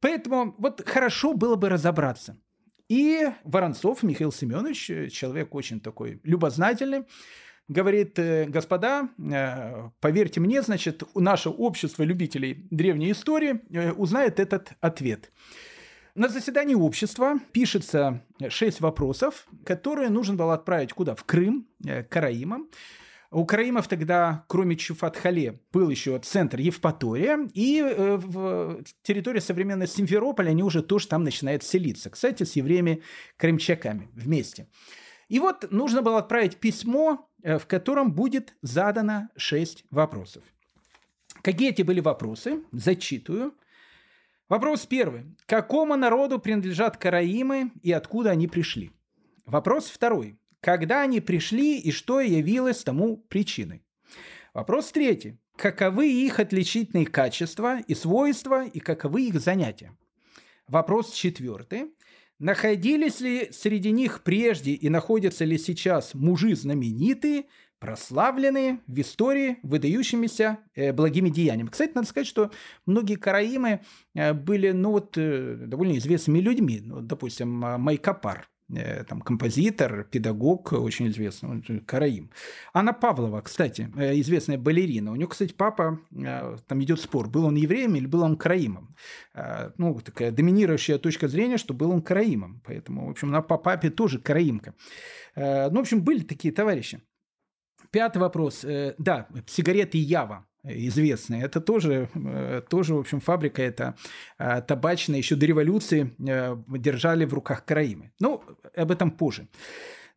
Поэтому 0.00 0.54
вот 0.58 0.86
хорошо 0.86 1.34
было 1.34 1.56
бы 1.56 1.68
разобраться. 1.68 2.38
И 2.88 3.28
Воронцов 3.42 4.04
Михаил 4.04 4.30
Семенович, 4.30 4.90
э, 4.90 5.08
человек 5.08 5.54
очень 5.54 5.80
такой 5.80 6.20
любознательный, 6.22 7.04
говорит, 7.68 8.18
«Э, 8.18 8.46
господа, 8.46 9.08
э, 9.18 9.90
поверьте 10.00 10.40
мне, 10.40 10.62
значит, 10.62 11.02
наше 11.14 11.50
общество 11.50 12.02
любителей 12.02 12.66
древней 12.70 13.12
истории 13.12 13.60
э, 13.70 13.92
узнает 13.92 14.38
этот 14.40 14.72
ответ. 14.80 15.32
На 16.14 16.28
заседании 16.28 16.74
общества 16.74 17.40
пишется 17.52 18.22
шесть 18.48 18.80
вопросов, 18.80 19.46
которые 19.64 20.08
нужно 20.08 20.34
было 20.34 20.54
отправить 20.54 20.92
куда? 20.92 21.14
В 21.14 21.24
Крым, 21.24 21.68
к 21.84 22.04
Караимам. 22.04 22.70
У 23.30 23.44
Караимов 23.44 23.86
тогда, 23.86 24.44
кроме 24.46 24.76
Чуфат-Хале, 24.76 25.58
был 25.72 25.90
еще 25.90 26.18
центр 26.20 26.58
Евпатория, 26.58 27.46
и 27.52 27.82
в 27.82 28.82
территории 29.02 29.40
современной 29.40 29.88
Симферополя 29.88 30.50
они 30.50 30.62
уже 30.62 30.82
тоже 30.82 31.08
там 31.08 31.22
начинают 31.22 31.64
селиться. 31.64 32.08
Кстати, 32.08 32.44
с 32.44 32.56
евреями-крымчаками 32.56 34.08
вместе. 34.14 34.68
И 35.28 35.38
вот 35.38 35.70
нужно 35.70 36.02
было 36.02 36.18
отправить 36.18 36.56
письмо 36.56 37.28
в 37.46 37.66
котором 37.66 38.12
будет 38.12 38.56
задано 38.60 39.28
шесть 39.36 39.84
вопросов. 39.90 40.42
Какие 41.42 41.70
эти 41.70 41.82
были 41.82 42.00
вопросы? 42.00 42.64
Зачитываю. 42.72 43.54
Вопрос 44.48 44.86
первый. 44.86 45.36
Какому 45.46 45.96
народу 45.96 46.40
принадлежат 46.40 46.96
караимы 46.96 47.70
и 47.82 47.92
откуда 47.92 48.30
они 48.30 48.48
пришли? 48.48 48.90
Вопрос 49.44 49.88
второй. 49.88 50.38
Когда 50.60 51.02
они 51.02 51.20
пришли 51.20 51.78
и 51.78 51.92
что 51.92 52.20
явилось 52.20 52.82
тому 52.82 53.16
причиной? 53.16 53.84
Вопрос 54.52 54.90
третий. 54.90 55.38
Каковы 55.56 56.10
их 56.10 56.40
отличительные 56.40 57.06
качества 57.06 57.78
и 57.80 57.94
свойства 57.94 58.66
и 58.66 58.80
каковы 58.80 59.28
их 59.28 59.38
занятия? 59.38 59.96
Вопрос 60.66 61.12
четвертый. 61.12 61.94
Находились 62.38 63.20
ли 63.20 63.48
среди 63.50 63.90
них 63.92 64.22
прежде 64.22 64.72
и 64.72 64.88
находятся 64.90 65.44
ли 65.44 65.56
сейчас 65.56 66.12
мужи 66.14 66.54
знаменитые, 66.54 67.46
прославленные 67.78 68.80
в 68.86 69.00
истории 69.00 69.58
выдающимися 69.62 70.58
э, 70.74 70.92
благими 70.92 71.30
деяниями. 71.30 71.68
Кстати, 71.68 71.92
надо 71.94 72.06
сказать, 72.06 72.26
что 72.26 72.50
многие 72.84 73.16
караимы 73.16 73.80
э, 74.14 74.34
были 74.34 74.72
ну, 74.72 74.92
вот, 74.92 75.16
э, 75.16 75.54
довольно 75.66 75.96
известными 75.96 76.40
людьми. 76.40 76.80
Ну, 76.82 77.00
допустим, 77.00 77.48
Майкопар, 77.48 78.38
э, 78.38 78.55
там, 79.08 79.20
композитор, 79.20 80.04
педагог 80.04 80.72
очень 80.72 81.08
известный, 81.08 81.80
Караим. 81.86 82.30
Анна 82.72 82.92
Павлова, 82.92 83.40
кстати, 83.40 83.90
э, 83.96 84.18
известная 84.20 84.58
балерина. 84.58 85.12
У 85.12 85.16
нее, 85.16 85.28
кстати, 85.28 85.52
папа, 85.52 86.00
э, 86.10 86.56
там 86.66 86.82
идет 86.82 87.00
спор, 87.00 87.28
был 87.28 87.44
он 87.44 87.54
евреем 87.54 87.94
или 87.94 88.06
был 88.06 88.22
он 88.22 88.36
караимом. 88.36 88.96
Ну, 89.78 90.00
такая 90.00 90.30
доминирующая 90.30 90.98
точка 90.98 91.28
зрения, 91.28 91.58
что 91.58 91.74
был 91.74 91.90
он 91.90 92.02
караимом. 92.02 92.62
Поэтому, 92.64 93.06
в 93.06 93.10
общем, 93.10 93.28
она 93.28 93.42
по 93.42 93.58
папе 93.58 93.90
тоже 93.90 94.18
караимка. 94.18 94.74
Ну, 95.36 95.70
в 95.70 95.78
общем, 95.78 96.02
были 96.02 96.20
такие 96.20 96.52
товарищи. 96.52 97.00
Пятый 97.90 98.18
вопрос. 98.18 98.64
Э, 98.64 98.94
да, 98.98 99.28
сигареты 99.46 99.98
Ява 99.98 100.46
известные. 100.68 101.44
Это 101.44 101.60
тоже, 101.60 102.08
э, 102.14 102.62
тоже, 102.68 102.94
в 102.94 102.98
общем, 102.98 103.20
фабрика 103.20 103.62
это 103.62 103.96
э, 104.38 104.62
табачная. 104.62 105.18
Еще 105.18 105.36
до 105.36 105.46
революции 105.46 106.14
держали 106.18 107.24
в 107.24 107.34
руках 107.34 107.64
Караимы. 107.64 108.12
Ну, 108.20 108.42
об 108.74 108.90
этом 108.90 109.10
позже. 109.10 109.48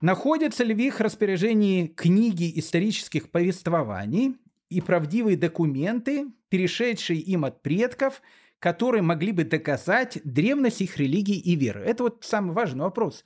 Находятся 0.02 0.64
ли 0.64 0.74
в 0.74 0.80
их 0.80 1.02
распоряжении 1.02 1.88
книги 1.88 2.52
исторических 2.58 3.30
повествований 3.30 4.38
и 4.70 4.82
правдивые 4.82 5.36
документы, 5.36 6.28
перешедшие 6.50 7.20
им 7.20 7.44
от 7.44 7.62
предков, 7.62 8.22
которые 8.60 9.02
могли 9.02 9.32
бы 9.34 9.44
доказать 9.44 10.20
древность 10.24 10.82
их 10.82 10.98
религии 10.98 11.38
и 11.38 11.56
веры? 11.56 11.82
Это 11.82 12.04
вот 12.04 12.24
самый 12.24 12.54
важный 12.54 12.84
вопрос. 12.84 13.26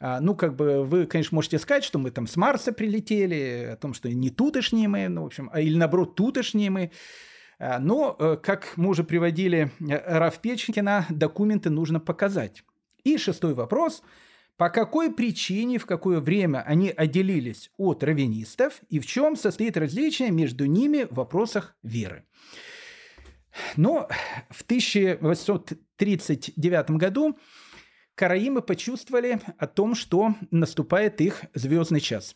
А, 0.00 0.20
ну, 0.20 0.36
как 0.36 0.54
бы 0.54 0.84
вы, 0.84 1.06
конечно, 1.06 1.34
можете 1.34 1.58
сказать, 1.58 1.82
что 1.84 1.98
мы 1.98 2.10
там 2.10 2.26
с 2.26 2.36
Марса 2.36 2.72
прилетели, 2.72 3.70
о 3.72 3.76
том, 3.76 3.94
что 3.94 4.08
не 4.08 4.30
тутошние 4.30 4.88
мы, 4.88 5.08
ну, 5.08 5.22
в 5.22 5.26
общем, 5.26 5.50
а, 5.52 5.60
или 5.60 5.76
наоборот, 5.76 6.14
тутошние 6.14 6.70
мы. 6.70 6.92
А, 7.58 7.80
но, 7.80 8.14
э, 8.18 8.36
как 8.40 8.74
мы 8.76 8.90
уже 8.90 9.02
приводили 9.02 9.72
э, 9.80 10.18
Раф 10.18 10.38
Печкина, 10.38 11.06
документы 11.10 11.70
нужно 11.70 11.98
показать. 11.98 12.62
И 13.02 13.18
шестой 13.18 13.54
вопрос. 13.54 14.02
По 14.56 14.70
какой 14.70 15.12
причине, 15.12 15.78
в 15.78 15.86
какое 15.86 16.20
время 16.20 16.62
они 16.62 16.90
отделились 16.90 17.72
от 17.76 18.04
раввинистов 18.04 18.80
и 18.88 19.00
в 19.00 19.06
чем 19.06 19.34
состоит 19.36 19.76
различие 19.76 20.30
между 20.30 20.66
ними 20.66 21.08
в 21.10 21.14
вопросах 21.14 21.76
веры? 21.82 22.24
Но 23.76 24.08
в 24.50 24.62
1839 24.62 26.90
году 26.90 27.36
караимы 28.18 28.62
почувствовали 28.62 29.40
о 29.58 29.68
том, 29.68 29.94
что 29.94 30.34
наступает 30.50 31.20
их 31.20 31.44
звездный 31.54 32.00
час. 32.00 32.34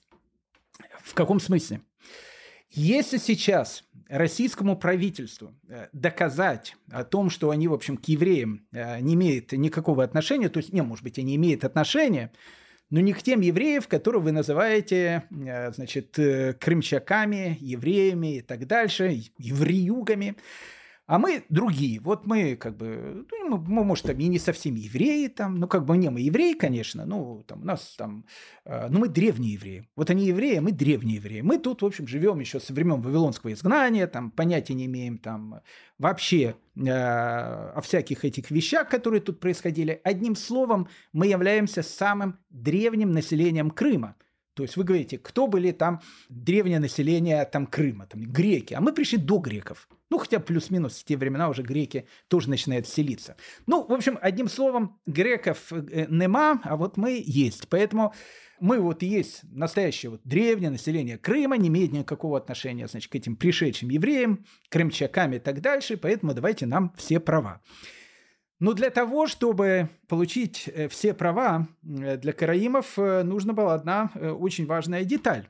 В 1.02 1.12
каком 1.12 1.40
смысле? 1.40 1.80
Если 2.70 3.18
сейчас 3.18 3.84
российскому 4.08 4.76
правительству 4.76 5.54
э, 5.68 5.88
доказать 5.92 6.76
о 6.90 7.02
том, 7.02 7.30
что 7.30 7.50
они, 7.50 7.66
в 7.66 7.74
общем, 7.74 7.96
к 7.96 8.04
евреям 8.04 8.64
э, 8.72 9.00
не 9.00 9.14
имеют 9.14 9.52
никакого 9.52 10.04
отношения, 10.04 10.48
то 10.48 10.58
есть, 10.58 10.72
не, 10.72 10.82
может 10.82 11.02
быть, 11.02 11.18
они 11.18 11.34
имеют 11.34 11.64
отношение, 11.64 12.30
но 12.88 13.00
не 13.00 13.12
к 13.12 13.22
тем 13.22 13.40
евреям, 13.40 13.82
которые 13.82 14.22
вы 14.22 14.32
называете, 14.32 15.24
э, 15.30 15.72
значит, 15.72 16.16
крымчаками, 16.60 17.58
евреями 17.60 18.36
и 18.36 18.40
так 18.40 18.66
дальше, 18.66 19.20
евреюгами, 19.36 20.36
а 21.06 21.18
мы 21.18 21.44
другие. 21.48 22.00
Вот 22.00 22.26
мы 22.26 22.56
как 22.56 22.76
бы, 22.76 23.26
ну, 23.48 23.58
мы, 23.58 23.84
может, 23.84 24.06
там 24.06 24.18
и 24.18 24.28
не 24.28 24.38
совсем 24.38 24.76
евреи 24.76 25.26
там, 25.26 25.56
ну, 25.56 25.66
как 25.66 25.84
бы 25.84 25.96
не, 25.96 26.10
мы 26.10 26.20
евреи, 26.20 26.54
конечно, 26.54 27.04
ну, 27.04 27.42
там 27.46 27.62
у 27.62 27.64
нас 27.64 27.94
там, 27.98 28.24
э, 28.64 28.88
ну, 28.88 29.00
мы 29.00 29.08
древние 29.08 29.54
евреи. 29.54 29.88
Вот 29.96 30.10
они 30.10 30.26
евреи, 30.26 30.56
а 30.56 30.62
мы 30.62 30.72
древние 30.72 31.16
евреи. 31.16 31.40
Мы 31.40 31.58
тут, 31.58 31.82
в 31.82 31.86
общем, 31.86 32.06
живем 32.06 32.38
еще 32.38 32.60
со 32.60 32.72
времен 32.72 33.00
Вавилонского 33.00 33.52
изгнания, 33.52 34.06
там 34.06 34.30
понятия 34.30 34.74
не 34.74 34.86
имеем 34.86 35.18
там 35.18 35.60
вообще 35.98 36.54
э, 36.76 36.88
о 36.88 37.80
всяких 37.82 38.24
этих 38.24 38.50
вещах, 38.50 38.88
которые 38.88 39.20
тут 39.20 39.40
происходили. 39.40 40.00
Одним 40.04 40.36
словом, 40.36 40.88
мы 41.12 41.26
являемся 41.26 41.82
самым 41.82 42.38
древним 42.50 43.10
населением 43.12 43.70
Крыма. 43.70 44.14
То 44.54 44.62
есть 44.62 44.76
вы 44.76 44.84
говорите, 44.84 45.18
кто 45.18 45.46
были 45.46 45.72
там 45.72 46.00
древнее 46.28 46.78
население 46.78 47.44
там 47.44 47.66
Крыма, 47.66 48.06
там 48.06 48.22
греки, 48.22 48.74
а 48.74 48.80
мы 48.80 48.92
пришли 48.92 49.18
до 49.18 49.38
греков. 49.38 49.88
Ну, 50.10 50.18
хотя 50.18 50.40
плюс-минус 50.40 50.98
в 50.98 51.04
те 51.04 51.16
времена 51.16 51.48
уже 51.48 51.62
греки 51.62 52.06
тоже 52.28 52.50
начинают 52.50 52.86
селиться. 52.86 53.36
Ну, 53.66 53.86
в 53.86 53.92
общем, 53.92 54.18
одним 54.20 54.48
словом, 54.48 55.00
греков 55.06 55.72
э, 55.72 56.06
нема, 56.08 56.60
а 56.64 56.76
вот 56.76 56.98
мы 56.98 57.22
есть. 57.24 57.68
Поэтому 57.68 58.12
мы 58.60 58.78
вот 58.78 59.02
есть 59.02 59.40
настоящее 59.44 60.10
вот 60.10 60.20
древнее 60.24 60.70
население 60.70 61.16
Крыма, 61.16 61.56
не 61.56 61.68
имеет 61.68 61.92
никакого 61.92 62.36
отношения, 62.36 62.86
значит, 62.86 63.10
к 63.10 63.14
этим 63.14 63.36
пришедшим 63.36 63.88
евреям, 63.88 64.44
крымчакам 64.68 65.32
и 65.32 65.38
так 65.38 65.60
дальше, 65.62 65.96
поэтому 65.96 66.34
давайте 66.34 66.66
нам 66.66 66.92
все 66.96 67.18
права. 67.18 67.62
Но 68.62 68.74
для 68.74 68.90
того, 68.90 69.26
чтобы 69.26 69.88
получить 70.06 70.70
э, 70.72 70.86
все 70.86 71.14
права 71.14 71.66
э, 71.82 72.16
для 72.16 72.32
караимов, 72.32 72.96
э, 72.96 73.24
нужна 73.24 73.54
была 73.54 73.74
одна 73.74 74.12
очень 74.14 74.66
важная 74.66 75.02
деталь. 75.02 75.48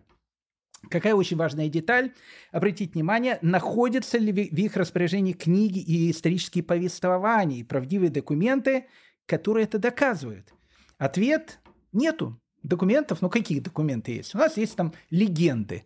Какая 0.88 1.14
очень 1.14 1.36
важная 1.36 1.68
деталь? 1.68 2.14
Обратить 2.52 2.94
внимание, 2.94 3.38
находятся 3.42 4.16
ли 4.16 4.32
в 4.32 4.38
их 4.38 4.78
распоряжении 4.78 5.34
книги 5.34 5.78
и 5.78 6.10
исторические 6.10 6.64
повествования, 6.64 7.58
и 7.58 7.64
правдивые 7.64 8.08
документы, 8.08 8.86
которые 9.26 9.64
это 9.64 9.78
доказывают. 9.78 10.54
Ответ– 10.96 11.60
нету 11.92 12.40
документов. 12.62 13.20
Ну, 13.20 13.28
какие 13.28 13.60
документы 13.60 14.12
есть? 14.12 14.34
У 14.34 14.38
нас 14.38 14.56
есть 14.56 14.74
там 14.74 14.94
легенды. 15.10 15.84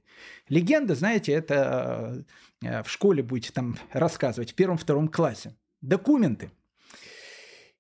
Легенды, 0.49 0.95
знаете, 0.95 1.33
это 1.33 2.25
в 2.61 2.87
школе 2.87 3.25
будете 3.25 3.51
там 3.51 3.77
рассказывать 3.91 4.53
в 4.53 4.55
первом-втором 4.55 5.09
классе. 5.09 5.57
Документы– 5.81 6.53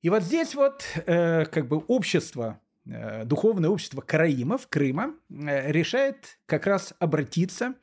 и 0.02 0.10
вот 0.10 0.22
здесь 0.22 0.54
вот 0.54 0.84
э, 1.06 1.44
как 1.46 1.68
бы 1.68 1.78
общество, 1.78 2.60
э, 2.86 3.24
духовное 3.24 3.70
общество 3.70 4.00
караимов 4.00 4.68
Крыма 4.68 5.14
э, 5.28 5.72
решает 5.72 6.38
как 6.46 6.66
раз 6.66 6.94
обратиться 6.98 7.74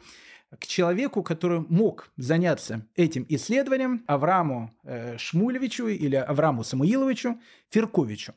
к 0.59 0.67
человеку, 0.67 1.23
который 1.23 1.61
мог 1.69 2.11
заняться 2.17 2.85
этим 2.95 3.25
исследованием, 3.29 4.03
Авраму 4.07 4.71
э, 4.83 5.17
Шмулевичу 5.17 5.87
или 5.87 6.15
Авраму 6.15 6.63
Самуиловичу 6.63 7.39
Ферковичу, 7.69 8.33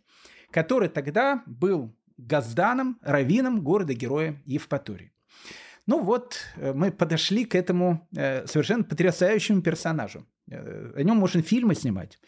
который 0.50 0.88
тогда 0.88 1.42
был 1.46 1.94
газданом, 2.16 2.98
раввином 3.02 3.62
города-героя 3.62 4.40
Евпатории. 4.46 5.12
Ну 5.86 6.02
вот, 6.02 6.38
э, 6.56 6.72
мы 6.72 6.90
подошли 6.90 7.44
к 7.44 7.54
этому 7.54 8.08
э, 8.16 8.46
совершенно 8.46 8.84
потрясающему 8.84 9.62
персонажу. 9.62 10.26
Э, 10.50 10.92
о 10.96 11.02
нем 11.02 11.16
можно 11.18 11.42
фильмы 11.42 11.74
снимать. 11.74 12.18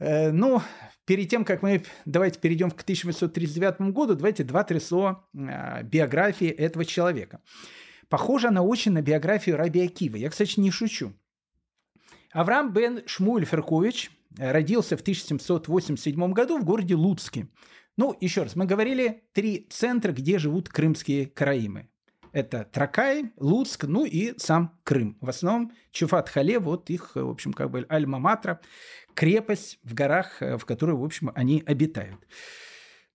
Э, 0.00 0.32
ну, 0.32 0.60
перед 1.04 1.28
тем, 1.28 1.44
как 1.44 1.62
мы 1.62 1.84
давайте 2.06 2.40
перейдем 2.40 2.70
к 2.70 2.82
1839 2.82 3.92
году, 3.92 4.14
давайте 4.14 4.42
два-три 4.42 4.80
слова 4.80 5.28
э, 5.34 5.82
биографии 5.84 6.48
этого 6.48 6.84
человека. 6.84 7.40
Похоже 8.08 8.48
она 8.48 8.62
очень 8.62 8.92
на 8.92 9.02
биографию 9.02 9.56
Раби 9.56 9.82
Акива. 9.82 10.16
Я, 10.16 10.30
кстати, 10.30 10.58
не 10.58 10.70
шучу. 10.70 11.12
Авраам 12.32 12.72
бен 12.72 13.02
Шмуэль 13.06 13.44
Феркович 13.44 14.10
родился 14.36 14.96
в 14.96 15.02
1787 15.02 16.32
году 16.32 16.58
в 16.58 16.64
городе 16.64 16.94
Луцке. 16.94 17.48
Ну, 17.96 18.16
еще 18.20 18.44
раз, 18.44 18.56
мы 18.56 18.64
говорили 18.64 19.24
три 19.32 19.66
центра, 19.68 20.12
где 20.12 20.38
живут 20.38 20.68
крымские 20.68 21.26
караимы. 21.26 21.89
Это 22.32 22.64
Тракай, 22.64 23.32
Луцк, 23.36 23.84
ну 23.84 24.04
и 24.04 24.34
сам 24.38 24.78
Крым. 24.84 25.16
В 25.20 25.28
основном 25.28 25.72
Чуфат-Хале, 25.92 26.58
вот 26.58 26.90
их, 26.90 27.12
в 27.14 27.28
общем, 27.28 27.52
как 27.52 27.70
бы 27.70 27.86
альма-матра 27.88 28.60
крепость 29.14 29.78
в 29.82 29.94
горах, 29.94 30.40
э, 30.40 30.56
в 30.56 30.64
которой, 30.64 30.96
в 30.96 31.04
общем, 31.04 31.30
они 31.34 31.62
обитают. 31.66 32.20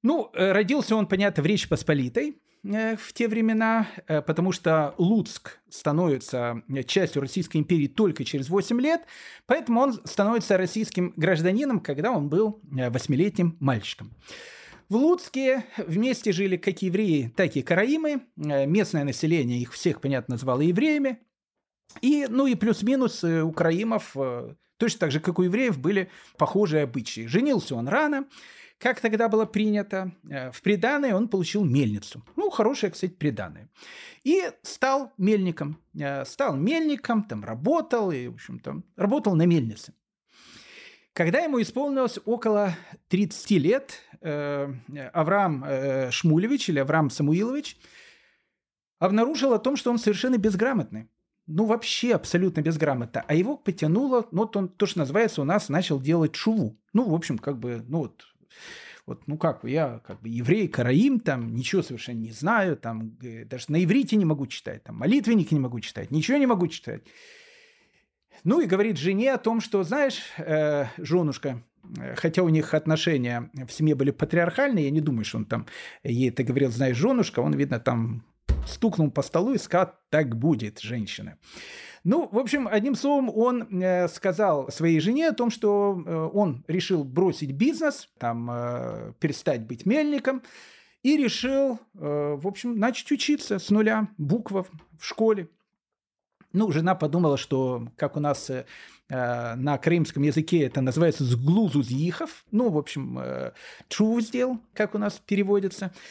Ну, 0.03 0.29
э, 0.33 0.51
родился 0.51 0.95
он, 0.95 1.07
понятно, 1.07 1.41
в 1.41 1.45
Речи 1.45 1.67
Посполитой 1.67 2.37
э, 2.63 2.95
в 2.97 3.13
те 3.13 3.27
времена, 3.27 3.87
потому 4.05 4.51
что 4.51 4.93
Луцк 4.97 5.59
становится 5.69 6.61
частью 6.85 7.21
Российской 7.21 7.57
империи 7.57 7.87
только 7.87 8.23
через 8.23 8.49
8 8.49 8.79
лет, 8.81 9.01
поэтому 9.45 9.81
он 9.81 9.93
становится 10.03 10.57
российским 10.57 11.13
гражданином, 11.15 11.79
когда 11.79 12.11
он 12.11 12.29
был 12.29 12.59
восьмилетним 12.63 13.57
мальчиком. 13.59 14.11
В 14.89 14.95
Луцке 14.95 15.65
вместе 15.77 16.31
жили 16.31 16.57
как 16.57 16.81
евреи, 16.81 17.33
так 17.35 17.55
и 17.55 17.61
караимы. 17.61 18.21
Местное 18.35 19.03
население 19.03 19.59
их 19.59 19.73
всех, 19.73 20.01
понятно, 20.01 20.35
называло 20.35 20.61
евреями. 20.61 21.19
И, 22.01 22.27
ну 22.29 22.47
и 22.47 22.55
плюс-минус 22.55 23.23
у 23.23 23.51
караимов 23.51 24.15
Точно 24.77 24.99
так 24.99 25.11
же, 25.11 25.19
как 25.19 25.39
у 25.39 25.43
евреев 25.43 25.79
были 25.79 26.09
похожие 26.37 26.83
обычаи. 26.83 27.27
Женился 27.27 27.75
он 27.75 27.87
рано, 27.87 28.27
как 28.77 28.99
тогда 28.99 29.29
было 29.29 29.45
принято. 29.45 30.11
Э, 30.29 30.51
в 30.51 30.61
приданное 30.61 31.15
он 31.15 31.29
получил 31.29 31.63
мельницу. 31.63 32.23
Ну, 32.35 32.49
хорошее, 32.49 32.91
кстати, 32.91 33.13
приданное. 33.13 33.69
И 34.23 34.51
стал 34.63 35.13
мельником. 35.17 35.79
Э, 35.97 36.25
стал 36.25 36.57
мельником, 36.57 37.23
там 37.23 37.43
работал, 37.43 38.11
и, 38.11 38.27
в 38.27 38.33
общем, 38.33 38.59
там 38.59 38.83
работал 38.97 39.35
на 39.35 39.45
мельнице. 39.45 39.93
Когда 41.13 41.39
ему 41.39 41.61
исполнилось 41.61 42.19
около 42.25 42.75
30 43.07 43.51
лет, 43.51 44.01
Авраам 44.25 45.65
Шмулевич 46.11 46.69
или 46.69 46.79
Авраам 46.79 47.09
Самуилович 47.09 47.77
обнаружил 48.99 49.53
о 49.53 49.59
том, 49.59 49.75
что 49.75 49.91
он 49.91 49.99
совершенно 49.99 50.37
безграмотный 50.37 51.09
ну, 51.47 51.65
вообще 51.65 52.13
абсолютно 52.13 52.61
безграмотно. 52.61 53.23
А 53.27 53.33
его 53.35 53.57
потянуло, 53.57 54.27
ну, 54.31 54.41
вот 54.41 54.57
он, 54.57 54.69
то, 54.69 54.85
что 54.85 54.99
называется, 54.99 55.41
у 55.41 55.45
нас 55.45 55.69
начал 55.69 55.99
делать 55.99 56.35
шуву. 56.35 56.77
Ну, 56.93 57.09
в 57.09 57.13
общем, 57.13 57.37
как 57.37 57.59
бы, 57.59 57.83
ну, 57.87 57.99
вот, 57.99 58.25
вот, 59.05 59.27
ну 59.27 59.37
как, 59.37 59.63
я 59.63 59.99
как 59.99 60.21
бы 60.21 60.29
еврей, 60.29 60.67
караим, 60.67 61.19
там, 61.19 61.53
ничего 61.53 61.83
совершенно 61.83 62.17
не 62.17 62.31
знаю, 62.31 62.77
там, 62.77 63.17
даже 63.45 63.65
на 63.69 63.83
иврите 63.83 64.15
не 64.15 64.25
могу 64.25 64.47
читать, 64.47 64.83
там, 64.83 64.95
молитвенники 64.95 65.53
не 65.53 65.59
могу 65.59 65.79
читать, 65.79 66.09
ничего 66.09 66.37
не 66.37 66.47
могу 66.47 66.67
читать. 66.67 67.03
Ну 68.43 68.59
и 68.59 68.65
говорит 68.65 68.97
жене 68.97 69.33
о 69.33 69.37
том, 69.37 69.61
что, 69.61 69.83
знаешь, 69.83 70.21
э, 70.37 70.85
женушка, 70.97 71.49
э, 71.49 71.74
хотя 72.15 72.43
у 72.43 72.49
них 72.49 72.73
отношения 72.73 73.49
в 73.53 73.71
семье 73.71 73.95
были 73.95 74.11
патриархальные, 74.11 74.85
я 74.85 74.91
не 74.91 75.01
думаю, 75.01 75.25
что 75.25 75.37
он 75.37 75.45
там 75.45 75.65
ей 76.03 76.29
это 76.29 76.43
говорил, 76.43 76.71
знаешь, 76.71 76.97
женушка, 76.97 77.39
он, 77.39 77.53
видно, 77.53 77.79
там 77.79 78.23
стукнул 78.67 79.11
по 79.11 79.21
столу 79.21 79.53
и 79.53 79.57
сказал, 79.57 79.93
так 80.09 80.35
будет, 80.37 80.79
женщина. 80.79 81.37
Ну, 82.03 82.29
в 82.31 82.37
общем, 82.37 82.67
одним 82.67 82.93
словом, 82.93 83.31
он 83.35 83.81
э, 83.81 84.07
сказал 84.09 84.71
своей 84.71 84.99
жене 84.99 85.29
о 85.29 85.33
том, 85.33 85.49
что 85.49 86.03
э, 86.05 86.29
он 86.33 86.63
решил 86.67 87.03
бросить 87.03 87.51
бизнес, 87.51 88.09
там, 88.19 88.47
э, 88.51 89.13
перестать 89.19 89.65
быть 89.65 89.87
мельником, 89.87 90.43
и 91.01 91.17
решил, 91.17 91.79
в 91.93 92.47
общем, 92.47 92.79
начать 92.79 93.11
учиться 93.11 93.59
с 93.59 93.69
нуля, 93.69 94.07
буквов 94.17 94.71
в 94.99 95.05
школе. 95.05 95.49
Ну, 96.55 96.71
жена 96.71 96.95
подумала, 96.95 97.37
что, 97.37 97.87
как 97.97 98.17
у 98.17 98.19
нас 98.19 98.49
э, 98.49 98.65
на 99.09 99.77
крымском 99.77 100.23
языке 100.23 100.63
это 100.63 100.81
называется 100.81 101.23
«сглузу 101.23 101.83
зихов», 101.83 102.45
ну, 102.51 102.69
в 102.69 102.77
общем, 102.77 103.19
э, 103.19 103.51
«чу 103.89 104.19
сделал», 104.21 104.59
как 104.73 104.95
у 104.95 104.97
нас 104.97 105.21
переводится– 105.25 105.91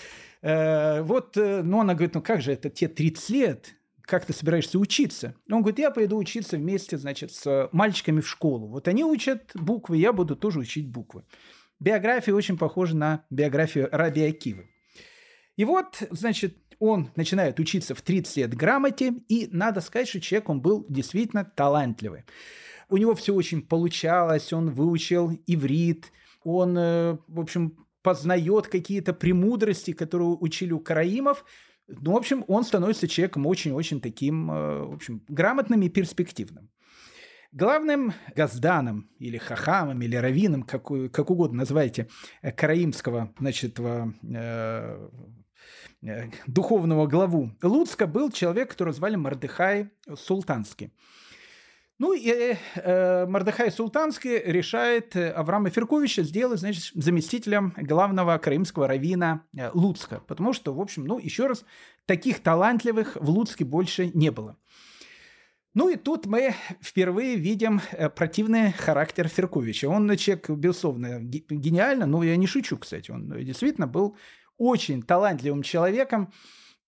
Э, 0.44 1.00
вот, 1.00 1.38
э, 1.38 1.62
ну, 1.62 1.80
она 1.80 1.94
говорит, 1.94 2.14
ну 2.14 2.20
как 2.20 2.42
же, 2.42 2.52
это 2.52 2.68
те 2.68 2.86
30 2.86 3.30
лет, 3.30 3.74
как 4.02 4.26
ты 4.26 4.34
собираешься 4.34 4.78
учиться? 4.78 5.34
Он 5.50 5.62
говорит, 5.62 5.78
я 5.78 5.90
пойду 5.90 6.18
учиться 6.18 6.58
вместе, 6.58 6.98
значит, 6.98 7.32
с 7.32 7.70
мальчиками 7.72 8.20
в 8.20 8.28
школу. 8.28 8.66
Вот 8.66 8.86
они 8.86 9.04
учат 9.04 9.52
буквы, 9.54 9.96
я 9.96 10.12
буду 10.12 10.36
тоже 10.36 10.58
учить 10.58 10.86
буквы. 10.86 11.24
Биография 11.80 12.34
очень 12.34 12.58
похожа 12.58 12.94
на 12.94 13.24
биографию 13.30 13.88
Раби 13.90 14.22
Акивы. 14.22 14.68
И 15.56 15.64
вот, 15.64 16.02
значит, 16.10 16.63
он 16.78 17.10
начинает 17.16 17.58
учиться 17.60 17.94
в 17.94 18.02
30 18.02 18.36
лет 18.36 18.54
грамоте, 18.54 19.14
и 19.28 19.48
надо 19.50 19.80
сказать, 19.80 20.08
что 20.08 20.20
человек, 20.20 20.48
он 20.48 20.60
был 20.60 20.86
действительно 20.88 21.44
талантливый. 21.44 22.24
У 22.88 22.96
него 22.96 23.14
все 23.14 23.34
очень 23.34 23.62
получалось, 23.62 24.52
он 24.52 24.70
выучил 24.70 25.32
иврит, 25.46 26.12
он, 26.42 26.76
э, 26.76 27.16
в 27.26 27.40
общем, 27.40 27.84
познает 28.02 28.68
какие-то 28.68 29.14
премудрости, 29.14 29.92
которые 29.92 30.28
учили 30.28 30.72
у 30.72 30.78
караимов. 30.78 31.44
Ну, 31.88 32.12
в 32.12 32.16
общем, 32.16 32.44
он 32.48 32.64
становится 32.64 33.08
человеком 33.08 33.46
очень-очень 33.46 34.00
таким, 34.00 34.50
э, 34.50 34.82
в 34.84 34.94
общем, 34.94 35.22
грамотным 35.28 35.80
и 35.82 35.88
перспективным. 35.88 36.70
Главным 37.50 38.12
газданом 38.34 39.08
или 39.18 39.38
хахамом 39.38 40.02
или 40.02 40.16
раввином, 40.16 40.64
как, 40.64 40.86
как 41.12 41.30
угодно 41.30 41.58
называйте, 41.58 42.08
э, 42.42 42.52
караимского, 42.52 43.32
значит, 43.38 43.78
э, 43.80 45.08
духовного 46.46 47.06
главу 47.06 47.50
Луцка 47.62 48.06
был 48.06 48.30
человек, 48.30 48.70
которого 48.70 48.94
звали 48.94 49.16
Мардыхай 49.16 49.90
Султанский. 50.16 50.92
Ну 51.98 52.12
и 52.12 52.28
э, 52.28 52.56
э, 52.74 53.26
Мордыхай 53.26 53.70
Султанский 53.70 54.38
решает 54.38 55.14
э, 55.14 55.30
Авраама 55.30 55.70
Ферковича 55.70 56.24
сделать, 56.24 56.58
значит, 56.58 56.90
заместителем 56.94 57.72
главного 57.76 58.36
крымского 58.38 58.88
равина 58.88 59.44
э, 59.56 59.70
Луцка. 59.72 60.20
Потому 60.26 60.52
что, 60.52 60.74
в 60.74 60.80
общем, 60.80 61.04
ну, 61.04 61.20
еще 61.20 61.46
раз, 61.46 61.64
таких 62.04 62.40
талантливых 62.40 63.16
в 63.16 63.30
Луцке 63.30 63.64
больше 63.64 64.10
не 64.12 64.32
было. 64.32 64.56
Ну 65.74 65.88
и 65.88 65.96
тут 65.96 66.26
мы 66.26 66.54
впервые 66.82 67.36
видим 67.36 67.80
э, 67.92 68.08
противный 68.08 68.72
характер 68.72 69.28
Ферковича. 69.28 69.88
Он 69.88 70.16
человек, 70.16 70.50
безусловно, 70.50 71.20
гениально, 71.20 72.06
но 72.06 72.24
я 72.24 72.36
не 72.36 72.48
шучу, 72.48 72.76
кстати. 72.76 73.12
Он 73.12 73.28
действительно 73.44 73.86
был 73.86 74.16
очень 74.58 75.02
талантливым 75.02 75.62
человеком. 75.62 76.32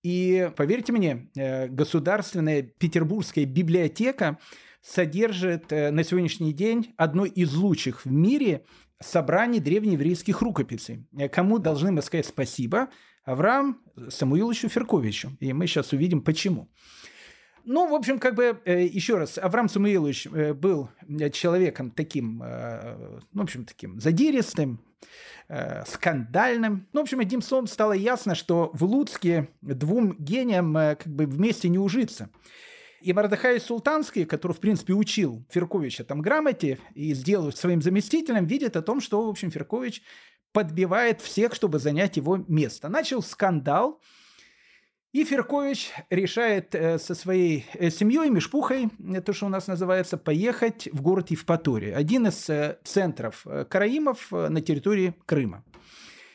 И 0.02 0.50
поверьте 0.56 0.92
мне, 0.92 1.30
государственная 1.68 2.62
петербургская 2.62 3.44
библиотека– 3.44 4.38
содержит 4.86 5.72
э, 5.72 5.90
на 5.90 6.04
сегодняшний 6.04 6.52
день 6.52 6.94
одно 6.96 7.24
из 7.24 7.54
лучших 7.54 8.04
в 8.04 8.10
мире 8.10 8.64
собраний 9.00 9.58
древнееврейских 9.58 10.40
рукописей. 10.40 11.06
Э, 11.18 11.28
кому 11.28 11.58
должны 11.58 11.90
мы 11.90 12.02
сказать 12.02 12.26
спасибо? 12.26 12.88
Авраам 13.24 13.80
Самуиловичу 14.08 14.68
Ферковичу. 14.68 15.36
И 15.40 15.52
мы 15.52 15.66
сейчас 15.66 15.92
увидим, 15.92 16.22
почему. 16.22 16.70
Ну, 17.66 17.88
в 17.88 17.94
общем, 17.94 18.20
как 18.20 18.36
бы, 18.36 18.60
э, 18.64 18.84
еще 18.86 19.18
раз, 19.18 19.38
Авраам 19.38 19.68
Самуилович 19.68 20.28
был 20.54 20.88
человеком 21.32 21.90
таким, 21.90 22.38
ну, 22.38 23.40
в 23.40 23.42
общем, 23.42 23.64
таким 23.64 24.00
задиристым, 24.00 24.80
скандальным. 25.86 26.86
Ну, 26.92 27.00
в 27.00 27.02
общем, 27.02 27.18
одним 27.20 27.42
словом 27.42 27.66
стало 27.66 27.92
ясно, 27.92 28.36
что 28.36 28.70
в 28.72 28.84
Луцке 28.84 29.48
двум 29.62 30.16
гениям 30.18 30.74
как 30.74 31.06
бы 31.06 31.26
вместе 31.26 31.68
не 31.68 31.78
ужиться. 31.78 32.30
И 33.00 33.12
Мардахай 33.12 33.60
Султанский, 33.60 34.24
который, 34.24 34.52
в 34.52 34.60
принципе, 34.60 34.92
учил 34.94 35.44
Ферковича 35.50 36.04
там 36.04 36.22
грамоте 36.22 36.78
и 36.94 37.14
сделал 37.14 37.52
своим 37.52 37.82
заместителем, 37.82 38.46
видит 38.46 38.76
о 38.76 38.82
том, 38.82 39.00
что, 39.00 39.26
в 39.26 39.28
общем, 39.28 39.50
Феркович 39.50 40.02
подбивает 40.52 41.20
всех, 41.20 41.54
чтобы 41.54 41.78
занять 41.78 42.16
его 42.16 42.36
место. 42.48 42.88
Начал 42.88 43.22
скандал, 43.22 44.00
и 45.16 45.24
Феркович 45.24 45.92
решает 46.10 46.74
э, 46.74 46.98
со 46.98 47.14
своей 47.14 47.64
э, 47.72 47.88
семьей, 47.88 48.28
Мешпухой, 48.28 48.90
то, 49.24 49.32
что 49.32 49.46
у 49.46 49.48
нас 49.48 49.66
называется, 49.66 50.18
поехать 50.18 50.90
в 50.92 51.00
город 51.00 51.30
Евпатория, 51.30 51.96
один 51.96 52.26
из 52.26 52.50
э, 52.50 52.76
центров 52.84 53.46
караимов 53.70 54.30
на 54.30 54.60
территории 54.60 55.14
Крыма. 55.24 55.64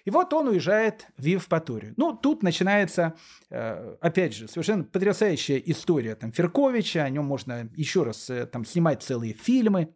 И 0.05 0.09
вот 0.09 0.33
он 0.33 0.47
уезжает 0.47 1.07
в 1.17 1.25
Евпаторию. 1.25 1.93
Ну, 1.97 2.13
тут 2.13 2.43
начинается, 2.43 3.13
э, 3.49 3.95
опять 4.01 4.33
же, 4.33 4.47
совершенно 4.47 4.83
потрясающая 4.83 5.57
история 5.57 6.15
там, 6.15 6.31
Ферковича, 6.31 7.03
о 7.03 7.09
нем 7.09 7.25
можно 7.25 7.69
еще 7.75 8.03
раз 8.03 8.29
э, 8.29 8.45
там, 8.47 8.65
снимать 8.65 9.03
целые 9.03 9.33
фильмы. 9.33 9.93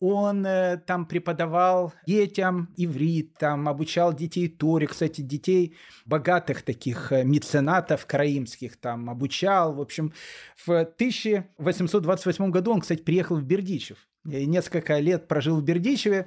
Он 0.00 0.46
э, 0.46 0.78
там 0.78 1.06
преподавал 1.06 1.92
детям 2.06 2.70
иврит, 2.76 3.34
там 3.38 3.68
обучал 3.68 4.14
детей 4.14 4.48
Торе, 4.48 4.86
кстати, 4.86 5.20
детей 5.20 5.76
богатых 6.06 6.62
таких 6.62 7.10
меценатов 7.10 8.06
караимских 8.06 8.78
там 8.78 9.10
обучал. 9.10 9.74
В 9.74 9.80
общем, 9.80 10.12
в 10.56 10.70
1828 10.70 12.50
году 12.50 12.72
он, 12.72 12.80
кстати, 12.80 13.02
приехал 13.02 13.36
в 13.36 13.44
Бердичев. 13.44 13.98
И 14.24 14.46
несколько 14.46 14.98
лет 14.98 15.28
прожил 15.28 15.60
в 15.60 15.62
Бердичеве 15.62 16.26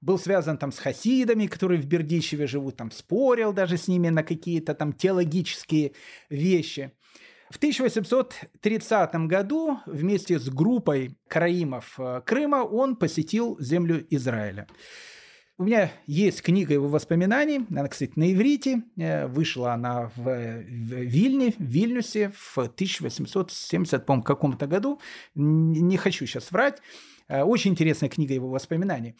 был 0.00 0.18
связан 0.18 0.58
там 0.58 0.72
с 0.72 0.78
хасидами, 0.78 1.46
которые 1.46 1.80
в 1.80 1.86
Бердичеве 1.86 2.46
живут, 2.46 2.76
там 2.76 2.90
спорил 2.90 3.52
даже 3.52 3.76
с 3.76 3.88
ними 3.88 4.08
на 4.08 4.22
какие-то 4.22 4.74
там 4.74 4.92
теологические 4.92 5.92
вещи. 6.30 6.92
В 7.50 7.56
1830 7.56 9.14
году 9.26 9.78
вместе 9.86 10.38
с 10.38 10.48
группой 10.50 11.16
караимов 11.28 11.98
э, 11.98 12.20
Крыма 12.26 12.56
он 12.56 12.94
посетил 12.94 13.58
землю 13.58 14.06
Израиля. 14.10 14.66
У 15.56 15.64
меня 15.64 15.90
есть 16.06 16.42
книга 16.42 16.74
его 16.74 16.88
воспоминаний, 16.88 17.66
она, 17.70 17.88
кстати, 17.88 18.12
на 18.16 18.32
иврите, 18.32 18.82
э, 18.96 19.26
вышла 19.26 19.72
она 19.72 20.12
в, 20.14 20.60
Вильне, 20.60 21.54
в 21.58 21.62
Вильнюсе 21.62 22.32
в 22.36 22.58
1870 22.58 24.04
по 24.04 24.20
каком-то 24.20 24.66
году, 24.66 25.00
не 25.34 25.96
хочу 25.96 26.26
сейчас 26.26 26.52
врать. 26.52 26.82
Э, 27.28 27.42
очень 27.42 27.72
интересная 27.72 28.08
книга 28.08 28.34
его 28.34 28.48
воспоминаний. 28.48 29.14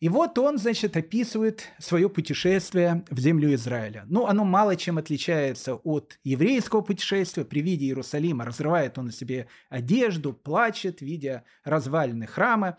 И 0.00 0.08
вот 0.08 0.38
он, 0.38 0.58
значит, 0.58 0.96
описывает 0.96 1.68
свое 1.78 2.08
путешествие 2.08 3.04
в 3.10 3.18
землю 3.18 3.54
Израиля. 3.54 4.04
Ну, 4.08 4.26
оно 4.26 4.44
мало 4.44 4.76
чем 4.76 4.98
отличается 4.98 5.74
от 5.74 6.18
еврейского 6.24 6.80
путешествия. 6.80 7.44
При 7.44 7.60
виде 7.60 7.86
Иерусалима 7.86 8.44
разрывает 8.44 8.98
он 8.98 9.06
на 9.06 9.12
себе 9.12 9.46
одежду, 9.68 10.32
плачет, 10.32 11.00
видя 11.00 11.44
развалины 11.64 12.26
храма 12.26 12.78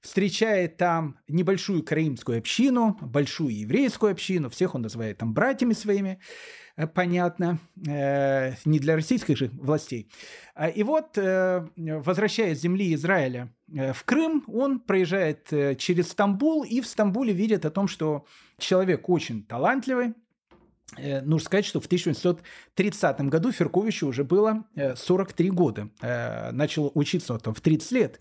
встречает 0.00 0.76
там 0.76 1.18
небольшую 1.26 1.82
караимскую 1.82 2.38
общину, 2.38 2.96
большую 3.00 3.58
еврейскую 3.58 4.12
общину, 4.12 4.48
всех 4.48 4.74
он 4.74 4.82
называет 4.82 5.18
там 5.18 5.34
братьями 5.34 5.72
своими. 5.72 6.20
Э, 6.78 6.86
понятно, 6.86 7.58
э, 7.86 8.54
не 8.64 8.78
для 8.78 8.94
российских 8.94 9.36
же 9.36 9.50
властей. 9.52 10.08
А, 10.54 10.68
и 10.68 10.84
вот, 10.84 11.18
э, 11.18 11.66
возвращаясь 11.76 12.58
с 12.58 12.62
земли 12.62 12.94
Израиля 12.94 13.52
в 13.66 14.04
Крым, 14.04 14.44
он 14.46 14.80
проезжает 14.80 15.48
через 15.78 16.10
Стамбул 16.10 16.62
и 16.62 16.80
в 16.80 16.86
Стамбуле 16.86 17.32
видит 17.34 17.66
о 17.66 17.70
том, 17.70 17.88
что 17.88 18.24
человек 18.58 19.08
очень 19.08 19.44
талантливый, 19.44 20.14
Нужно 20.96 21.40
сказать, 21.40 21.66
что 21.66 21.82
в 21.82 21.84
1930 21.84 23.20
году 23.28 23.52
Ферковичу 23.52 24.06
уже 24.06 24.24
было 24.24 24.64
43 24.96 25.50
года. 25.50 25.90
Начал 26.00 26.90
учиться 26.94 27.34
он 27.34 27.40
там 27.40 27.52
в 27.52 27.60
30 27.60 27.92
лет. 27.92 28.20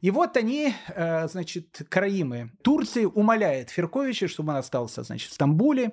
И 0.00 0.12
вот 0.12 0.36
они, 0.36 0.72
значит, 0.86 1.82
караимы 1.88 2.52
Турции 2.62 3.06
умоляют 3.06 3.70
Ферковича, 3.70 4.28
чтобы 4.28 4.52
он 4.52 4.58
остался, 4.58 5.02
значит, 5.02 5.32
в 5.32 5.34
Стамбуле, 5.34 5.90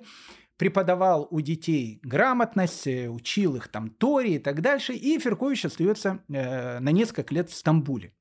преподавал 0.58 1.28
у 1.30 1.40
детей 1.40 2.00
грамотность, 2.02 2.86
э, 2.86 3.08
учил 3.08 3.56
их 3.56 3.68
там 3.68 3.88
Тори 3.88 4.34
и 4.34 4.38
так 4.38 4.60
дальше, 4.60 4.92
и 4.92 5.18
Феркович 5.18 5.64
остается 5.64 6.22
э, 6.28 6.80
на 6.80 6.90
несколько 6.90 7.32
лет 7.32 7.48
в 7.48 7.54
Стамбуле. 7.54 8.12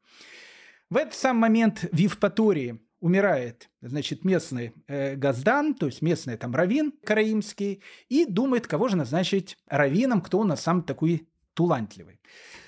В 0.89 0.95
этот 0.95 1.15
самый 1.15 1.41
момент 1.41 1.83
в 1.91 1.97
Евпатории 1.97 2.79
умирает, 2.99 3.69
значит, 3.81 4.23
местный 4.23 4.73
э, 4.87 5.15
газдан, 5.15 5.73
то 5.73 5.87
есть 5.87 6.01
местный 6.01 6.37
там 6.37 6.55
равин 6.55 6.93
караимский, 7.03 7.81
и 8.07 8.25
думает, 8.25 8.67
кого 8.67 8.87
же 8.87 8.97
назначить 8.97 9.57
раввином, 9.67 10.21
кто 10.21 10.39
у 10.39 10.43
нас 10.43 10.61
сам 10.61 10.83
такой 10.83 11.27
талантливый. 11.53 12.21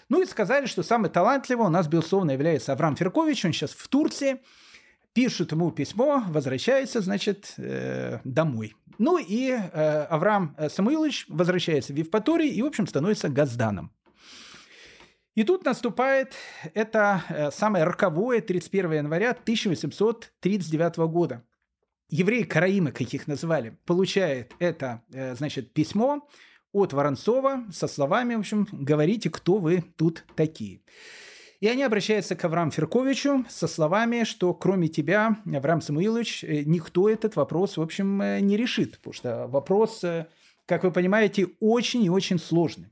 Ну 0.10 0.22
и 0.22 0.26
сказали, 0.26 0.66
что 0.66 0.82
самый 0.82 1.12
талантливый 1.12 1.68
у 1.68 1.70
нас, 1.70 1.88
безусловно, 1.88 2.32
является 2.32 2.74
Авраам 2.74 2.96
Феркович, 2.96 3.46
он 3.46 3.54
сейчас 3.54 3.72
в 3.72 3.88
Турции, 3.88 4.42
пишут 5.20 5.52
ему 5.52 5.70
письмо, 5.72 6.24
возвращается, 6.30 7.02
значит, 7.02 7.56
э, 7.58 8.20
домой. 8.24 8.74
Ну 9.00 9.18
и 9.18 9.50
э, 9.52 10.04
Авраам 10.10 10.56
Самуилович 10.70 11.26
возвращается 11.28 11.92
в 11.92 11.98
Евпаторию 11.98 12.54
и, 12.54 12.62
в 12.62 12.66
общем, 12.66 12.88
становится 12.88 13.28
газданом. 13.28 13.92
И 15.36 15.44
тут 15.44 15.66
наступает 15.66 16.36
это 16.74 17.22
э, 17.28 17.52
самое 17.52 17.84
роковое 17.84 18.40
31 18.40 18.94
января 18.94 19.32
1839 19.32 20.98
года. 21.12 21.44
Евреи 22.10 22.44
Караимы, 22.44 22.94
как 22.94 23.14
их 23.14 23.28
назвали, 23.28 23.78
получает 23.86 24.54
это, 24.60 25.04
э, 25.12 25.36
значит, 25.36 25.74
письмо 25.74 26.30
от 26.72 26.94
Воронцова 26.94 27.66
со 27.74 27.90
словами, 27.90 28.36
в 28.36 28.40
общем, 28.40 28.70
говорите, 28.72 29.30
кто 29.30 29.58
вы 29.58 29.84
тут 29.98 30.24
такие. 30.38 30.80
И 31.60 31.68
они 31.68 31.84
обращаются 31.84 32.36
к 32.36 32.46
Аврааму 32.46 32.72
Ферковичу 32.72 33.46
со 33.50 33.68
словами, 33.68 34.24
что 34.24 34.54
кроме 34.54 34.88
тебя, 34.88 35.38
Авраам 35.46 35.82
Самуилович, 35.82 36.44
э, 36.44 36.64
никто 36.66 37.10
этот 37.10 37.36
вопрос, 37.36 37.78
в 37.78 37.82
общем, 37.82 38.20
не 38.46 38.56
решит, 38.56 38.98
потому 38.98 39.14
что 39.14 39.48
вопрос, 39.48 40.04
как 40.66 40.84
вы 40.84 40.92
понимаете, 40.92 41.48
очень 41.60 42.04
и 42.04 42.10
очень 42.10 42.40
сложный. 42.40 42.88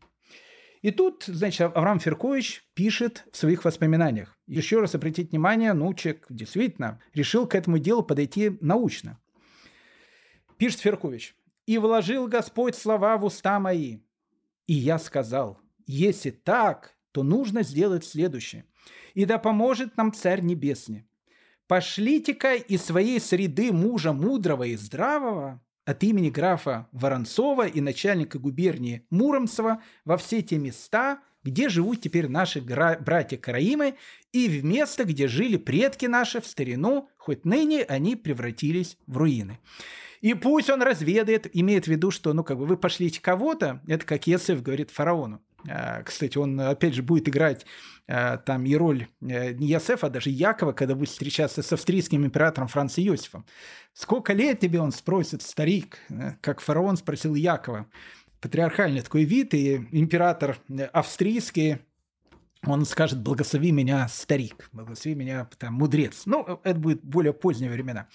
И 0.82 0.92
тут, 0.92 1.24
значит, 1.28 1.72
Авраам 1.76 2.00
Феркович 2.00 2.64
пишет 2.74 3.26
в 3.32 3.38
своих 3.38 3.66
воспоминаниях. 3.66 4.38
Еще 4.48 4.80
раз 4.80 4.96
обратить 4.96 5.32
внимание, 5.32 5.74
ну, 5.74 5.94
человек 5.94 6.26
действительно 6.30 7.02
решил 7.14 7.48
к 7.48 7.56
этому 7.56 7.80
делу 7.80 8.04
подойти 8.04 8.58
научно. 8.62 9.20
Пишет 10.58 10.80
Феркович. 10.80 11.36
«И 11.66 11.78
вложил 11.78 12.28
Господь 12.28 12.76
слова 12.76 13.18
в 13.18 13.26
уста 13.26 13.60
мои. 13.60 14.00
И 14.68 14.74
я 14.74 15.00
сказал, 15.00 15.60
если 15.86 16.30
так, 16.30 16.97
то 17.18 17.24
нужно 17.24 17.64
сделать 17.64 18.06
следующее. 18.06 18.66
И 19.16 19.26
да 19.26 19.40
поможет 19.40 19.98
нам 19.98 20.14
Царь 20.14 20.42
Небесный. 20.42 21.08
Пошлите-ка 21.66 22.54
из 22.54 22.84
своей 22.84 23.20
среды 23.20 23.72
мужа 23.72 24.14
мудрого 24.14 24.66
и 24.66 24.76
здравого, 24.76 25.60
от 25.84 26.04
имени 26.04 26.30
графа 26.30 26.88
Воронцова 26.92 27.66
и 27.66 27.82
начальника 27.82 28.38
губернии 28.38 29.08
Муромцева 29.10 29.82
во 30.06 30.18
все 30.18 30.44
те 30.44 30.60
места, 30.60 31.22
где 31.44 31.70
живут 31.70 32.02
теперь 32.02 32.28
наши 32.28 32.62
братья 32.62 33.38
Караимы, 33.38 33.96
и 34.32 34.48
в 34.48 34.64
место, 34.64 35.04
где 35.04 35.28
жили 35.28 35.58
предки 35.58 36.06
наши 36.06 36.40
в 36.40 36.46
старину, 36.46 37.10
хоть 37.18 37.46
ныне 37.46 37.82
они 37.82 38.16
превратились 38.16 38.96
в 39.08 39.18
руины. 39.18 39.58
И 40.22 40.36
пусть 40.36 40.70
он 40.70 40.84
разведает, 40.84 41.50
имеет 41.56 41.86
в 41.86 41.88
виду, 41.88 42.12
что, 42.12 42.34
ну, 42.34 42.44
как 42.44 42.60
бы 42.60 42.68
вы 42.68 42.78
пошлите 42.78 43.20
кого-то, 43.20 43.82
это 43.88 44.06
как 44.06 44.28
Есеф 44.28 44.62
говорит 44.62 44.92
фараону. 44.92 45.42
А, 45.70 46.04
кстати, 46.04 46.38
он, 46.38 46.60
опять 46.60 46.94
же, 46.94 47.04
будет 47.04 47.28
играть 47.30 47.66
а, 48.08 48.38
там 48.38 48.66
и 48.66 48.76
роль 48.76 49.08
э, 49.22 49.52
не 49.54 49.68
Ясефа, 49.68 50.08
а 50.08 50.10
даже 50.10 50.30
Якова, 50.30 50.72
когда 50.72 50.96
будет 50.96 51.10
встречаться 51.10 51.62
с 51.62 51.74
австрийским 51.74 52.26
императором 52.26 52.68
Францем 52.68 53.04
Иосифом. 53.04 53.46
«Сколько 53.94 54.34
лет 54.34 54.60
тебе?»– 54.60 54.80
он 54.82 54.92
спросит, 54.92 55.42
старик, 55.42 56.00
э, 56.10 56.34
как 56.42 56.62
фараон 56.62 56.96
спросил 56.98 57.36
Якова. 57.36 57.88
Патриархальный 58.40 59.02
такой 59.02 59.26
вид, 59.26 59.54
и 59.54 59.88
император 59.92 60.58
э, 60.70 60.84
австрийский 60.84 61.80
он 62.66 62.86
скажет 62.86 63.22
«благослови 63.22 63.72
меня, 63.72 64.08
старик», 64.08 64.70
«благослови 64.72 65.16
меня, 65.16 65.50
там, 65.58 65.76
мудрец». 65.76 66.24
Ну, 66.26 66.60
это 66.64 66.80
будет 66.80 67.04
более 67.04 67.34
поздние 67.34 67.72
времена. 67.72 68.08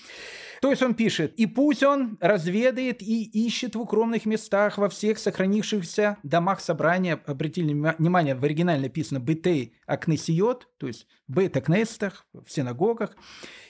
То 0.61 0.71
есть 0.71 0.83
он 0.83 0.95
пишет 0.95 1.35
«И 1.35 1.47
пусть 1.47 1.83
он 1.83 2.19
разведает 2.21 3.03
и 3.03 3.25
ищет 3.25 3.75
в 3.75 3.81
укромных 3.81 4.27
местах 4.27 4.79
во 4.79 4.89
всех 4.89 5.19
сохранившихся 5.19 6.19
домах 6.23 6.61
собрания». 6.61 7.21
Обратили 7.27 7.73
внимание, 7.73 8.35
в 8.35 8.45
оригинале 8.45 8.83
написано 8.83 9.19
«бетей 9.19 9.75
акнесиот», 9.87 10.69
то 10.79 10.87
есть 10.87 11.07
в 11.29 11.35
бет-акнестах, 11.35 12.27
в 12.33 12.51
синагогах, 12.51 13.17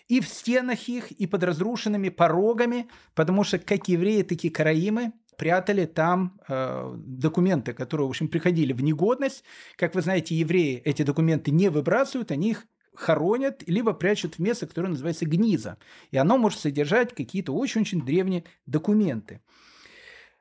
и 0.09 0.21
в 0.21 0.29
стенах 0.29 0.89
их, 0.89 1.11
и 1.11 1.27
под 1.27 1.45
разрушенными 1.45 2.09
порогами, 2.09 2.89
потому 3.15 3.45
что 3.45 3.59
как 3.59 3.89
евреи, 3.89 4.23
такие 4.23 4.53
караимы, 4.53 5.13
прятали 5.43 5.87
там 5.87 6.39
э, 6.47 6.95
документы, 6.99 7.73
которые, 7.73 8.07
в 8.07 8.11
общем, 8.11 8.29
приходили 8.29 8.73
в 8.73 8.81
негодность. 8.81 9.43
Как 9.75 9.97
вы 9.97 10.01
знаете, 10.01 10.37
евреи 10.37 10.81
эти 10.85 11.03
документы 11.03 11.51
не 11.51 11.69
выбрасывают, 11.69 12.31
они 12.31 12.51
их 12.51 12.65
хоронят, 12.95 13.65
либо 13.67 13.93
прячут 13.93 14.37
в 14.37 14.39
место, 14.39 14.69
которое 14.69 14.91
называется 14.91 15.27
гниза. 15.27 15.79
И 16.13 16.17
оно 16.17 16.39
может 16.39 16.61
содержать 16.61 17.13
какие-то 17.13 17.53
очень-очень 17.53 18.07
древние 18.07 18.45
документы. 18.67 19.41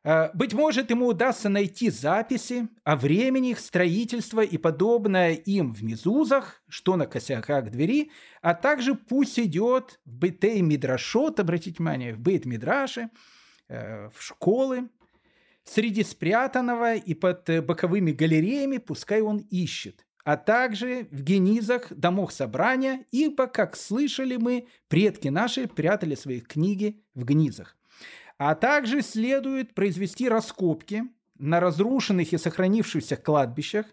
Э, 0.03 0.29
быть 0.35 0.53
может, 0.53 0.91
ему 0.91 1.07
удастся 1.07 1.49
найти 1.49 1.89
записи 1.89 2.67
о 2.83 2.95
времени 2.95 3.49
их 3.49 3.59
строительства 3.59 4.41
и 4.41 4.59
подобное 4.59 5.33
им 5.33 5.73
в 5.73 5.83
Мезузах, 5.83 6.61
что 6.69 6.95
на 6.95 7.07
косяках 7.07 7.71
двери, 7.71 8.11
а 8.43 8.53
также 8.53 8.93
пусть 8.93 9.39
идет 9.39 9.99
в 10.05 10.13
Бетей 10.19 10.61
Мидрашот, 10.61 11.39
обратите 11.39 11.77
внимание, 11.77 12.13
в 12.13 12.19
Бейт 12.19 12.45
Мидраше, 12.45 13.09
Э, 13.71 14.09
в 14.13 14.21
школы, 14.21 14.89
среди 15.63 16.03
спрятанного 16.03 16.95
и 16.95 17.13
под 17.13 17.49
э, 17.49 17.61
боковыми 17.61 18.11
галереями 18.11 18.79
пускай 18.79 19.21
он 19.21 19.37
ищет, 19.49 20.05
а 20.25 20.35
также 20.35 21.07
в 21.09 21.23
генизах 21.23 21.93
домов 21.93 22.33
собрания, 22.33 23.05
ибо, 23.11 23.47
как 23.47 23.77
слышали 23.77 24.35
мы, 24.35 24.67
предки 24.89 25.29
наши 25.29 25.69
прятали 25.69 26.15
свои 26.15 26.41
книги 26.41 27.01
в 27.15 27.23
гнизах. 27.23 27.77
А 28.37 28.55
также 28.55 29.01
следует 29.01 29.73
произвести 29.73 30.27
раскопки 30.27 31.03
на 31.37 31.61
разрушенных 31.61 32.33
и 32.33 32.37
сохранившихся 32.37 33.15
кладбищах 33.15 33.85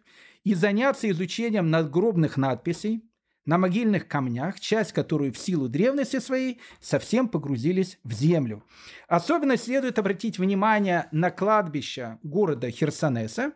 и 0.42 0.54
заняться 0.54 1.08
изучением 1.08 1.70
надгробных 1.70 2.36
надписей, 2.36 3.07
на 3.48 3.56
могильных 3.56 4.06
камнях, 4.06 4.60
часть 4.60 4.92
которой 4.92 5.30
в 5.30 5.38
силу 5.38 5.70
древности 5.70 6.18
своей 6.18 6.60
совсем 6.80 7.28
погрузились 7.28 7.98
в 8.04 8.12
землю. 8.12 8.62
Особенно 9.08 9.56
следует 9.56 9.98
обратить 9.98 10.38
внимание 10.38 11.08
на 11.12 11.30
кладбище 11.30 12.18
города 12.22 12.70
Херсонеса, 12.70 13.52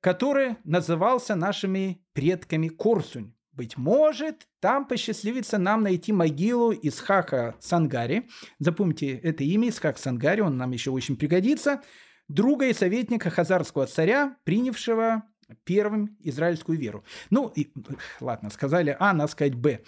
который 0.00 0.56
назывался 0.64 1.36
нашими 1.36 2.02
предками 2.14 2.66
Корсунь. 2.66 3.32
Быть 3.52 3.76
может, 3.76 4.48
там 4.58 4.88
посчастливится 4.88 5.56
нам 5.56 5.84
найти 5.84 6.12
могилу 6.12 6.72
Исхака 6.72 7.54
Сангари. 7.60 8.28
Запомните 8.58 9.12
это 9.18 9.44
имя, 9.44 9.68
Исхак 9.68 9.98
Сангари, 9.98 10.40
он 10.40 10.56
нам 10.56 10.72
еще 10.72 10.90
очень 10.90 11.16
пригодится. 11.16 11.80
Друга 12.26 12.66
и 12.66 12.72
советника 12.72 13.30
хазарского 13.30 13.86
царя, 13.86 14.36
принявшего 14.42 15.22
первым 15.64 16.16
израильскую 16.20 16.78
веру. 16.78 17.04
Ну, 17.30 17.48
и, 17.48 17.72
ладно, 18.20 18.50
сказали 18.50 18.96
А, 18.98 19.12
надо 19.12 19.30
сказать 19.30 19.54
Б. 19.54 19.80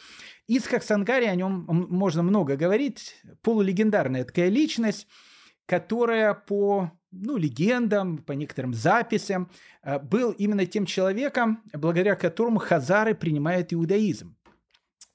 Исхак 0.46 0.82
Сангари, 0.82 1.26
о 1.26 1.34
нем 1.34 1.66
можно 1.68 2.22
много 2.22 2.56
говорить. 2.56 3.16
Полулегендарная 3.42 4.24
такая 4.24 4.48
личность, 4.48 5.06
которая 5.66 6.34
по 6.34 6.92
ну, 7.10 7.36
легендам, 7.36 8.18
по 8.18 8.32
некоторым 8.32 8.74
записям, 8.74 9.50
э, 9.82 9.98
был 9.98 10.32
именно 10.32 10.66
тем 10.66 10.86
человеком, 10.86 11.62
благодаря 11.72 12.16
которому 12.16 12.58
хазары 12.58 13.14
принимают 13.14 13.72
иудаизм. 13.72 14.36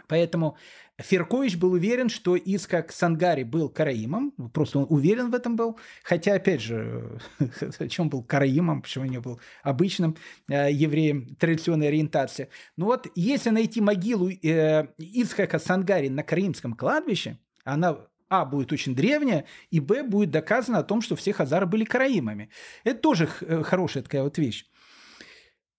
Поэтому 0.07 0.57
Феркович 0.99 1.55
был 1.57 1.73
уверен, 1.73 2.09
что 2.09 2.35
Искак 2.37 2.91
Сангари 2.91 3.43
был 3.43 3.69
караимом, 3.69 4.31
просто 4.53 4.79
он 4.79 4.87
уверен 4.89 5.31
в 5.31 5.35
этом 5.35 5.55
был, 5.55 5.79
хотя, 6.03 6.33
опять 6.33 6.61
же, 6.61 7.19
о 7.79 7.87
чем 7.87 8.09
был 8.09 8.21
караимом, 8.23 8.81
почему 8.81 9.05
не 9.05 9.19
был 9.19 9.39
обычным 9.63 10.17
э, 10.49 10.71
евреем 10.71 11.35
традиционной 11.35 11.87
ориентации. 11.87 12.49
Ну 12.75 12.85
вот, 12.85 13.07
если 13.15 13.49
найти 13.49 13.81
могилу 13.81 14.29
э, 14.29 14.87
Исхака 14.97 15.59
Сангари 15.59 16.09
на 16.09 16.23
караимском 16.23 16.73
кладбище, 16.73 17.37
она 17.63 17.97
а, 18.29 18.45
будет 18.45 18.71
очень 18.71 18.95
древняя, 18.95 19.45
и 19.71 19.79
Б, 19.79 20.03
будет 20.03 20.31
доказано 20.31 20.79
о 20.79 20.83
том, 20.83 21.01
что 21.01 21.15
все 21.15 21.33
хазары 21.33 21.65
были 21.65 21.83
караимами. 21.83 22.49
Это 22.83 22.99
тоже 22.99 23.29
э, 23.41 23.63
хорошая 23.63 24.03
такая 24.03 24.23
вот 24.23 24.37
вещь. 24.37 24.65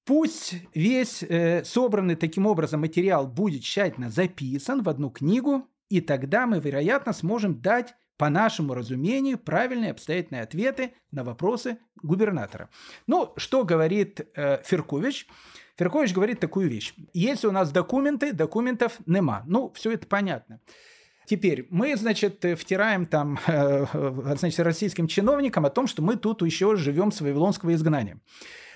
Пусть 0.05 0.55
весь 0.75 1.23
э, 1.23 1.63
собранный 1.65 2.17
таким 2.17 2.47
образом 2.47 2.81
материал 2.81 3.27
будет 3.27 3.63
тщательно 3.63 4.11
записан 4.11 4.83
в 4.83 4.89
одну 4.89 5.11
книгу, 5.11 5.69
и 5.89 6.01
тогда 6.01 6.47
мы, 6.47 6.59
вероятно, 6.59 7.13
сможем 7.13 7.61
дать 7.61 7.95
по 8.17 8.29
нашему 8.29 8.75
разумению, 8.75 9.39
правильные 9.39 9.93
обстоятельные 9.93 10.43
ответы 10.43 10.93
на 11.11 11.25
вопросы 11.25 11.79
губернатора. 12.03 12.69
Ну, 13.07 13.33
что 13.37 13.65
говорит 13.65 14.21
э, 14.35 14.63
Феркович? 14.65 15.27
Феркович 15.77 16.13
говорит 16.13 16.41
такую 16.41 16.69
вещь. 16.69 16.95
Если 17.15 17.47
у 17.47 17.53
нас 17.53 17.73
документы, 17.73 18.35
документов 18.35 18.99
нема. 19.07 19.43
Ну, 19.47 19.73
все 19.75 19.93
это 19.93 20.07
понятно. 20.07 20.61
Теперь 21.25 21.67
мы, 21.71 21.97
значит, 21.97 22.45
втираем 22.59 23.07
там, 23.07 23.39
э, 23.47 23.87
значит, 24.37 24.61
российским 24.61 25.07
чиновникам 25.07 25.65
о 25.65 25.71
том, 25.71 25.87
что 25.87 26.03
мы 26.03 26.17
тут 26.17 26.43
еще 26.43 26.77
живем 26.77 27.13
с 27.13 27.21
вавилонского 27.21 27.73
изгнания. 27.73 28.21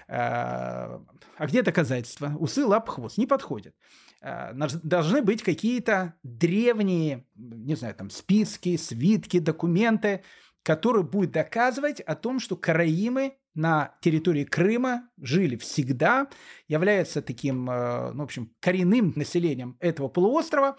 Э, 0.09 0.99
а 1.37 1.47
где 1.47 1.63
доказательства? 1.63 2.33
Усы, 2.39 2.65
лап, 2.65 2.89
хвост. 2.89 3.19
Не 3.19 3.27
подходит. 3.27 3.75
Э, 4.21 4.53
должны 4.55 5.23
быть 5.23 5.43
какие-то 5.43 6.15
древние, 6.23 7.27
не 7.35 7.75
знаю, 7.75 7.95
там 7.95 8.11
списки, 8.11 8.77
свитки, 8.77 9.39
документы, 9.39 10.23
которые 10.63 11.05
будут 11.05 11.33
доказывать 11.33 12.01
о 12.01 12.15
том, 12.15 12.41
что 12.41 12.57
караимы 12.57 13.37
на 13.55 13.95
территории 14.01 14.45
Крыма 14.45 15.09
жили 15.21 15.57
всегда, 15.57 16.29
являются 16.69 17.23
таким, 17.23 17.71
э, 17.71 18.13
ну, 18.13 18.21
в 18.21 18.25
общем, 18.25 18.51
коренным 18.61 19.13
населением 19.17 19.77
этого 19.81 20.09
полуострова. 20.09 20.77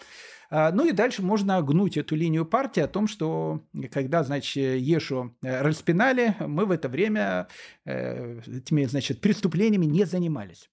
Э, 0.49 0.71
ну 0.71 0.85
и 0.85 0.91
дальше 0.91 1.21
можно 1.21 1.61
гнуть 1.61 1.97
эту 1.97 2.15
линию 2.15 2.45
партии 2.45 2.81
о 2.81 2.87
том, 2.87 3.07
что 3.07 3.61
когда, 3.91 4.23
значит, 4.23 4.79
Ешу 4.79 5.35
распинали, 5.41 6.35
мы 6.39 6.65
в 6.65 6.71
это 6.71 6.89
время 6.89 7.47
этими, 7.85 8.85
значит, 8.85 9.21
преступлениями 9.21 9.85
не 9.85 10.05
занимались. 10.05 10.69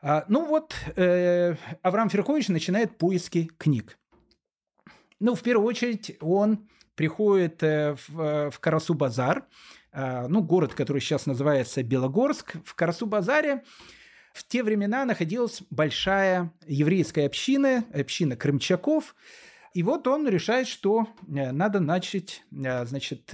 А, 0.00 0.24
ну 0.28 0.46
вот, 0.46 0.74
э, 0.96 1.56
Авраам 1.82 2.08
Ферхович 2.08 2.48
начинает 2.48 2.96
поиски 2.98 3.50
книг. 3.58 3.98
Ну, 5.20 5.34
в 5.34 5.42
первую 5.42 5.66
очередь, 5.66 6.16
он 6.20 6.68
приходит 6.94 7.62
э, 7.62 7.96
в, 8.08 8.20
э, 8.20 8.50
в 8.50 8.60
Карасу-Базар, 8.60 9.38
э, 9.38 9.42
ну, 10.28 10.42
город, 10.42 10.74
который 10.74 11.00
сейчас 11.00 11.26
называется 11.26 11.82
Белогорск. 11.82 12.56
В 12.64 12.74
Карасу-Базаре 12.74 13.62
в 14.32 14.46
те 14.46 14.62
времена 14.62 15.04
находилась 15.04 15.62
большая 15.70 16.52
еврейская 16.66 17.26
община, 17.26 17.84
община 17.92 18.36
крымчаков. 18.36 19.16
И 19.74 19.82
вот 19.82 20.06
он 20.06 20.28
решает, 20.28 20.68
что 20.68 21.08
э, 21.28 21.52
надо 21.52 21.80
начать, 21.80 22.42
э, 22.52 22.86
значит, 22.86 23.32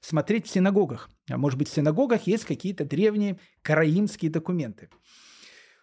смотреть 0.00 0.46
в 0.46 0.50
синагогах. 0.50 1.10
А 1.30 1.36
может 1.36 1.58
быть, 1.58 1.68
в 1.68 1.74
синагогах 1.74 2.26
есть 2.26 2.44
какие-то 2.44 2.84
древние 2.84 3.38
караимские 3.62 4.30
документы. 4.30 4.88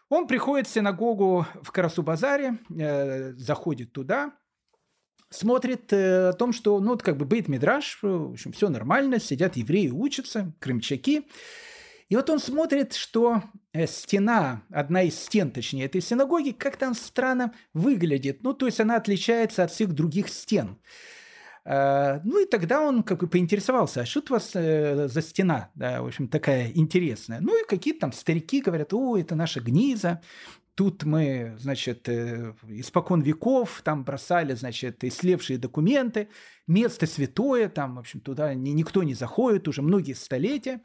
Он 0.09 0.27
приходит 0.27 0.67
в 0.67 0.73
синагогу 0.73 1.45
в 1.61 1.71
Карасу-Базаре, 1.71 2.57
э, 2.69 3.33
заходит 3.33 3.91
туда, 3.91 4.33
смотрит 5.29 5.91
э, 5.93 6.29
о 6.29 6.33
том, 6.33 6.53
что, 6.53 6.79
ну, 6.79 6.91
вот 6.91 7.03
как 7.03 7.17
бы 7.17 7.25
бейт 7.25 7.47
мидраш, 7.47 7.99
в 8.01 8.31
общем, 8.31 8.51
все 8.51 8.69
нормально, 8.69 9.19
сидят 9.19 9.57
евреи, 9.57 9.89
учатся, 9.89 10.53
крымчаки. 10.59 11.27
И 12.09 12.15
вот 12.15 12.29
он 12.29 12.39
смотрит, 12.39 12.93
что 12.93 13.43
э, 13.73 13.85
стена, 13.87 14.63
одна 14.69 15.03
из 15.03 15.19
стен, 15.19 15.51
точнее, 15.51 15.85
этой 15.85 16.01
синагоги, 16.01 16.51
как-то 16.51 16.93
странно 16.93 17.53
выглядит. 17.73 18.43
Ну, 18.43 18.53
то 18.53 18.65
есть 18.65 18.79
она 18.79 18.95
отличается 18.95 19.63
от 19.63 19.71
всех 19.71 19.93
других 19.93 20.29
стен. 20.29 20.77
Э, 21.65 22.21
ну 22.23 22.41
и 22.41 22.45
тогда 22.45 22.81
он 22.81 23.03
как 23.03 23.19
бы 23.19 23.27
поинтересовался, 23.27 24.01
а 24.01 24.05
что 24.05 24.23
у 24.29 24.33
вас 24.33 24.51
э, 24.53 25.09
за 25.09 25.21
стена, 25.21 25.69
да, 25.75 26.01
в 26.01 26.07
общем, 26.07 26.29
такая 26.29 26.71
интересная. 26.73 27.41
Ну 27.41 27.61
и 27.61 27.67
какие-то 27.67 28.01
там 28.01 28.13
старики 28.13 28.61
говорят, 28.61 28.93
о, 28.93 29.17
это 29.17 29.35
наша 29.35 29.59
гниза, 29.59 30.21
тут 30.77 31.03
мы, 31.03 31.55
значит, 31.57 32.07
э, 32.07 32.53
испокон 32.67 33.21
веков 33.21 33.81
там 33.83 34.03
бросали, 34.03 34.53
значит, 34.53 35.03
ислевшие 35.03 35.57
документы, 35.57 36.29
место 36.67 37.07
святое, 37.07 37.67
там, 37.67 37.95
в 37.95 37.99
общем, 37.99 38.21
туда 38.21 38.53
никто 38.53 39.01
не 39.01 39.15
заходит 39.15 39.67
уже 39.67 39.81
многие 39.81 40.13
столетия. 40.13 40.81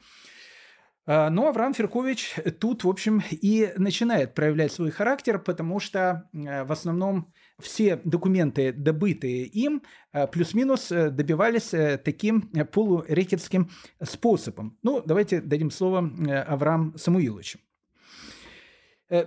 А, 1.05 1.29
но 1.31 1.49
Авраам 1.49 1.75
Феркович 1.75 2.37
тут, 2.59 2.85
в 2.85 2.89
общем, 2.89 3.23
и 3.31 3.73
начинает 3.77 4.35
проявлять 4.35 4.73
свой 4.73 4.91
характер, 4.91 5.39
потому 5.39 5.79
что 5.79 6.29
в 6.33 6.73
основном 6.73 7.31
все 7.61 8.01
документы, 8.05 8.73
добытые 8.73 9.45
им, 9.45 9.83
э, 10.13 10.27
плюс-минус 10.27 10.91
э, 10.91 11.11
добивались 11.11 11.75
э, 11.75 11.99
таким 11.99 12.43
полурекетским 12.73 13.71
способом. 14.03 14.79
Ну, 14.83 15.03
давайте 15.05 15.41
дадим 15.41 15.71
слово 15.71 16.11
Авраам 16.47 16.97
Самуиловичу. 16.97 17.59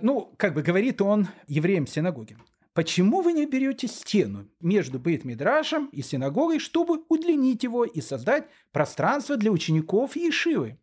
Ну, 0.02 0.34
как 0.36 0.54
бы 0.54 0.62
говорит 0.62 1.00
он 1.00 1.28
евреям 1.46 1.86
синагоги. 1.86 2.36
Почему 2.74 3.22
вы 3.22 3.32
не 3.32 3.46
берете 3.46 3.86
стену 3.86 4.48
между 4.60 4.98
Бейт-Мидрашем 4.98 5.88
и 5.92 6.02
синагогой, 6.02 6.58
чтобы 6.58 7.04
удлинить 7.08 7.62
его 7.62 7.84
и 7.84 8.00
создать 8.00 8.48
пространство 8.72 9.36
для 9.36 9.52
учеников 9.52 10.16
Ешивы? 10.16 10.78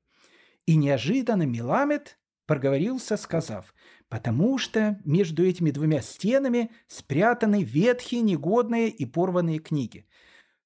И 0.65 0.77
неожиданно 0.77 1.43
Миламет 1.43 2.17
проговорился, 2.45 3.17
сказав, 3.17 3.75
потому 4.07 4.57
что 4.57 4.99
между 5.03 5.45
этими 5.45 5.71
двумя 5.71 6.01
стенами 6.01 6.71
спрятаны 6.87 7.61
ветхие, 7.61 8.21
негодные 8.21 8.87
и 8.87 9.05
порванные 9.05 9.59
книги. 9.59 10.07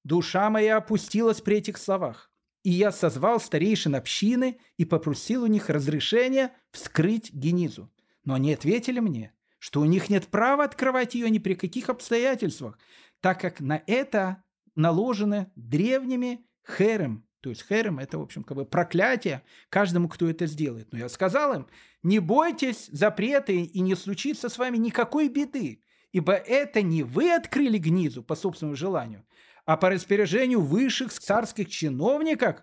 Душа 0.04 0.48
моя 0.48 0.76
опустилась 0.76 1.40
при 1.40 1.56
этих 1.56 1.76
словах, 1.76 2.30
и 2.62 2.70
я 2.70 2.92
созвал 2.92 3.40
старейшин 3.40 3.96
общины 3.96 4.60
и 4.76 4.84
попросил 4.84 5.42
у 5.42 5.46
них 5.46 5.68
разрешения 5.68 6.52
вскрыть 6.70 7.34
Генизу. 7.34 7.90
Но 8.28 8.34
они 8.34 8.52
ответили 8.52 9.00
мне, 9.00 9.32
что 9.58 9.80
у 9.80 9.86
них 9.86 10.10
нет 10.10 10.26
права 10.26 10.64
открывать 10.64 11.14
ее 11.14 11.30
ни 11.30 11.38
при 11.38 11.54
каких 11.54 11.88
обстоятельствах, 11.88 12.78
так 13.22 13.40
как 13.40 13.60
на 13.60 13.82
это 13.86 14.44
наложено 14.74 15.50
древними 15.56 16.46
херем, 16.76 17.26
то 17.40 17.48
есть 17.48 17.66
херем– 17.66 17.98
это, 18.00 18.18
в 18.18 18.20
общем, 18.20 18.44
как 18.44 18.58
бы 18.58 18.66
проклятие 18.66 19.44
каждому, 19.70 20.10
кто 20.10 20.28
это 20.28 20.44
сделает. 20.44 20.92
Но 20.92 20.98
я 20.98 21.08
сказал 21.08 21.54
им, 21.54 21.68
не 22.02 22.18
бойтесь 22.18 22.90
запреты, 22.92 23.62
и 23.62 23.80
не 23.80 23.94
случится 23.94 24.50
с 24.50 24.58
вами 24.58 24.76
никакой 24.76 25.30
беды, 25.30 25.82
ибо 26.12 26.34
это 26.34 26.82
не 26.82 27.04
вы 27.04 27.32
открыли 27.32 27.78
гнизу 27.78 28.22
по 28.22 28.36
собственному 28.36 28.76
желанию, 28.76 29.26
а 29.64 29.78
по 29.78 29.88
распоряжению 29.88 30.60
высших 30.60 31.14
царских 31.14 31.70
чиновников 31.70 32.62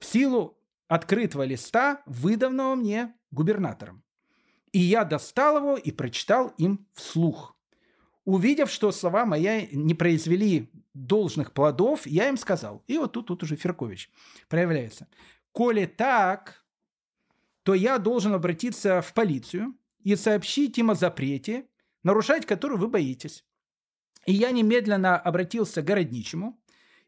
в 0.00 0.06
силу 0.06 0.58
открытого 0.88 1.44
листа, 1.44 2.02
выданного 2.04 2.74
мне 2.74 3.14
губернатором. 3.30 4.03
И 4.74 4.80
я 4.80 5.04
достал 5.04 5.58
его 5.58 5.76
и 5.76 5.92
прочитал 5.92 6.48
им 6.58 6.84
вслух. 6.94 7.56
Увидев, 8.24 8.68
что 8.68 8.90
слова 8.90 9.24
мои 9.24 9.68
не 9.70 9.94
произвели 9.94 10.68
должных 10.94 11.52
плодов, 11.52 12.08
я 12.08 12.28
им 12.28 12.36
сказал. 12.36 12.82
И 12.88 12.98
вот 12.98 13.12
тут, 13.12 13.28
тут 13.28 13.44
уже 13.44 13.54
Феркович 13.54 14.10
проявляется. 14.48 15.06
Коли 15.52 15.86
так, 15.86 16.64
то 17.62 17.74
я 17.74 17.98
должен 17.98 18.34
обратиться 18.34 19.00
в 19.00 19.14
полицию 19.14 19.76
и 20.02 20.16
сообщить 20.16 20.76
им 20.76 20.90
о 20.90 20.96
запрете, 20.96 21.68
нарушать 22.02 22.44
который 22.44 22.76
вы 22.76 22.88
боитесь. 22.88 23.44
И 24.26 24.32
я 24.32 24.50
немедленно 24.50 25.16
обратился 25.16 25.82
к 25.82 25.84
городничему 25.84 26.60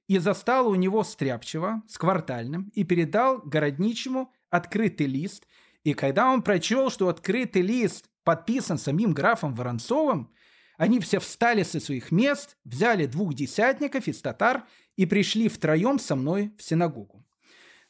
и 0.06 0.18
застал 0.18 0.68
у 0.68 0.76
него 0.76 1.02
стряпчего 1.02 1.82
с 1.88 1.98
квартальным 1.98 2.70
и 2.74 2.84
передал 2.84 3.38
городничему 3.38 4.32
открытый 4.50 5.06
лист. 5.06 5.48
И 5.86 5.94
когда 5.94 6.32
он 6.32 6.42
прочел, 6.42 6.90
что 6.90 7.08
открытый 7.08 7.62
лист 7.62 8.06
подписан 8.24 8.76
самим 8.76 9.12
графом 9.12 9.54
Воронцовым, 9.54 10.32
они 10.78 10.98
все 10.98 11.20
встали 11.20 11.62
со 11.62 11.78
своих 11.78 12.10
мест, 12.10 12.56
взяли 12.64 13.06
двух 13.06 13.34
десятников 13.34 14.08
из 14.08 14.20
татар 14.20 14.64
и 14.96 15.06
пришли 15.06 15.48
втроем 15.48 16.00
со 16.00 16.16
мной 16.16 16.52
в 16.58 16.62
синагогу. 16.64 17.24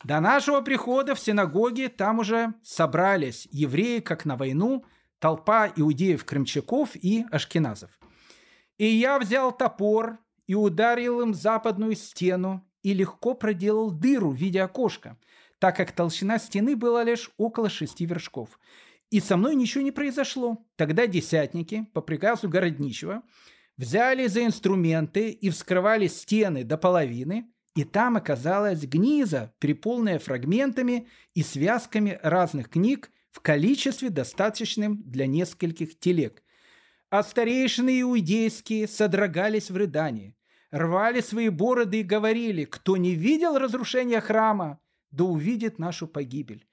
До 0.04 0.20
нашего 0.20 0.60
прихода 0.60 1.14
в 1.14 1.20
синагоге 1.20 1.88
там 1.88 2.18
уже 2.18 2.52
собрались 2.62 3.48
евреи, 3.50 4.00
как 4.00 4.26
на 4.26 4.36
войну, 4.36 4.84
толпа 5.18 5.66
иудеев-крымчаков 5.74 6.96
и 6.96 7.24
ашкеназов. 7.30 7.98
И 8.76 8.84
я 8.84 9.18
взял 9.18 9.56
топор 9.56 10.18
и 10.46 10.54
ударил 10.54 11.22
им 11.22 11.32
западную 11.32 11.96
стену 11.96 12.62
и 12.82 12.92
легко 12.92 13.32
проделал 13.32 13.90
дыру 13.90 14.32
в 14.32 14.36
виде 14.36 14.60
окошка, 14.60 15.16
так 15.58 15.76
как 15.76 15.92
толщина 15.92 16.38
стены 16.38 16.76
была 16.76 17.04
лишь 17.04 17.30
около 17.36 17.68
шести 17.68 18.06
вершков– 18.06 18.58
и 19.10 19.20
со 19.20 19.36
мной 19.36 19.54
ничего 19.54 19.84
не 19.84 19.92
произошло. 19.92 20.64
Тогда 20.76 21.06
десятники, 21.06 21.86
по 21.92 22.00
приказу 22.00 22.48
городничего, 22.48 23.22
взяли 23.76 24.26
за 24.26 24.44
инструменты 24.44 25.30
и 25.30 25.50
вскрывали 25.50 26.08
стены 26.08 26.64
до 26.64 26.76
половины, 26.76 27.50
и 27.74 27.84
там 27.84 28.16
оказалась 28.16 28.82
гниза, 28.84 29.54
переполненная 29.58 30.18
фрагментами 30.18 31.08
и 31.34 31.42
связками 31.42 32.18
разных 32.22 32.70
книг 32.70 33.10
в 33.30 33.40
количестве, 33.40 34.08
достаточным 34.08 35.02
для 35.04 35.26
нескольких 35.26 35.98
телег. 35.98 36.42
А 37.10 37.22
старейшины 37.22 38.00
иудейские 38.00 38.88
содрогались 38.88 39.70
в 39.70 39.76
рыдании, 39.76 40.34
рвали 40.70 41.20
свои 41.20 41.50
бороды 41.50 42.00
и 42.00 42.02
говорили, 42.02 42.64
кто 42.64 42.96
не 42.96 43.14
видел 43.14 43.58
разрушения 43.58 44.20
храма, 44.20 44.80
да 45.10 45.24
увидит 45.24 45.78
нашу 45.78 46.06
погибель. 46.06 46.66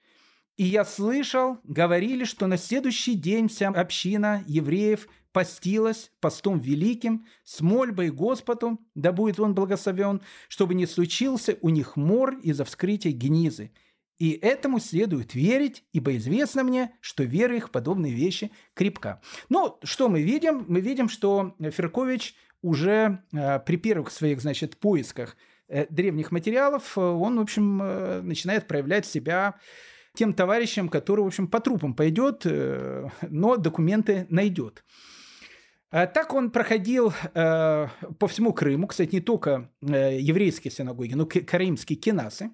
И 0.56 0.64
я 0.64 0.84
слышал, 0.84 1.58
говорили, 1.64 2.24
что 2.24 2.46
на 2.46 2.56
следующий 2.56 3.14
день 3.14 3.48
вся 3.48 3.68
община 3.68 4.44
евреев 4.46 5.08
постилась 5.32 6.12
постом 6.20 6.60
великим, 6.60 7.26
с 7.42 7.60
мольбой 7.60 8.10
Господу, 8.10 8.78
да 8.94 9.10
будет 9.10 9.40
он 9.40 9.54
благословен, 9.54 10.22
чтобы 10.48 10.74
не 10.74 10.86
случился 10.86 11.58
у 11.60 11.70
них 11.70 11.96
мор 11.96 12.38
из-за 12.38 12.64
вскрытия 12.64 13.10
генизы. 13.10 13.72
И 14.18 14.30
этому 14.30 14.78
следует 14.78 15.34
верить, 15.34 15.82
ибо 15.92 16.16
известно 16.16 16.62
мне, 16.62 16.92
что 17.00 17.24
вера 17.24 17.56
их 17.56 17.72
подобные 17.72 18.14
вещи 18.14 18.52
крепка. 18.74 19.20
Но 19.48 19.80
что 19.82 20.08
мы 20.08 20.22
видим? 20.22 20.64
Мы 20.68 20.80
видим, 20.80 21.08
что 21.08 21.56
Феркович 21.58 22.36
уже 22.62 23.24
э, 23.32 23.58
при 23.58 23.76
первых 23.76 24.12
своих, 24.12 24.40
значит, 24.40 24.76
поисках 24.76 25.36
древних 25.68 26.32
материалов, 26.32 26.96
э, 26.96 27.00
он, 27.00 27.38
в 27.38 27.40
общем, 27.40 27.82
э, 27.82 28.20
начинает 28.22 28.66
проявлять 28.66 29.06
себя 29.06 29.56
тем 30.14 30.32
товарищем, 30.32 30.88
который, 30.88 31.22
в 31.22 31.26
общем, 31.26 31.48
по 31.48 31.60
трупам 31.60 31.94
пойдет, 31.94 32.42
э, 32.44 33.08
но 33.28 33.56
документы 33.56 34.26
найдет. 34.30 34.84
Так 35.90 36.34
он 36.34 36.50
проходил 36.50 37.12
э, 37.34 37.86
по 38.18 38.26
всему 38.26 38.52
Крыму, 38.52 38.88
кстати, 38.88 39.14
не 39.14 39.20
только 39.20 39.70
э, 39.80 40.18
еврейские 40.18 40.72
синагоги, 40.72 41.14
но 41.14 41.22
и 41.22 41.40
караимские 41.40 41.96
кинасы. 41.96 42.50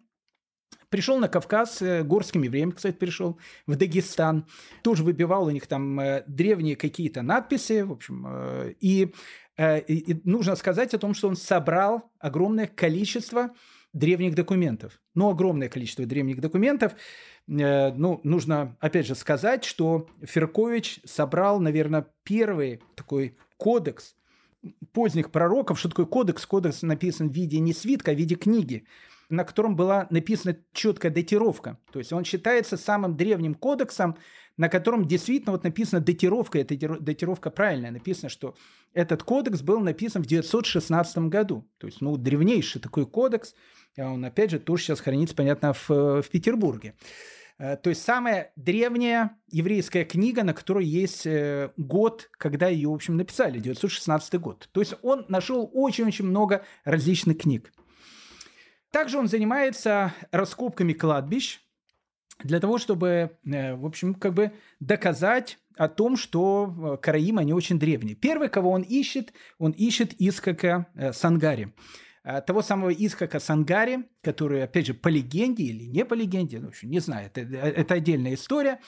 Пришел 0.91 1.19
на 1.19 1.29
Кавказ, 1.29 1.83
э, 1.83 2.03
горским 2.03 2.43
евреем, 2.43 2.73
кстати, 2.73 2.97
пришел, 2.97 3.39
в 3.69 3.77
Дагестан. 3.77 4.45
Тоже 4.83 5.05
выбивал 5.05 5.47
у 5.47 5.51
них 5.51 5.69
там 5.69 6.01
э, 6.01 6.25
древние 6.27 6.75
какие-то 6.75 7.23
надписи, 7.23 7.83
в 7.83 7.93
общем. 7.93 8.27
Э, 8.29 8.75
и, 8.81 9.13
и 9.57 10.21
нужно 10.25 10.57
сказать 10.57 10.93
о 10.93 10.99
том, 10.99 11.15
что 11.15 11.29
он 11.29 11.37
собрал 11.37 12.11
огромное 12.19 12.67
количество 12.67 13.51
древних 13.93 14.35
документов. 14.35 15.01
Ну, 15.15 15.31
огромное 15.31 15.69
количество 15.69 16.05
древних 16.07 16.41
документов. 16.41 16.95
Ну, 17.47 18.21
нужно, 18.23 18.77
опять 18.81 19.07
же, 19.07 19.15
сказать, 19.15 19.65
что 19.65 20.09
Феркович 20.23 21.01
собрал, 21.05 21.61
наверное, 21.61 22.07
первый 22.23 22.81
такой 22.95 23.37
кодекс 23.59 24.15
поздних 24.93 25.31
пророков. 25.31 25.79
Что 25.79 25.91
такое 25.91 26.07
кодекс? 26.07 26.47
Кодекс 26.47 26.83
написан 26.83 27.29
в 27.29 27.35
виде 27.35 27.59
не 27.59 27.75
свитка, 27.75 28.13
а 28.13 28.15
в 28.15 28.17
виде 28.17 28.37
книги 28.37 28.87
на 29.31 29.45
котором 29.45 29.77
была 29.77 30.07
написана 30.11 30.57
четкая 30.73 31.11
датировка. 31.11 31.79
То 31.93 31.99
есть 31.99 32.13
он 32.13 32.25
считается 32.25 32.77
самым 32.77 33.17
древним 33.17 33.55
кодексом, 33.55 34.17
на 34.57 34.69
котором 34.69 35.07
действительно 35.07 35.53
вот 35.53 35.65
написана 35.65 36.03
датировка, 36.03 36.59
эта 36.59 36.77
датировка 37.01 37.51
правильная, 37.51 37.91
написано, 37.91 38.29
что 38.29 38.55
этот 38.93 39.23
кодекс 39.23 39.63
был 39.63 39.81
написан 39.81 40.23
в 40.23 40.27
916 40.27 41.19
году. 41.29 41.67
То 41.79 41.87
есть, 41.87 42.01
ну, 42.01 42.17
древнейший 42.17 42.81
такой 42.81 43.07
кодекс, 43.07 43.55
а 43.97 44.11
он, 44.11 44.25
опять 44.25 44.51
же, 44.51 44.59
тоже 44.59 44.83
сейчас 44.83 45.01
хранится, 45.01 45.35
понятно, 45.35 45.73
в, 45.73 45.89
в 45.89 46.29
Петербурге. 46.31 46.95
Э, 47.59 47.77
то 47.77 47.91
есть 47.91 48.03
самая 48.03 48.53
древняя 48.57 49.37
еврейская 49.49 50.05
книга, 50.05 50.43
на 50.43 50.55
которой 50.55 50.87
есть 50.87 51.27
э, 51.27 51.71
год, 51.77 52.29
когда 52.33 52.69
ее, 52.69 52.89
в 52.89 52.95
общем, 52.95 53.17
написали, 53.17 53.61
916 53.61 54.41
год. 54.41 54.69
То 54.73 54.81
есть 54.81 54.95
он 55.03 55.27
нашел 55.29 55.71
очень-очень 55.73 56.25
много 56.25 56.65
различных 56.85 57.39
книг. 57.39 57.73
Также 58.91 59.19
он 59.19 59.29
занимается 59.29 60.15
раскопками 60.33 60.93
кладбищ 60.93 61.61
для 62.43 62.61
того, 62.61 62.79
чтобы, 62.79 63.39
э, 63.45 63.75
в 63.75 63.87
общем, 63.87 64.15
как 64.15 64.35
бы 64.35 64.53
доказать 64.81 65.59
о 65.77 65.89
том, 65.89 66.17
что 66.17 66.99
караим, 67.03 67.39
они 67.39 67.53
очень 67.53 67.79
древние. 67.79 68.15
Первый, 68.15 68.49
кого 68.49 68.71
он 68.71 68.83
ищет, 68.83 69.33
он 69.59 69.73
ищет 69.73 70.15
Искака 70.19 70.87
Сангари. 71.13 71.73
А, 72.23 72.41
того 72.43 72.63
самого 72.63 72.91
Исхака 72.91 73.41
Сангари, 73.41 74.09
который, 74.23 74.63
опять 74.63 74.87
же, 74.87 74.95
по 74.95 75.09
легенде 75.09 75.65
или 75.65 75.85
не 75.85 76.05
по 76.05 76.15
легенде, 76.15 76.59
ну, 76.59 76.67
в 76.67 76.69
общем, 76.71 76.91
не 76.91 77.01
знаю, 77.01 77.27
это, 77.33 77.41
это 77.41 77.95
отдельная 77.95 78.35
история, 78.35 78.81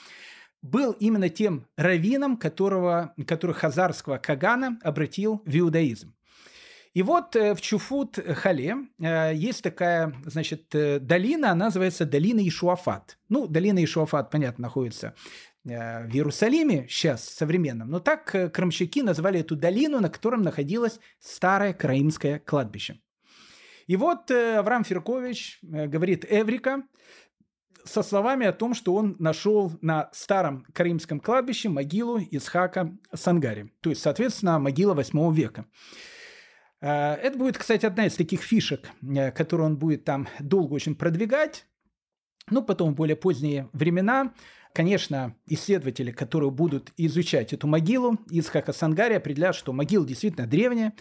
был 0.61 0.91
именно 0.93 1.29
тем 1.29 1.65
раввином, 1.75 2.37
которого, 2.37 3.13
который 3.27 3.55
хазарского 3.55 4.17
Кагана 4.17 4.79
обратил 4.83 5.41
в 5.45 5.57
иудаизм. 5.57 6.13
И 6.93 7.01
вот 7.01 7.35
э, 7.35 7.55
в 7.55 7.59
Чуфут-Хале 7.59 8.87
э, 8.99 9.33
есть 9.33 9.63
такая, 9.63 10.13
значит, 10.25 10.73
э, 10.75 10.99
долина, 10.99 11.51
она 11.51 11.65
называется 11.65 12.05
долина 12.05 12.47
Ишуафат. 12.47 13.17
Ну, 13.29 13.47
долина 13.47 13.83
Ишуафат, 13.83 14.29
понятно, 14.29 14.63
находится 14.63 15.15
в 15.65 16.09
Иерусалиме 16.11 16.87
сейчас, 16.89 17.23
современном, 17.23 17.89
но 17.89 18.01
так 18.01 18.51
крамщики 18.51 19.01
назвали 19.01 19.39
эту 19.39 19.55
долину, 19.55 20.01
на 20.01 20.09
котором 20.09 20.41
находилось 20.41 20.99
старое 21.21 21.71
краимское 21.71 22.39
кладбище. 22.39 22.99
И 23.87 23.95
вот 23.95 24.29
Авраам 24.29 24.83
Феркович 24.83 25.59
говорит 25.61 26.25
Эврика 26.29 26.83
со 27.85 28.03
словами 28.03 28.45
о 28.45 28.51
том, 28.51 28.73
что 28.73 28.93
он 28.93 29.15
нашел 29.19 29.71
на 29.79 30.09
старом 30.11 30.65
каримском 30.73 31.21
кладбище 31.21 31.69
могилу 31.69 32.19
Исхака 32.19 32.97
Сангари, 33.13 33.71
то 33.79 33.89
есть, 33.89 34.01
соответственно, 34.01 34.59
могила 34.59 34.93
8 34.93 35.33
века. 35.33 35.65
Э, 36.83 37.13
это 37.15 37.37
будет, 37.37 37.57
кстати, 37.57 37.85
одна 37.85 38.05
из 38.05 38.15
таких 38.15 38.41
фишек, 38.41 38.91
которую 39.33 39.67
он 39.67 39.77
будет 39.77 40.03
там 40.03 40.27
долго 40.39 40.73
очень 40.73 40.95
продвигать. 40.95 41.65
Ну, 42.49 42.61
потом 42.61 42.91
в 42.91 42.95
более 42.95 43.15
поздние 43.15 43.69
времена, 43.71 44.33
конечно, 44.73 45.35
исследователи, 45.47 46.11
которые 46.11 46.51
будут 46.51 46.91
изучать 46.97 47.53
эту 47.53 47.67
могилу 47.67 48.19
Исхака 48.29 48.73
Сангари, 48.73 49.13
определяют, 49.13 49.55
что 49.55 49.71
могила 49.71 50.05
действительно 50.05 50.45
древняя, 50.45 50.93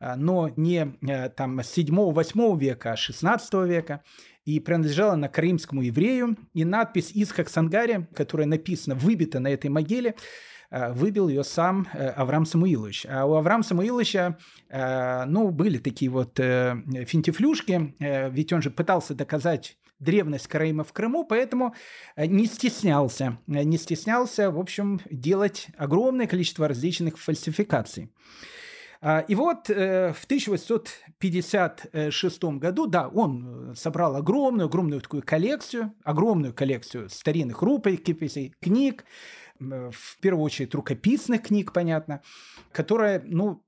а, 0.00 0.16
но 0.16 0.50
не 0.56 0.96
э, 1.06 1.28
там 1.28 1.60
7-8 1.60 2.58
века, 2.58 2.92
а 2.92 2.96
16 2.96 3.54
века, 3.66 4.02
и 4.46 4.58
принадлежала 4.58 5.12
она 5.12 5.28
крымскому 5.28 5.82
еврею. 5.82 6.36
И 6.54 6.64
надпись 6.64 7.10
«Исхак 7.12 7.50
Сангари», 7.50 8.08
которая 8.14 8.46
написана, 8.46 8.94
выбита 8.94 9.38
на 9.38 9.48
этой 9.48 9.68
могиле, 9.68 10.10
э, 10.10 10.14
выбил 10.70 11.28
ее 11.28 11.44
сам 11.44 11.86
э, 11.92 12.08
Авраам 12.08 12.46
Самуилович. 12.46 13.06
А 13.08 13.26
у 13.26 13.34
Авраама 13.34 13.62
Самуиловича, 13.62 14.38
ну, 14.70 15.50
были 15.50 15.78
такие 15.78 16.10
вот 16.10 16.36
финтифлюшки, 16.36 17.94
ведь 18.30 18.52
он 18.52 18.62
же 18.62 18.70
пытался 18.70 19.14
доказать 19.14 19.76
древность 19.98 20.48
Караима 20.48 20.84
в 20.84 20.92
Крыму, 20.92 21.24
поэтому 21.24 21.74
не 22.16 22.46
стеснялся, 22.46 23.38
не 23.46 23.78
стеснялся, 23.78 24.50
в 24.50 24.58
общем, 24.58 25.00
делать 25.10 25.68
огромное 25.76 26.26
количество 26.26 26.68
различных 26.68 27.18
фальсификаций. 27.18 28.10
А, 29.00 29.20
и 29.20 29.34
вот 29.34 29.70
э, 29.70 30.12
в 30.12 30.24
1856 30.24 32.44
году, 32.44 32.86
да, 32.86 33.08
он 33.08 33.70
э, 33.70 33.74
собрал 33.74 34.16
огромную, 34.16 34.66
огромную 34.66 35.00
такую 35.00 35.22
коллекцию, 35.22 35.94
огромную 36.02 36.52
коллекцию 36.54 37.08
старинных 37.10 37.62
рукописей, 37.62 38.54
книг, 38.60 39.04
в 39.58 40.18
первую 40.20 40.44
очередь 40.44 40.74
рукописных 40.74 41.42
книг, 41.42 41.72
понятно, 41.72 42.22
которая, 42.72 43.22
ну, 43.24 43.62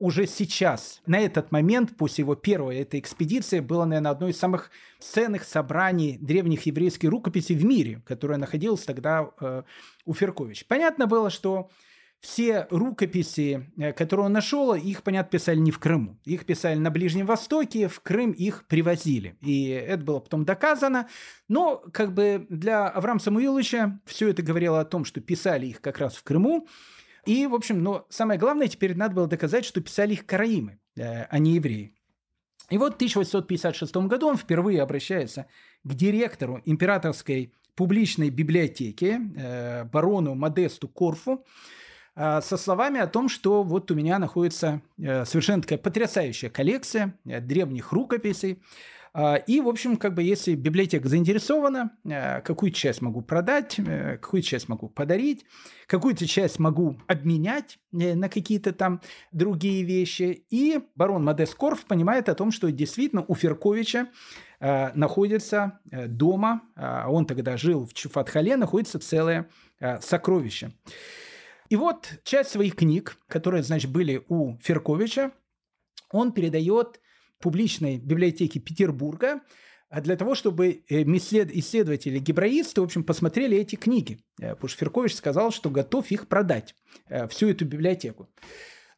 уже 0.00 0.26
сейчас, 0.26 1.02
на 1.04 1.20
этот 1.20 1.52
момент, 1.52 1.96
после 1.96 2.22
его 2.22 2.34
первой 2.34 2.78
этой 2.78 2.98
экспедиции, 2.98 3.60
было, 3.60 3.84
наверное, 3.84 4.12
одно 4.12 4.28
из 4.28 4.38
самых 4.38 4.70
ценных 4.98 5.44
собраний 5.44 6.16
древних 6.18 6.64
еврейских 6.64 7.10
рукописей 7.10 7.54
в 7.54 7.64
мире, 7.66 8.02
которое 8.06 8.38
находилось 8.38 8.84
тогда 8.84 9.30
э, 9.40 9.62
у 10.06 10.14
Феркович. 10.14 10.66
Понятно 10.66 11.06
было, 11.06 11.28
что 11.28 11.70
все 12.20 12.66
рукописи, 12.70 13.72
э, 13.78 13.92
которые 13.92 14.26
он 14.26 14.32
нашел, 14.32 14.74
их, 14.74 15.02
понятно, 15.02 15.30
писали 15.30 15.58
не 15.58 15.70
в 15.70 15.78
Крыму. 15.78 16.18
Их 16.24 16.44
писали 16.44 16.78
на 16.78 16.90
Ближнем 16.90 17.26
Востоке, 17.26 17.88
в 17.88 18.00
Крым 18.00 18.32
их 18.32 18.66
привозили. 18.66 19.36
И 19.40 19.68
это 19.68 20.04
было 20.04 20.20
потом 20.20 20.44
доказано. 20.44 21.08
Но 21.48 21.78
как 21.92 22.12
бы 22.12 22.46
для 22.50 22.88
Авраама 22.88 23.20
Самуиловича 23.20 24.00
все 24.04 24.28
это 24.28 24.42
говорило 24.42 24.80
о 24.80 24.84
том, 24.84 25.04
что 25.04 25.20
писали 25.20 25.66
их 25.66 25.80
как 25.80 25.98
раз 25.98 26.16
в 26.16 26.22
Крыму. 26.22 26.68
И, 27.24 27.46
в 27.46 27.54
общем, 27.54 27.82
но 27.82 28.06
самое 28.10 28.38
главное, 28.38 28.68
теперь 28.68 28.94
надо 28.96 29.14
было 29.14 29.26
доказать, 29.26 29.64
что 29.64 29.80
писали 29.80 30.12
их 30.12 30.26
караимы, 30.26 30.78
э, 30.96 31.24
а 31.24 31.38
не 31.38 31.54
евреи. 31.54 31.94
И 32.68 32.78
вот 32.78 32.92
в 32.92 32.96
1856 32.96 33.96
году 34.08 34.28
он 34.28 34.36
впервые 34.36 34.82
обращается 34.82 35.46
к 35.82 35.94
директору 35.94 36.60
императорской 36.64 37.52
публичной 37.74 38.30
библиотеки, 38.30 39.18
э, 39.36 39.84
барону 39.84 40.34
Модесту 40.34 40.86
Корфу, 40.86 41.44
со 42.16 42.56
словами 42.56 43.00
о 43.00 43.06
том, 43.06 43.28
что 43.28 43.62
вот 43.62 43.90
у 43.90 43.94
меня 43.94 44.18
находится 44.18 44.82
э, 44.98 45.24
совершенно 45.24 45.62
такая 45.62 45.78
потрясающая 45.78 46.50
коллекция 46.50 47.14
э, 47.24 47.40
древних 47.40 47.92
рукописей. 47.92 48.62
А, 49.12 49.36
и, 49.36 49.60
в 49.60 49.68
общем, 49.68 49.96
как 49.96 50.14
бы 50.14 50.22
если 50.22 50.54
библиотека 50.54 51.08
заинтересована, 51.08 51.92
э, 52.04 52.40
какую 52.42 52.72
часть 52.72 53.00
могу 53.00 53.22
продать, 53.22 53.76
какую 53.76 54.42
часть 54.42 54.68
могу 54.68 54.88
подарить, 54.88 55.44
какую-то 55.86 56.26
часть 56.26 56.58
могу 56.58 56.98
обменять 57.06 57.78
на 57.92 58.28
какие-то 58.28 58.72
там 58.72 59.00
другие 59.32 59.82
вещи. 59.84 60.44
И 60.50 60.80
барон 60.96 61.24
Модест 61.24 61.54
Корф 61.54 61.84
понимает 61.86 62.28
о 62.28 62.34
том, 62.34 62.50
что 62.50 62.70
действительно 62.70 63.24
у 63.26 63.34
Ферковича 63.34 64.08
находится 64.60 65.80
дома, 65.86 66.60
а 66.76 67.10
он 67.10 67.24
тогда 67.24 67.56
жил 67.56 67.86
в 67.86 67.94
Чуфатхале, 67.94 68.56
находится 68.56 68.98
целое 68.98 69.48
сокровище. 70.00 70.72
И 71.70 71.76
вот 71.76 72.18
часть 72.24 72.50
своих 72.50 72.74
книг, 72.74 73.16
которые, 73.28 73.62
значит, 73.62 73.90
были 73.90 74.24
у 74.28 74.58
Ферковича, 74.58 75.30
он 76.10 76.32
передает 76.32 77.00
публичной 77.38 77.96
библиотеке 77.96 78.58
Петербурга 78.58 79.40
для 79.90 80.16
того, 80.16 80.34
чтобы 80.34 80.82
э, 80.88 81.02
исследователи, 81.02 82.18
гебраисты, 82.18 82.80
в 82.80 82.84
общем, 82.84 83.04
посмотрели 83.04 83.56
эти 83.56 83.76
книги. 83.76 84.18
Э, 84.40 84.50
потому 84.50 84.68
что 84.68 84.78
Феркович 84.78 85.14
сказал, 85.14 85.52
что 85.52 85.70
готов 85.70 86.10
их 86.10 86.26
продать, 86.26 86.74
э, 87.08 87.28
всю 87.28 87.48
эту 87.48 87.64
библиотеку. 87.64 88.28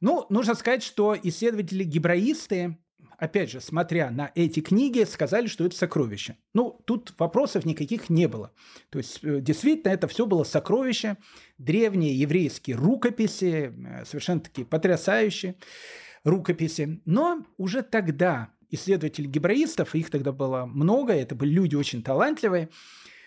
Ну, 0.00 0.26
нужно 0.30 0.54
сказать, 0.54 0.82
что 0.82 1.16
исследователи 1.22 1.84
гебраисты, 1.84 2.78
опять 3.22 3.52
же, 3.52 3.60
смотря 3.60 4.10
на 4.10 4.32
эти 4.34 4.58
книги, 4.58 5.04
сказали, 5.04 5.46
что 5.46 5.64
это 5.64 5.76
сокровище. 5.76 6.36
Ну, 6.54 6.80
тут 6.84 7.14
вопросов 7.18 7.64
никаких 7.64 8.10
не 8.10 8.26
было. 8.26 8.50
То 8.90 8.98
есть, 8.98 9.20
э, 9.22 9.40
действительно, 9.40 9.92
это 9.92 10.08
все 10.08 10.26
было 10.26 10.42
сокровище, 10.42 11.16
древние 11.56 12.18
еврейские 12.18 12.74
рукописи, 12.74 13.72
э, 13.72 14.04
совершенно 14.06 14.40
такие 14.40 14.66
потрясающие 14.66 15.54
рукописи. 16.24 17.00
Но 17.04 17.46
уже 17.58 17.82
тогда 17.82 18.48
исследователи 18.70 19.28
гебраистов, 19.28 19.94
их 19.94 20.10
тогда 20.10 20.32
было 20.32 20.66
много, 20.66 21.12
это 21.12 21.36
были 21.36 21.50
люди 21.50 21.76
очень 21.76 22.02
талантливые, 22.02 22.70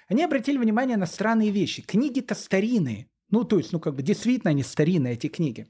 они 0.09 0.25
обратили 0.25 0.57
внимание 0.57 0.97
на 0.97 1.05
странные 1.05 1.51
вещи. 1.51 1.81
Книги-то 1.81 2.35
старинные. 2.35 3.07
Ну, 3.29 3.45
то 3.45 3.57
есть, 3.57 3.71
ну, 3.71 3.79
как 3.79 3.95
бы 3.95 4.03
действительно 4.03 4.51
они 4.51 4.61
старинные, 4.61 5.13
эти 5.13 5.27
книги. 5.27 5.67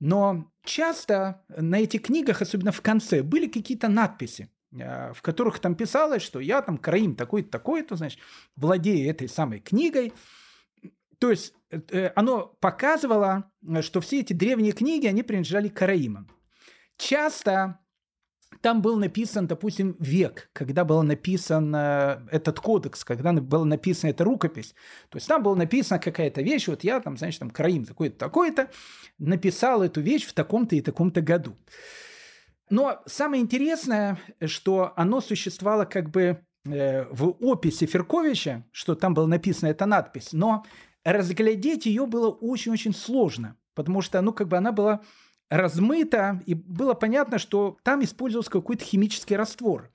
Но 0.00 0.50
часто 0.64 1.44
на 1.48 1.80
этих 1.80 2.02
книгах, 2.02 2.42
особенно 2.42 2.72
в 2.72 2.82
конце, 2.82 3.22
были 3.22 3.46
какие-то 3.46 3.88
надписи, 3.88 4.50
э, 4.72 5.12
в 5.12 5.22
которых 5.22 5.58
там 5.58 5.74
писалось, 5.74 6.22
что 6.22 6.40
я 6.40 6.60
там 6.62 6.76
Караим 6.78 7.14
такой-то, 7.16 7.50
такой-то, 7.50 7.96
значит, 7.96 8.20
владею 8.56 9.08
этой 9.08 9.28
самой 9.28 9.60
книгой. 9.60 10.12
То 11.18 11.30
есть 11.30 11.54
э, 11.70 12.12
оно 12.14 12.56
показывало, 12.60 13.50
что 13.80 14.00
все 14.00 14.20
эти 14.20 14.32
древние 14.32 14.72
книги, 14.72 15.06
они 15.06 15.22
принадлежали 15.22 15.68
Караимам. 15.68 16.30
Часто 16.98 17.78
там 18.66 18.82
был 18.82 18.96
написан, 18.96 19.46
допустим, 19.46 19.94
век, 20.00 20.50
когда 20.52 20.84
был 20.84 21.00
написан 21.04 21.72
этот 21.72 22.58
кодекс, 22.58 23.04
когда 23.04 23.32
была 23.32 23.64
написана 23.64 24.10
эта 24.10 24.24
рукопись. 24.24 24.74
То 25.08 25.18
есть 25.18 25.28
там 25.28 25.44
была 25.44 25.54
написана 25.54 26.00
какая-то 26.00 26.42
вещь, 26.42 26.66
вот 26.66 26.82
я 26.82 26.98
там, 26.98 27.16
значит, 27.16 27.38
там 27.38 27.50
Краим 27.50 27.84
такой-то, 27.84 28.18
такой-то, 28.18 28.68
написал 29.18 29.84
эту 29.84 30.00
вещь 30.00 30.26
в 30.26 30.32
таком-то 30.32 30.74
и 30.74 30.80
таком-то 30.80 31.20
году. 31.20 31.56
Но 32.68 33.00
самое 33.06 33.40
интересное, 33.40 34.18
что 34.46 34.92
оно 34.96 35.20
существовало 35.20 35.84
как 35.84 36.10
бы 36.10 36.40
э, 36.64 37.04
в 37.04 37.36
описи 37.38 37.86
Ферковича, 37.86 38.64
что 38.72 38.96
там 38.96 39.14
была 39.14 39.28
написана 39.28 39.70
эта 39.70 39.86
надпись, 39.86 40.32
но 40.32 40.64
разглядеть 41.04 41.86
ее 41.86 42.06
было 42.06 42.30
очень-очень 42.30 42.96
сложно, 42.96 43.56
потому 43.74 44.02
что, 44.02 44.20
ну, 44.22 44.32
как 44.32 44.48
бы 44.48 44.56
она 44.56 44.72
была 44.72 45.02
размыто, 45.48 46.42
и 46.46 46.54
было 46.54 46.94
понятно, 46.94 47.38
что 47.38 47.78
там 47.82 48.02
использовался 48.02 48.50
какой-то 48.50 48.84
химический 48.84 49.36
раствор. 49.36 49.90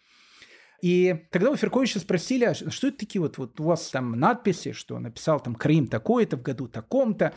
И 0.81 1.25
когда 1.29 1.51
у 1.51 1.55
Ферковича 1.55 1.99
спросили, 1.99 2.45
а 2.45 2.53
что 2.53 2.87
это 2.87 2.97
такие 2.97 3.21
вот, 3.21 3.37
вот 3.37 3.59
у 3.59 3.63
вас 3.63 3.89
там 3.89 4.19
надписи, 4.19 4.71
что 4.71 4.97
написал 4.97 5.39
там 5.39 5.53
Крым 5.53 5.87
такой-то 5.87 6.37
в 6.37 6.41
году 6.41 6.67
таком-то, 6.67 7.33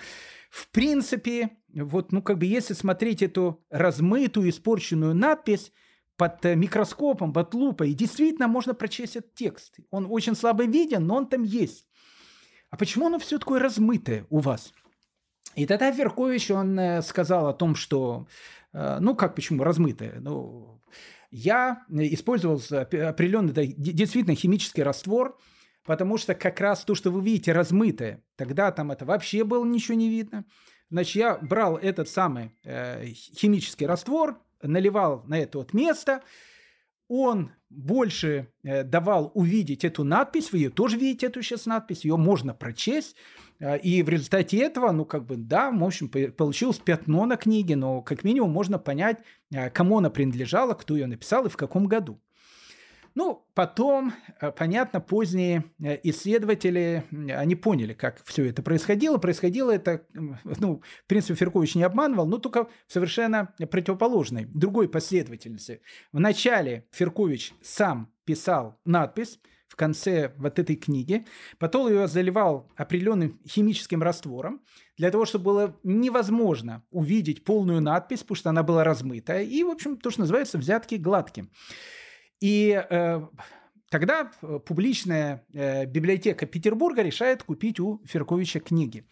в 0.50 0.70
принципе, 0.70 1.50
вот, 1.74 2.12
ну, 2.12 2.22
как 2.22 2.38
бы, 2.38 2.46
если 2.46 2.72
смотреть 2.74 3.22
эту 3.22 3.62
размытую, 3.70 4.48
испорченную 4.48 5.14
надпись 5.14 5.72
под 6.16 6.44
э, 6.46 6.54
микроскопом, 6.54 7.32
под 7.32 7.52
лупой, 7.54 7.92
действительно 7.92 8.46
можно 8.46 8.72
прочесть 8.72 9.16
этот 9.16 9.34
текст. 9.34 9.78
Он 9.90 10.06
очень 10.08 10.36
слабо 10.36 10.64
виден, 10.64 11.06
но 11.06 11.16
он 11.16 11.26
там 11.26 11.42
есть. 11.42 11.86
А 12.70 12.76
почему 12.76 13.06
оно 13.06 13.18
все 13.18 13.38
такое 13.38 13.60
размытое 13.60 14.26
у 14.30 14.38
вас? 14.38 14.72
И 15.54 15.66
тогда 15.66 15.90
Веркович, 15.90 16.50
он 16.50 16.78
э, 16.78 17.02
сказал 17.02 17.46
о 17.46 17.52
том, 17.52 17.74
что, 17.76 18.26
э, 18.72 18.98
ну 19.00 19.14
как, 19.14 19.34
почему, 19.34 19.62
размытое, 19.62 20.18
ну, 20.20 20.80
я 21.30 21.84
использовал 21.88 22.62
определенный, 22.70 23.74
действительно, 23.76 24.36
химический 24.36 24.82
раствор, 24.82 25.36
потому 25.84 26.16
что 26.16 26.34
как 26.34 26.60
раз 26.60 26.84
то, 26.84 26.94
что 26.94 27.10
вы 27.10 27.22
видите 27.22 27.52
размытое, 27.52 28.22
тогда 28.36 28.70
там 28.72 28.90
это 28.92 29.04
вообще 29.04 29.44
было 29.44 29.64
ничего 29.64 29.96
не 29.96 30.08
видно. 30.08 30.44
Значит, 30.90 31.16
я 31.16 31.36
брал 31.38 31.76
этот 31.76 32.08
самый 32.08 32.56
э, 32.64 33.06
химический 33.08 33.86
раствор, 33.86 34.38
наливал 34.62 35.24
на 35.26 35.38
это 35.38 35.58
вот 35.58 35.72
место, 35.72 36.22
он 37.08 37.52
больше 37.68 38.48
э, 38.62 38.84
давал 38.84 39.32
увидеть 39.34 39.84
эту 39.84 40.04
надпись, 40.04 40.52
вы 40.52 40.58
ее 40.58 40.70
тоже 40.70 40.96
видите, 40.96 41.26
эту 41.26 41.42
сейчас 41.42 41.66
надпись, 41.66 42.04
ее 42.04 42.16
можно 42.16 42.54
прочесть, 42.54 43.16
э, 43.16 43.43
и 43.82 44.02
в 44.02 44.08
результате 44.08 44.58
этого, 44.58 44.92
ну, 44.92 45.04
как 45.04 45.26
бы, 45.26 45.36
да, 45.36 45.70
в 45.70 45.84
общем, 45.84 46.08
получилось 46.08 46.78
пятно 46.78 47.24
на 47.24 47.36
книге, 47.36 47.76
но 47.76 48.02
как 48.02 48.24
минимум 48.24 48.50
можно 48.50 48.78
понять, 48.78 49.18
э, 49.52 49.70
кому 49.70 49.98
она 49.98 50.10
принадлежала, 50.10 50.74
кто 50.74 50.94
ее 50.96 51.06
написал 51.06 51.46
и 51.46 51.48
в 51.48 51.56
каком 51.56 51.86
году. 51.86 52.20
Ну, 53.14 53.46
потом, 53.54 54.12
э, 54.40 54.50
понятно, 54.50 55.00
поздние 55.00 55.64
э, 55.80 55.98
исследователи, 56.02 57.04
они 57.30 57.54
поняли, 57.54 57.92
как 57.92 58.22
все 58.24 58.44
это 58.46 58.62
происходило. 58.62 59.18
Происходило 59.18 59.70
это, 59.70 60.04
ну, 60.12 60.82
в 61.04 61.06
принципе, 61.06 61.34
Феркович 61.34 61.76
не 61.76 61.84
обманывал, 61.84 62.26
но 62.26 62.38
только 62.38 62.64
в 62.64 62.92
совершенно 62.92 63.54
противоположной, 63.70 64.46
другой 64.46 64.88
последовательности. 64.88 65.80
Вначале 66.12 66.88
Феркович 66.90 67.54
сам 67.62 68.12
писал 68.24 68.80
надпись, 68.84 69.38
в 69.74 69.76
конце 69.76 70.32
вот 70.36 70.60
этой 70.60 70.76
книги. 70.76 71.26
Потом 71.58 71.88
ее 71.88 72.06
заливал 72.06 72.70
определенным 72.76 73.40
химическим 73.44 74.04
раствором, 74.04 74.60
для 74.96 75.10
того, 75.10 75.24
чтобы 75.24 75.44
было 75.44 75.76
невозможно 75.82 76.84
увидеть 76.92 77.42
полную 77.42 77.80
надпись, 77.80 78.20
потому 78.20 78.36
что 78.36 78.50
она 78.50 78.62
была 78.62 78.84
размытая. 78.84 79.42
И, 79.42 79.64
в 79.64 79.70
общем, 79.70 79.96
то, 79.96 80.10
что 80.10 80.20
называется 80.20 80.58
взятки 80.58 80.94
гладким. 80.94 81.50
И 82.40 82.80
э, 82.88 83.20
тогда 83.90 84.30
э, 84.42 84.60
публичная 84.64 85.44
э, 85.52 85.86
библиотека 85.86 86.46
Петербурга 86.46 87.02
решает 87.02 87.42
купить 87.42 87.80
у 87.80 88.00
Ферковича 88.04 88.60
книги. 88.60 89.08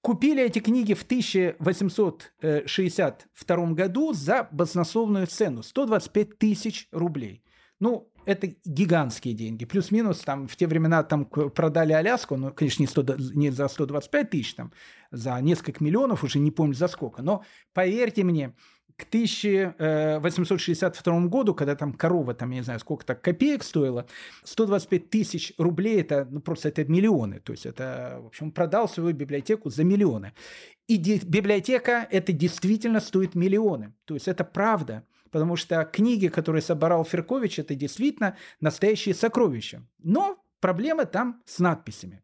Купили 0.00 0.44
эти 0.44 0.60
книги 0.60 0.94
в 0.94 1.02
1862 1.02 3.72
году 3.72 4.12
за 4.12 4.46
баснословную 4.52 5.26
цену– 5.26 5.62
125 5.64 6.38
тысяч 6.38 6.86
рублей. 6.92 7.42
Ну, 7.80 8.12
это 8.28 8.54
гигантские 8.66 9.32
деньги. 9.32 9.64
Плюс-минус 9.64 10.20
там 10.20 10.46
в 10.48 10.56
те 10.56 10.66
времена 10.66 11.02
там 11.02 11.24
продали 11.24 11.94
Аляску, 11.94 12.36
ну, 12.36 12.52
конечно, 12.52 12.82
не, 12.82 12.86
100, 12.86 13.16
не 13.34 13.48
за 13.50 13.68
125 13.68 14.30
тысяч, 14.30 14.54
там, 14.54 14.70
за 15.10 15.40
несколько 15.40 15.82
миллионов, 15.82 16.24
уже 16.24 16.38
не 16.38 16.50
помню 16.50 16.74
за 16.74 16.88
сколько. 16.88 17.22
Но 17.22 17.42
поверьте 17.72 18.24
мне, 18.24 18.54
к 18.96 19.04
1862 19.04 21.20
году, 21.28 21.54
когда 21.54 21.74
там 21.74 21.94
корова, 21.94 22.34
там, 22.34 22.50
я 22.50 22.58
не 22.58 22.64
знаю, 22.64 22.80
сколько-то 22.80 23.14
копеек 23.14 23.62
стоила, 23.62 24.06
125 24.44 25.08
тысяч 25.08 25.54
рублей, 25.56 26.02
это 26.02 26.28
ну, 26.30 26.40
просто 26.40 26.68
это 26.68 26.84
миллионы. 26.84 27.40
То 27.40 27.52
есть 27.52 27.64
это, 27.64 28.18
в 28.20 28.26
общем, 28.26 28.50
продал 28.50 28.90
свою 28.90 29.14
библиотеку 29.14 29.70
за 29.70 29.84
миллионы. 29.84 30.34
И 30.86 30.98
библиотека 31.24 32.06
это 32.10 32.32
действительно 32.32 33.00
стоит 33.00 33.34
миллионы. 33.34 33.94
То 34.04 34.12
есть 34.14 34.28
это 34.28 34.44
правда. 34.44 35.06
Потому 35.30 35.56
что 35.56 35.84
книги, 35.84 36.28
которые 36.28 36.62
собирал 36.62 37.04
Феркович, 37.04 37.58
это 37.58 37.74
действительно 37.74 38.36
настоящие 38.60 39.14
сокровища. 39.14 39.86
Но 40.02 40.38
проблема 40.60 41.04
там 41.04 41.42
с 41.44 41.58
надписями. 41.58 42.22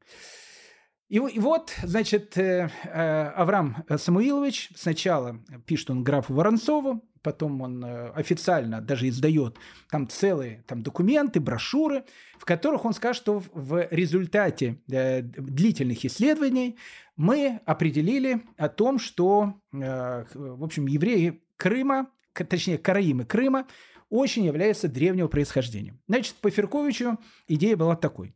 И, 1.08 1.18
и 1.18 1.38
вот, 1.38 1.74
значит, 1.82 2.36
э, 2.38 2.70
э, 2.84 3.22
Авраам 3.36 3.84
Самуилович 3.94 4.70
сначала 4.74 5.38
пишет 5.66 5.90
он 5.90 6.02
графу 6.02 6.32
Воронцову, 6.34 7.04
потом 7.22 7.60
он 7.60 7.84
э, 7.84 8.10
официально 8.10 8.80
даже 8.80 9.08
издает 9.08 9.56
там 9.90 10.08
целые 10.08 10.64
там, 10.66 10.82
документы, 10.82 11.40
брошюры, 11.40 12.04
в 12.38 12.46
которых 12.46 12.86
он 12.86 12.94
скажет, 12.94 13.22
что 13.22 13.42
в 13.52 13.86
результате 13.90 14.80
длительных 14.86 16.04
исследований 16.04 16.78
мы 17.16 17.60
определили 17.66 18.42
о 18.56 18.68
том, 18.68 18.98
что, 18.98 19.54
в 19.70 20.64
общем, 20.64 20.86
евреи 20.86 21.44
Крыма, 21.56 22.08
точнее, 22.34 22.78
караимы 22.78 23.24
Крыма, 23.24 23.66
очень 24.10 24.44
являются 24.44 24.88
древнего 24.88 25.28
происхождения. 25.28 25.98
Значит, 26.08 26.34
по 26.34 26.50
Ферковичу 26.50 27.18
идея 27.48 27.76
была 27.76 27.96
такой. 27.96 28.34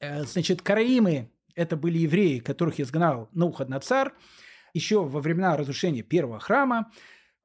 Значит, 0.00 0.62
караимы 0.62 1.30
это 1.54 1.76
были 1.76 1.98
евреи, 1.98 2.38
которых 2.38 2.80
изгнал 2.80 3.28
Науходоносор 3.32 4.14
еще 4.74 5.04
во 5.04 5.20
времена 5.20 5.56
разрушения 5.56 6.02
первого 6.02 6.38
храма. 6.38 6.90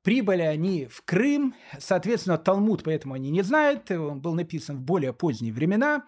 Прибыли 0.04 0.41
они 0.41 0.88
в 0.88 1.04
Крым, 1.04 1.56
соответственно, 1.80 2.38
Талмуд 2.38 2.84
поэтому 2.84 3.14
они 3.14 3.30
не 3.30 3.43
знают, 3.43 3.89
он 3.91 4.20
был 4.20 4.34
написан 4.34 4.78
в 4.78 4.82
более 4.82 5.14
поздние 5.14 5.54
времена. 5.54 6.06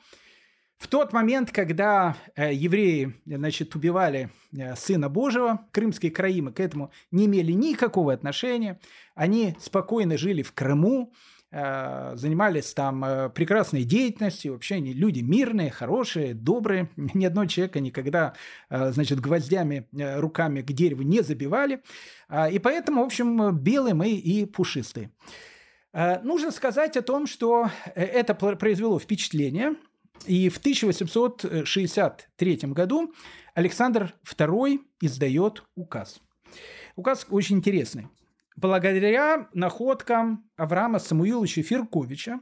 В 0.83 0.87
тот 0.89 1.13
момент, 1.13 1.49
когда 1.49 2.17
э, 2.35 2.53
евреи 2.53 3.15
значит, 3.25 3.73
убивали 3.73 4.29
э, 4.51 4.75
Сына 4.75 5.07
Божьего, 5.07 5.65
крымские 5.71 6.11
краимы 6.11 6.51
к 6.51 6.59
этому 6.59 6.91
не 7.09 7.25
имели 7.25 7.53
никакого 7.53 8.11
отношения. 8.11 8.81
Они 9.15 9.55
спокойно 9.61 10.17
жили 10.17 10.41
в 10.43 10.51
Крыму, 10.51 11.13
Э, 11.55 12.13
занимались 12.15 12.73
там 12.73 13.31
прекрасной 13.35 13.83
деятельностью, 13.83 14.53
вообще 14.53 14.75
они 14.75 14.91
люди 14.91 15.19
мирные, 15.19 15.69
хорошие, 15.69 16.33
добрые, 16.33 16.89
ни 16.97 17.25
одного 17.25 17.45
человека 17.45 17.79
никогда, 17.79 18.33
значит, 18.71 19.19
гвоздями 19.19 19.87
руками 19.91 20.61
к 20.61 20.71
дереву 20.71 21.03
не 21.03 21.21
забивали, 21.21 21.83
а, 22.27 22.49
и 22.49 22.57
поэтому, 22.57 23.03
в 23.03 23.05
общем, 23.05 23.55
белые 23.55 23.93
мы 23.93 24.09
и 24.09 24.45
пушистые. 24.45 25.11
Нужно 25.93 26.49
сказать 26.49 26.97
о 26.97 27.03
том, 27.03 27.27
что 27.27 27.69
это 27.93 28.33
произвело 28.33 28.97
впечатление, 28.97 29.75
и 30.25 30.49
в 30.49 30.57
1863 30.57 32.59
году 32.63 33.13
Александр 33.53 34.15
II 34.25 34.79
издает 35.01 35.63
указ. 35.75 36.19
Указ 36.95 37.27
очень 37.29 37.57
интересный. 37.57 38.07
благодаря 38.55 39.49
находкам 39.53 40.49
Авраама 40.57 40.99
Самуиловича 40.99 41.63
Фирковича 41.63 42.39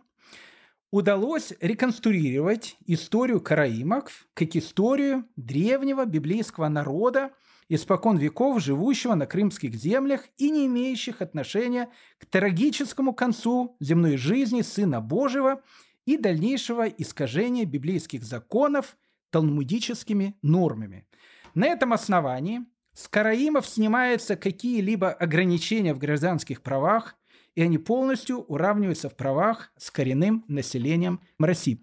удалось 0.91 1.53
реконструировать 1.61 2.75
историю 2.85 3.39
караимов 3.39 4.27
как 4.33 4.57
историю 4.57 5.25
древнего 5.37 6.05
библейского 6.05 6.67
народа, 6.67 7.31
испокон 7.69 8.17
веков 8.17 8.61
живущего 8.61 9.15
на 9.15 9.25
крымских 9.25 9.73
землях 9.73 10.25
и 10.37 10.49
не 10.49 10.67
имеющих 10.67 11.21
отношения 11.21 11.89
к 12.19 12.25
трагическому 12.25 13.13
концу 13.13 13.77
земной 13.79 14.17
жизни 14.17 14.61
Сына 14.61 14.99
Божьего 14.99 15.63
и 16.05 16.17
дальнейшего 16.17 16.87
искажения 16.87 17.65
библейских 17.65 18.23
законов 18.23 18.97
талмудическими 19.29 20.35
нормами. 20.41 21.05
На 21.53 21.67
этом 21.67 21.93
основании 21.93 22.61
с 22.93 23.07
караимов 23.07 23.67
снимаются 23.67 24.35
какие-либо 24.35 25.11
ограничения 25.11 25.93
в 25.93 25.99
гражданских 25.99 26.61
правах, 26.61 27.15
и 27.55 27.61
они 27.61 27.77
полностью 27.77 28.39
уравниваются 28.39 29.09
в 29.09 29.15
правах 29.15 29.71
с 29.77 29.91
коренным 29.91 30.45
населением 30.47 31.19
России. 31.39 31.81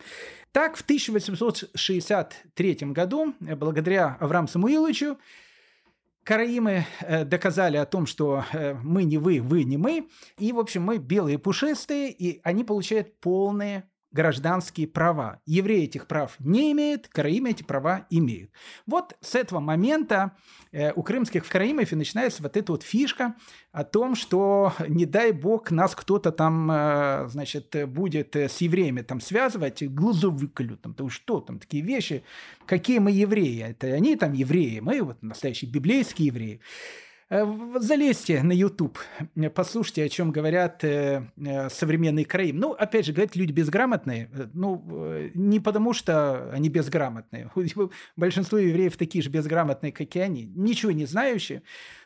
Так, 0.52 0.76
в 0.76 0.82
1863 0.82 2.74
году, 2.92 3.34
благодаря 3.40 4.16
Аврааму 4.20 4.48
Самуиловичу, 4.48 5.18
Караимы 6.24 6.84
э, 7.00 7.24
доказали 7.24 7.78
о 7.78 7.86
том, 7.86 8.04
что 8.04 8.44
э, 8.52 8.74
мы 8.82 9.04
не 9.04 9.16
вы, 9.16 9.40
вы 9.40 9.64
не 9.64 9.78
мы. 9.78 10.10
И, 10.36 10.52
в 10.52 10.58
общем, 10.58 10.82
мы 10.82 10.98
белые 10.98 11.38
пушистые, 11.38 12.10
и 12.10 12.42
они 12.44 12.64
получают 12.64 13.18
полные 13.18 13.88
гражданские 14.10 14.88
права. 14.88 15.40
Евреи 15.44 15.84
этих 15.84 16.06
прав 16.06 16.34
не 16.38 16.72
имеют, 16.72 17.08
караимы 17.08 17.50
эти 17.50 17.62
права 17.62 18.06
имеют. 18.10 18.50
Вот 18.86 19.16
с 19.20 19.34
этого 19.34 19.60
момента 19.60 20.36
э, 20.72 20.92
у 20.92 21.02
крымских 21.02 21.46
караимов 21.46 21.92
и 21.92 21.96
начинается 21.96 22.42
вот 22.42 22.56
эта 22.56 22.72
вот 22.72 22.82
фишка 22.82 23.34
о 23.72 23.84
том, 23.84 24.14
что 24.14 24.72
не 24.88 25.04
дай 25.04 25.32
бог 25.32 25.70
нас 25.70 25.94
кто-то 25.94 26.32
там, 26.32 26.70
э, 26.70 27.28
значит, 27.28 27.74
будет 27.88 28.34
э, 28.36 28.48
с 28.48 28.60
евреями 28.60 29.02
там 29.02 29.20
связывать, 29.20 29.82
глазу 29.82 30.30
выколют, 30.30 30.82
там, 30.82 30.94
то 30.94 31.08
что 31.08 31.40
там, 31.40 31.58
такие 31.58 31.82
вещи, 31.82 32.24
какие 32.66 32.98
мы 32.98 33.10
евреи, 33.10 33.62
это 33.70 33.88
они 33.88 34.16
там 34.16 34.32
евреи, 34.32 34.80
мы 34.80 35.02
вот 35.02 35.22
настоящие 35.22 35.70
библейские 35.70 36.28
евреи. 36.28 36.60
Э, 37.30 37.44
залезьте 37.76 38.42
на 38.42 38.52
YouTube, 38.52 38.98
послушайте, 39.54 40.04
о 40.04 40.08
чем 40.08 40.32
говорят 40.32 40.82
э, 40.82 41.28
э, 41.36 41.68
современные 41.68 42.24
Караим. 42.24 42.58
Ну, 42.58 42.72
опять 42.72 43.04
же, 43.04 43.12
говорят 43.12 43.36
люди 43.36 43.52
безграмотные. 43.52 44.30
Ну, 44.54 45.30
не 45.34 45.60
потому 45.60 45.92
что 45.92 46.50
они 46.52 46.70
безграмотные. 46.70 47.50
Большинство 48.16 48.56
евреев 48.56 48.96
такие 48.96 49.22
же 49.22 49.28
безграмотные, 49.28 49.92
как 49.92 50.16
и 50.16 50.20
они. 50.20 50.46
Ничего 50.46 50.90
не 50.92 51.04
знающие. 51.04 51.62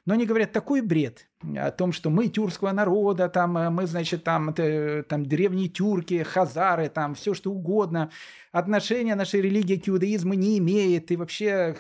Но 0.07 0.15
они 0.15 0.27
говорят 0.27 0.51
такой 0.51 0.81
бред 0.81 1.29
о 1.57 1.71
том, 1.71 1.93
что 1.93 2.11
мы 2.11 2.29
тюркского 2.29 2.73
народа, 2.73 3.29
там, 3.29 3.53
мы, 3.75 3.87
значит, 3.87 4.25
там, 4.25 4.55
там 4.55 5.27
древние 5.27 5.69
тюрки, 5.69 6.23
хазары, 6.23 6.89
там, 6.89 7.15
все 7.15 7.35
что 7.35 7.51
угодно– 7.51 8.11
отношения 8.53 9.15
нашей 9.15 9.41
религии 9.41 9.77
к 9.77 9.89
иудаизму 9.89 10.35
не 10.35 10.59
имеет, 10.59 11.11
и 11.11 11.17
вообще 11.17 11.75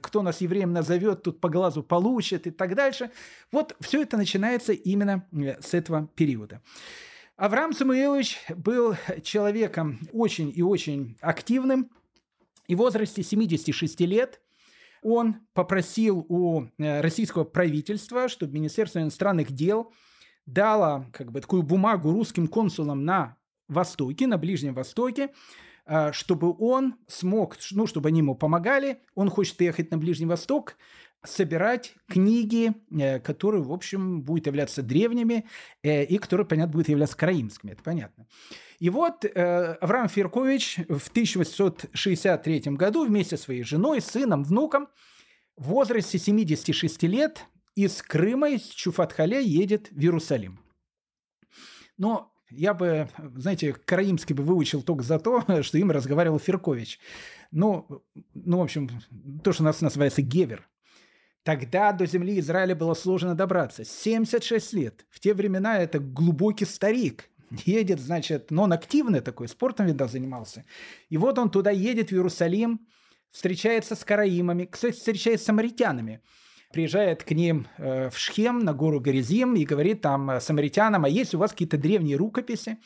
кто 0.00 0.22
нас 0.22 0.40
евреем 0.40 0.72
назовет, 0.72 1.22
тут 1.22 1.40
по 1.40 1.48
глазу 1.48 1.82
получит 1.82 2.46
и 2.46 2.50
так 2.50 2.74
дальше. 2.74 3.10
Вот 3.50 3.74
все 3.80 4.02
это 4.02 4.16
начинается 4.16 4.72
именно 4.72 5.26
э, 5.32 5.60
с 5.60 5.74
этого 5.74 6.08
периода. 6.14 6.62
Авраам 7.36 7.72
Самуилович 7.72 8.38
был 8.54 8.96
человеком 9.22 10.00
очень 10.12 10.52
и 10.54 10.62
очень 10.62 11.16
активным, 11.20 11.90
и 12.66 12.74
в 12.74 12.78
возрасте 12.78 13.22
76 13.22 14.00
лет 14.00 14.40
он 15.02 15.36
попросил 15.52 16.24
у 16.28 16.64
э, 16.78 17.00
российского 17.00 17.44
правительства, 17.44 18.28
чтобы 18.28 18.54
Министерство 18.54 19.00
иностранных 19.00 19.52
дел 19.52 19.92
дало 20.46 21.06
как 21.12 21.30
бы 21.30 21.40
такую 21.40 21.62
бумагу 21.62 22.12
русским 22.12 22.48
консулам 22.48 23.04
на 23.04 23.36
Востоке, 23.68 24.26
на 24.26 24.38
Ближнем 24.38 24.74
Востоке, 24.74 25.30
а, 25.84 26.12
чтобы 26.12 26.54
он 26.58 26.96
смог, 27.06 27.56
ну, 27.72 27.86
чтобы 27.86 28.08
они 28.08 28.20
ему 28.20 28.34
помогали. 28.34 29.02
Он 29.14 29.30
хочет 29.30 29.60
ехать 29.60 29.90
на 29.90 29.98
Ближний 29.98 30.26
Восток, 30.26 30.76
собирать 31.24 31.94
книги, 32.08 32.72
э, 32.90 33.20
которые, 33.20 33.62
в 33.62 33.72
общем, 33.72 34.22
будут 34.22 34.46
являться 34.46 34.82
древними 34.82 35.46
э, 35.82 36.04
и 36.04 36.18
которые, 36.18 36.46
понятно, 36.46 36.72
будут 36.72 36.88
являться 36.88 37.16
караимскими, 37.16 37.72
это 37.72 37.82
понятно. 37.82 38.26
И 38.78 38.90
вот 38.90 39.24
э, 39.24 39.74
Авраам 39.80 40.08
Фиркович 40.08 40.78
в 40.88 41.08
1863 41.08 42.60
году 42.72 43.04
вместе 43.04 43.36
со 43.36 43.42
своей 43.44 43.62
женой, 43.64 44.00
сыном, 44.00 44.44
внуком 44.44 44.88
в 45.56 45.68
возрасте 45.68 46.18
76 46.18 47.02
лет 47.04 47.44
из 47.74 48.02
Крыма, 48.02 48.50
из 48.50 48.62
Чуфатхаля 48.62 49.40
едет 49.40 49.90
в 49.90 50.00
Иерусалим. 50.00 50.60
Но 51.96 52.32
я 52.50 52.72
бы, 52.74 53.08
знаете, 53.36 53.72
караимский 53.72 54.34
бы 54.34 54.42
выучил 54.42 54.82
только 54.82 55.02
за 55.02 55.18
то, 55.18 55.44
что 55.62 55.78
им 55.78 55.90
разговаривал 55.90 56.38
Феркович. 56.38 57.00
Ну, 57.50 58.04
ну, 58.34 58.58
в 58.58 58.62
общем, 58.62 58.88
то, 59.42 59.52
что 59.52 59.62
у 59.62 59.66
нас 59.66 59.80
называется 59.80 60.22
гевер. 60.22 60.68
Тогда 61.48 61.92
до 61.92 62.04
земли 62.04 62.38
Израиля 62.40 62.74
было 62.74 62.92
сложно 62.92 63.34
добраться. 63.34 63.82
76 63.82 64.74
лет. 64.74 65.06
В 65.08 65.18
те 65.18 65.32
времена 65.32 65.78
это 65.78 65.98
глубокий 65.98 66.66
старик. 66.66 67.30
Едет, 67.64 68.00
значит, 68.00 68.50
но 68.50 68.64
он 68.64 68.74
активный 68.74 69.20
такой, 69.20 69.48
спортом, 69.48 69.86
видно, 69.86 70.08
занимался. 70.08 70.66
И 71.08 71.16
вот 71.16 71.38
он 71.38 71.50
туда 71.50 71.70
едет, 71.70 72.10
в 72.10 72.12
Иерусалим, 72.12 72.86
встречается 73.30 73.94
с 73.94 74.04
караимами, 74.04 74.66
кстати, 74.66 74.96
встречается 74.96 75.44
с 75.44 75.46
самаритянами– 75.46 76.20
приезжает 76.70 77.24
к 77.24 77.30
ним 77.30 77.66
э, 77.78 78.10
в 78.10 78.18
Шхем, 78.18 78.58
на 78.58 78.74
гору 78.74 79.00
Горизим, 79.00 79.54
и 79.54 79.64
говорит 79.64 80.02
там 80.02 80.30
э, 80.30 80.40
самаритянам, 80.40 81.06
а 81.06 81.08
есть 81.08 81.34
у 81.34 81.38
вас 81.38 81.52
какие-то 81.52 81.78
древние 81.78 82.18
рукописи? 82.18 82.76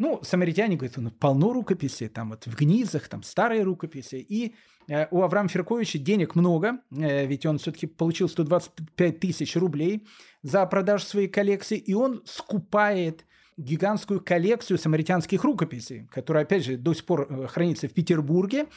Ну, 0.00 0.18
самаритяне 0.22 0.76
говорят, 0.76 0.96
ну, 0.96 1.10
полно 1.10 1.52
рукописей, 1.52 2.08
там 2.08 2.30
вот 2.30 2.46
в 2.46 2.56
Гнизах, 2.56 3.06
там 3.08 3.22
старые 3.22 3.62
рукописи. 3.62 4.14
И 4.16 4.54
э, 4.88 5.06
у 5.10 5.20
Авраама 5.20 5.50
Ферковича 5.50 5.98
денег 5.98 6.34
много, 6.34 6.78
э, 6.90 7.26
ведь 7.26 7.44
он 7.44 7.58
все-таки 7.58 7.86
получил 7.86 8.26
125 8.30 9.20
тысяч 9.20 9.56
рублей 9.56 10.08
за 10.42 10.64
продажу 10.64 11.04
своей 11.04 11.28
коллекции, 11.28 11.76
и 11.76 11.92
он 11.92 12.22
скупает 12.24 13.26
гигантскую 13.58 14.22
коллекцию 14.22 14.78
самаритянских 14.78 15.44
рукописей, 15.44 16.06
которая, 16.10 16.44
опять 16.44 16.64
же, 16.64 16.78
до 16.78 16.94
сих 16.94 17.04
пор 17.04 17.26
э, 17.28 17.46
хранится 17.48 17.86
в 17.86 17.92
Петербурге 17.92 18.68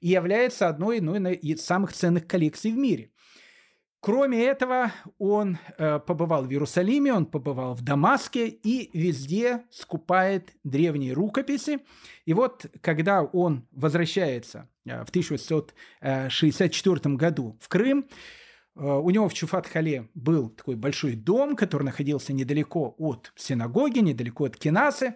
и 0.00 0.08
является 0.08 0.66
одной 0.66 1.00
ну, 1.00 1.14
из 1.14 1.64
самых 1.64 1.92
ценных 1.92 2.26
коллекций 2.26 2.72
в 2.72 2.76
мире. 2.76 3.11
Кроме 4.04 4.46
этого, 4.46 4.90
он 5.20 5.58
э, 5.78 6.00
побывал 6.00 6.42
в 6.42 6.50
Иерусалиме, 6.50 7.14
он 7.14 7.24
побывал 7.24 7.76
в 7.76 7.82
Дамаске 7.82 8.48
и 8.48 8.90
везде 8.98 9.62
скупает 9.70 10.50
древние 10.64 11.12
рукописи. 11.12 11.78
И 12.24 12.34
вот, 12.34 12.66
когда 12.80 13.22
он 13.22 13.64
возвращается 13.70 14.68
э, 14.84 15.04
в 15.04 15.10
1864 15.10 17.14
году 17.14 17.56
в 17.60 17.68
Крым, 17.68 18.08
э, 18.74 18.84
у 18.84 19.08
него 19.10 19.28
в 19.28 19.34
Чуфат-Хале 19.34 20.08
был 20.14 20.48
такой 20.48 20.74
большой 20.74 21.14
дом, 21.14 21.54
который 21.54 21.84
находился 21.84 22.32
недалеко 22.32 22.96
от 22.98 23.32
синагоги, 23.36 24.00
недалеко 24.00 24.46
от 24.46 24.56
Кинасы. 24.56 25.14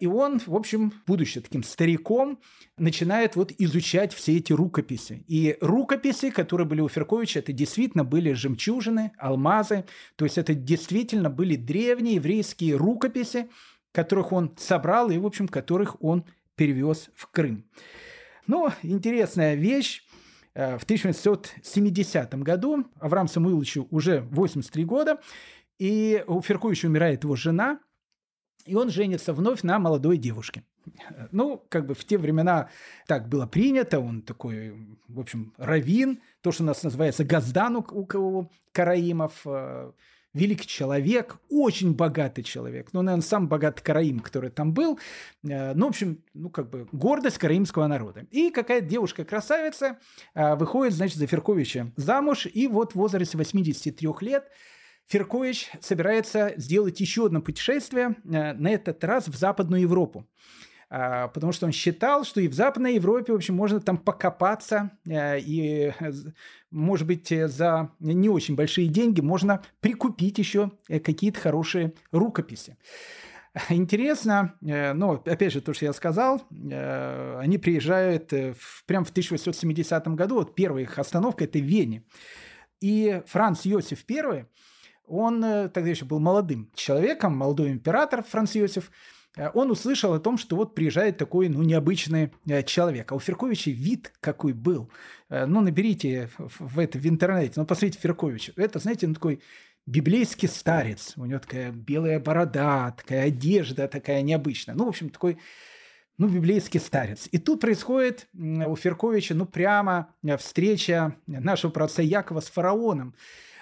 И 0.00 0.06
он, 0.06 0.40
в 0.44 0.56
общем, 0.56 0.94
будучи 1.06 1.40
таким 1.42 1.62
стариком, 1.62 2.40
начинает 2.78 3.36
вот 3.36 3.52
изучать 3.58 4.14
все 4.14 4.38
эти 4.38 4.52
рукописи. 4.52 5.24
И 5.28 5.58
рукописи, 5.60 6.30
которые 6.30 6.66
были 6.66 6.80
у 6.80 6.88
Ферковича, 6.88 7.40
это 7.40 7.52
действительно 7.52 8.02
были 8.02 8.32
жемчужины, 8.32 9.12
алмазы. 9.18 9.84
То 10.16 10.24
есть 10.24 10.38
это 10.38 10.54
действительно 10.54 11.28
были 11.28 11.56
древние 11.56 12.14
еврейские 12.14 12.76
рукописи, 12.76 13.50
которых 13.92 14.32
он 14.32 14.56
собрал 14.56 15.10
и, 15.10 15.18
в 15.18 15.26
общем, 15.26 15.46
которых 15.46 16.02
он 16.02 16.24
перевез 16.56 17.10
в 17.14 17.26
Крым. 17.30 17.66
Но 18.46 18.72
интересная 18.82 19.54
вещь. 19.54 20.02
Э, 20.54 20.78
в 20.78 20.84
1970 20.84 22.34
году 22.36 22.86
Авраам 23.00 23.28
Самуиловичу 23.28 23.86
уже 23.90 24.22
83 24.30 24.84
года, 24.84 25.20
и 25.78 26.24
у 26.26 26.40
Ферковича 26.40 26.86
умирает 26.86 27.24
его 27.24 27.36
жена– 27.36 27.80
и 28.66 28.74
он 28.74 28.90
женится 28.90 29.32
вновь 29.32 29.62
на 29.62 29.78
молодой 29.78 30.16
девушке. 30.16 30.64
Ну, 31.30 31.62
как 31.68 31.86
бы 31.86 31.94
в 31.94 32.04
те 32.04 32.18
времена 32.18 32.68
так 33.06 33.28
было 33.28 33.46
принято, 33.46 34.00
он 34.00 34.22
такой, 34.22 34.74
в 35.08 35.20
общем, 35.20 35.52
равин, 35.56 36.20
то, 36.40 36.52
что 36.52 36.62
у 36.62 36.66
нас 36.66 36.82
называется 36.82 37.24
газдан 37.24 37.76
у, 37.76 37.84
у 37.90 38.50
караимов, 38.72 39.42
э, 39.44 39.92
великий 40.32 40.66
человек, 40.66 41.38
очень 41.50 41.94
богатый 41.94 42.42
человек, 42.42 42.88
ну, 42.92 43.02
наверное, 43.02 43.22
сам 43.22 43.48
богатый 43.48 43.82
караим, 43.82 44.20
который 44.20 44.50
там 44.50 44.72
был, 44.72 44.98
э, 45.42 45.74
ну, 45.74 45.86
в 45.86 45.88
общем, 45.90 46.22
ну, 46.34 46.48
как 46.50 46.70
бы 46.70 46.88
гордость 46.92 47.38
караимского 47.38 47.86
народа. 47.86 48.26
И 48.30 48.50
какая-то 48.50 48.86
девушка-красавица 48.86 49.98
э, 50.34 50.54
выходит, 50.56 50.94
значит, 50.94 51.18
за 51.18 51.26
Ферковича 51.26 51.92
замуж, 51.96 52.46
и 52.46 52.66
вот 52.66 52.92
в 52.92 52.96
возрасте 52.96 53.36
83 53.36 54.08
лет– 54.22 54.44
Феркович 55.10 55.72
собирается 55.80 56.54
сделать 56.56 57.00
еще 57.00 57.26
одно 57.26 57.42
путешествие, 57.42 58.14
э, 58.24 58.52
на 58.52 58.68
этот 58.70 59.02
раз 59.02 59.26
в 59.26 59.36
Западную 59.36 59.82
Европу. 59.82 60.26
а, 60.92 61.28
потому 61.28 61.52
что 61.52 61.66
он 61.66 61.72
считал, 61.72 62.24
что 62.24 62.40
и 62.40 62.48
в 62.48 62.54
Западной 62.54 62.94
Европе, 62.94 63.32
в 63.32 63.36
общем, 63.36 63.54
можно 63.54 63.80
там 63.80 63.96
покопаться, 63.96 64.90
э, 65.04 65.38
и, 65.38 65.92
может 66.72 67.06
быть, 67.06 67.28
за 67.28 67.92
не 68.00 68.28
очень 68.28 68.56
большие 68.56 68.88
деньги 68.88 69.20
можно 69.20 69.62
прикупить 69.80 70.38
еще 70.38 70.72
какие-то 70.88 71.38
хорошие 71.38 71.94
рукописи. 72.10 72.76
Интересно, 73.68 74.56
ну, 74.60 75.14
опять 75.14 75.52
же, 75.52 75.60
то, 75.60 75.74
что 75.74 75.84
я 75.84 75.92
сказал, 75.92 76.42
они 76.50 77.58
приезжают 77.58 78.32
прямо 78.86 79.04
в 79.04 79.10
1870 79.10 80.08
году, 80.14 80.36
вот 80.36 80.54
первая 80.56 80.84
их 80.84 80.98
остановка– 80.98 81.44
это 81.46 81.58
в 81.58 81.62
Вене. 81.62 82.04
И 82.80 83.22
Франц 83.26 83.66
Иосиф 83.66 84.04
I, 84.08 84.46
он 85.10 85.40
тогда 85.42 85.90
еще 85.90 86.04
был 86.04 86.20
молодым 86.20 86.70
человеком, 86.74 87.36
молодой 87.36 87.72
император 87.72 88.22
Франц 88.22 88.56
Иосиф– 88.56 88.90
Э, 89.36 89.50
он 89.54 89.70
услышал 89.70 90.12
о 90.12 90.20
том, 90.20 90.38
что 90.38 90.56
вот 90.56 90.74
приезжает 90.74 91.16
такой, 91.16 91.48
ну, 91.48 91.62
необычный 91.62 92.32
э, 92.46 92.62
человек. 92.62 93.12
А 93.12 93.14
у 93.14 93.20
Ферковича 93.20 93.70
вид 93.70 94.12
какой 94.20 94.52
был. 94.52 94.90
Э, 95.28 95.46
ну, 95.46 95.60
наберите 95.60 96.30
в, 96.38 96.78
это 96.78 96.98
в 96.98 97.06
интернете, 97.06 97.54
ну, 97.56 97.66
посмотрите 97.66 97.98
Феркович. 98.00 98.50
Это, 98.56 98.78
знаете, 98.78 99.06
он 99.06 99.14
такой 99.14 99.40
библейский 99.86 100.48
старец. 100.48 101.14
У 101.16 101.24
него 101.24 101.38
такая 101.38 101.72
белая 101.72 102.20
борода, 102.20 102.92
такая 102.92 103.26
одежда 103.26 103.88
такая 103.88 104.22
необычная. 104.22 104.74
Ну, 104.74 104.84
в 104.84 104.88
общем, 104.88 105.10
такой 105.10 105.38
ну, 106.18 106.28
библейский 106.28 106.80
старец. 106.80 107.28
И 107.32 107.38
тут 107.38 107.60
происходит 107.60 108.28
у 108.34 108.76
Ферковича, 108.76 109.34
ну, 109.34 109.46
прямо 109.46 110.14
встреча 110.38 111.16
нашего 111.26 111.70
праотца 111.70 112.02
Якова 112.02 112.40
с 112.40 112.48
фараоном. 112.48 113.14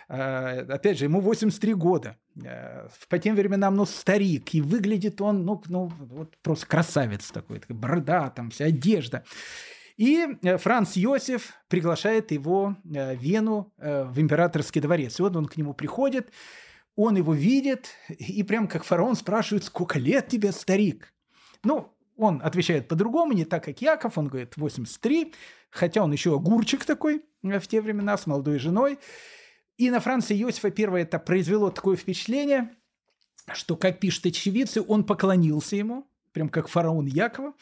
Э, 0.09 0.61
опять 0.63 0.99
же, 0.99 1.05
ему 1.05 1.21
83 1.21 1.75
года. 1.75 2.17
Э, 2.43 2.89
по 3.09 3.19
тем 3.19 3.37
временам, 3.37 3.77
ну, 3.77 3.85
старик. 3.85 4.55
И 4.55 4.61
выглядит 4.61 5.21
он, 5.21 5.45
ну, 5.45 5.63
ну 5.67 5.93
вот 5.99 6.37
просто 6.43 6.67
красавец 6.67 7.31
такой. 7.31 7.61
борода, 7.69 8.31
там 8.31 8.51
вся 8.51 8.67
одежда. 8.67 9.25
И 9.97 10.27
э, 10.43 10.57
Франц 10.57 10.97
Йосиф 10.97 11.53
приглашает 11.69 12.31
его 12.31 12.77
в 12.85 13.15
Вену 13.17 13.73
в 13.77 14.19
императорский 14.19 14.81
дворец. 14.81 15.19
И 15.19 15.23
вот 15.23 15.37
он 15.37 15.47
к 15.47 15.57
нему 15.57 15.75
приходит, 15.75 16.31
он 16.97 17.17
его 17.17 17.35
видит, 17.35 17.91
и 18.09 18.43
прям 18.43 18.67
как 18.67 18.85
фараон 18.85 19.15
спрашивает, 19.15 19.65
сколько 19.65 19.99
лет 19.99 20.29
тебе, 20.29 20.53
старик? 20.53 21.13
Ну, 21.63 21.93
он 22.17 22.41
отвечает 22.43 22.89
по-другому, 22.89 23.33
не 23.33 23.45
так, 23.45 23.65
как 23.65 23.81
Яков, 23.81 24.19
он 24.19 24.27
говорит 24.27 24.57
83, 24.57 25.33
хотя 25.71 26.03
он 26.03 26.11
еще 26.13 26.35
огурчик 26.35 26.85
такой 26.85 27.23
в 27.43 27.61
те 27.69 27.81
времена 27.81 28.17
с 28.17 28.27
молодой 28.27 28.59
женой. 28.59 28.99
И 29.79 29.91
на 29.91 30.01
Франца 30.01 30.35
Иосифа 30.35 30.69
I 30.77 31.03
это 31.03 31.21
произвело 31.21 31.71
такое 31.71 31.97
впечатление, 31.97 32.71
что, 33.53 33.77
как 33.77 34.01
пишут 34.01 34.27
очевидцы, 34.27 34.83
он 34.87 35.05
поклонился 35.05 35.77
ему, 35.77 36.11
прям 36.33 36.49
как 36.49 36.69
фараон 36.69 37.07
Якова. 37.07 37.55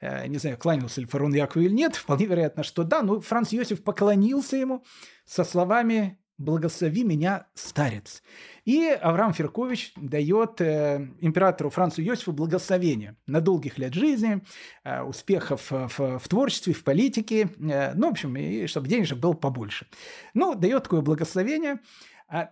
Э, 0.00 0.26
не 0.26 0.38
знаю, 0.38 0.56
кланялся 0.56 1.02
ли 1.02 1.06
фараон 1.06 1.34
Якова 1.34 1.62
или 1.62 1.72
нет, 1.72 1.94
вполне 1.96 2.24
вероятно, 2.24 2.62
что 2.62 2.84
да, 2.84 3.02
но 3.02 3.20
Франц 3.20 3.52
Иосиф 3.52 3.84
поклонился 3.84 4.56
ему 4.56 4.82
со 5.26 5.44
словами 5.44 6.17
«Благослови 6.38 7.04
меня, 7.04 7.46
старец». 7.54 8.22
И 8.64 8.86
Авраам 8.88 9.32
Феркович 9.32 9.92
дает 9.96 10.60
э, 10.60 11.08
императору 11.20 11.70
Францу 11.70 12.02
Иосифу 12.02 12.32
благословение 12.32 13.16
на 13.26 13.40
долгих 13.40 13.78
лет 13.78 13.94
жизни, 13.94 14.42
э, 14.84 15.02
успехов 15.02 15.70
в, 15.70 15.88
в, 15.88 16.18
в 16.18 16.28
творчестве, 16.28 16.72
в 16.72 16.84
политике, 16.84 17.50
э, 17.58 17.94
ну, 17.94 18.08
в 18.08 18.12
общем, 18.12 18.36
и 18.36 18.66
чтобы 18.66 18.88
денежек 18.88 19.18
было 19.18 19.32
побольше. 19.32 19.86
Ну, 20.34 20.54
дает 20.54 20.84
такое 20.84 21.00
благословение– 21.00 21.80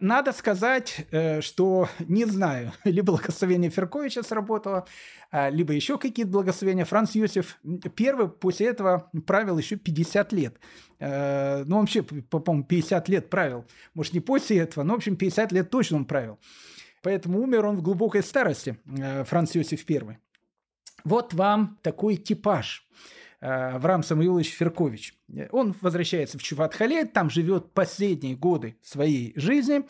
надо 0.00 0.32
сказать, 0.32 1.06
э, 1.10 1.42
что 1.42 1.88
не 1.98 2.24
знаю, 2.24 2.72
либо 2.84 3.12
благословение 3.12 3.70
Ферковича 3.70 4.22
сработало, 4.22 4.86
а, 5.30 5.50
либо 5.50 5.74
еще 5.74 5.98
какие-то 5.98 6.32
благословения. 6.32 6.84
Франц 6.84 7.14
Юсиф 7.14 7.58
первый 7.94 8.28
после 8.28 8.68
этого 8.68 9.10
правил 9.26 9.58
еще 9.58 9.76
50 9.76 10.32
лет. 10.32 10.56
Э, 10.98 11.64
ну, 11.66 11.80
вообще, 11.80 12.02
по-моему, 12.02 12.64
50 12.64 13.08
лет 13.10 13.28
правил. 13.28 13.66
Может, 13.94 14.14
не 14.14 14.20
после 14.20 14.58
этого, 14.58 14.82
но, 14.82 14.94
в 14.94 14.96
общем, 14.96 15.16
50 15.16 15.52
лет 15.52 15.70
точно 15.70 15.98
он 15.98 16.04
правил. 16.06 16.38
Поэтому 17.02 17.42
умер 17.42 17.66
он 17.66 17.76
в 17.76 17.82
глубокой 17.82 18.22
старости, 18.22 18.78
э, 18.86 19.24
Франц 19.24 19.56
Иосиф 19.56 19.84
I. 19.90 20.18
Вот 21.04 21.34
вам 21.34 21.78
такой 21.82 22.16
типаж– 22.16 22.86
Авраам 23.40 24.02
Самуилович 24.02 24.52
Феркович. 24.52 25.14
Он 25.50 25.74
возвращается 25.80 26.38
в 26.38 26.42
Чуватхале, 26.42 27.04
там 27.04 27.30
живет 27.30 27.72
последние 27.72 28.34
годы 28.36 28.76
своей 28.82 29.32
жизни, 29.36 29.82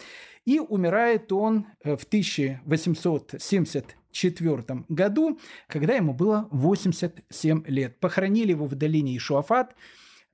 и 0.44 0.60
умирает 0.60 1.32
он 1.32 1.66
э, 1.82 1.96
в 1.96 2.04
1874 2.04 4.84
году, 4.88 5.40
когда 5.66 5.94
ему 5.94 6.12
было 6.14 6.48
87 6.50 7.64
лет. 7.66 7.98
Похоронили 8.00 8.50
его 8.50 8.66
в 8.66 8.74
долине 8.74 9.16
Ишуафат– 9.16 9.74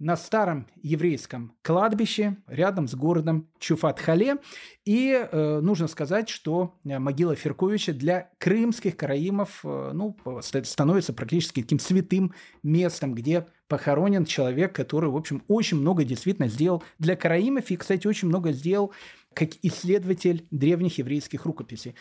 на 0.03 0.17
старом 0.17 0.67
еврейском 0.83 1.55
кладбище 1.63 2.37
рядом 2.49 2.89
с 2.89 2.95
городом 2.95 3.49
Чуфат-Хале. 3.61 4.41
И 4.85 5.13
э, 5.13 5.61
нужно 5.61 5.87
сказать, 5.87 6.29
что 6.29 6.75
э, 6.85 6.99
могила 6.99 7.37
Ферковича 7.37 7.93
для 7.93 8.31
крымских 8.39 8.97
караимов 8.97 9.61
э, 9.63 9.93
ну, 9.95 10.17
становится 10.65 11.13
практически 11.13 11.63
таким 11.63 11.79
святым 11.79 12.35
местом, 12.65 13.15
где 13.15 13.47
похоронен 13.69 14.25
человек, 14.25 14.75
который, 14.75 15.09
в 15.09 15.17
общем, 15.17 15.45
очень 15.47 15.79
много 15.79 16.03
действительно 16.03 16.49
сделал 16.49 16.83
для 16.99 17.15
караимов 17.15 17.71
и, 17.71 17.77
кстати, 17.77 18.09
очень 18.09 18.27
много 18.27 18.51
сделал 18.51 18.93
как 19.35 19.51
исследователь 19.63 20.49
древних 20.51 20.99
еврейских 20.99 21.47
рукописей. 21.47 21.95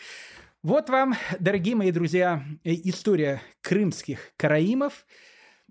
Вот 0.64 0.88
вам, 0.90 1.14
дорогие 1.38 1.76
мои 1.76 1.92
друзья, 1.92 2.42
э, 2.64 2.72
история 2.72 3.40
крымских 3.60 4.32
караимов– 4.36 5.06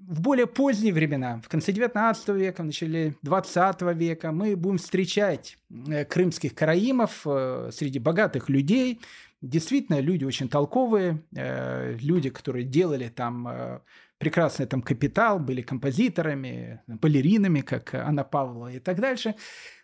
в 0.08 0.22
более 0.22 0.48
поздние 0.48 0.94
времена, 0.94 1.42
в 1.44 1.50
конце 1.50 1.72
19 1.72 2.30
века, 2.30 2.64
в 2.64 2.66
начале 2.66 3.16
20 3.22 3.82
века, 3.96 4.32
мы 4.32 4.56
будем 4.56 4.78
встречать 4.78 5.58
э, 5.88 6.06
крымских 6.06 6.56
караимов 6.56 7.22
э, 7.26 7.70
среди 7.72 8.00
богатых 8.00 8.50
людей. 8.50 9.00
Действительно, 9.42 10.00
люди 10.00 10.26
очень 10.26 10.50
толковые, 10.50 11.22
э, 11.36 11.98
люди, 12.02 12.30
которые 12.30 12.66
делали 12.66 13.10
там 13.10 13.82
прекрасный 14.18 14.68
там 14.68 14.82
капитал, 14.82 15.40
были 15.40 15.62
композиторами, 15.62 16.80
балеринами, 16.88 17.62
как 17.62 17.96
Анна 17.96 18.24
Павлова 18.24 18.72
и 18.72 18.80
так 18.80 19.00
дальше. 19.00 19.36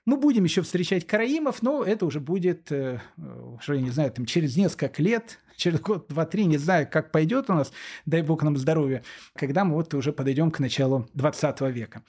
Мы 0.07 0.15
будем 0.15 0.45
еще 0.45 0.61
встречать 0.61 1.05
караимов, 1.05 1.61
но 1.61 1.83
это 1.83 2.05
уже 2.05 2.21
будет, 2.21 2.71
уже, 2.71 3.81
не 3.81 3.89
знаю, 3.89 4.09
там 4.09 4.25
через 4.25 4.55
несколько 4.55 5.03
лет, 5.03 5.37
через 5.57 5.81
год, 5.81 6.07
два, 6.07 6.25
три, 6.25 6.45
не 6.45 6.55
знаю, 6.55 6.87
как 6.89 7.11
пойдет 7.11 7.49
у 7.49 7.53
нас, 7.53 7.73
дай 8.05 8.21
бог 8.21 8.41
нам 8.41 8.55
здоровья, 8.55 9.03
когда 9.35 9.65
мы 9.65 9.73
вот 9.73 9.93
уже 9.93 10.13
подойдем 10.13 10.49
к 10.49 10.59
началу 10.59 11.09
20 11.13 11.59
века. 11.73 12.03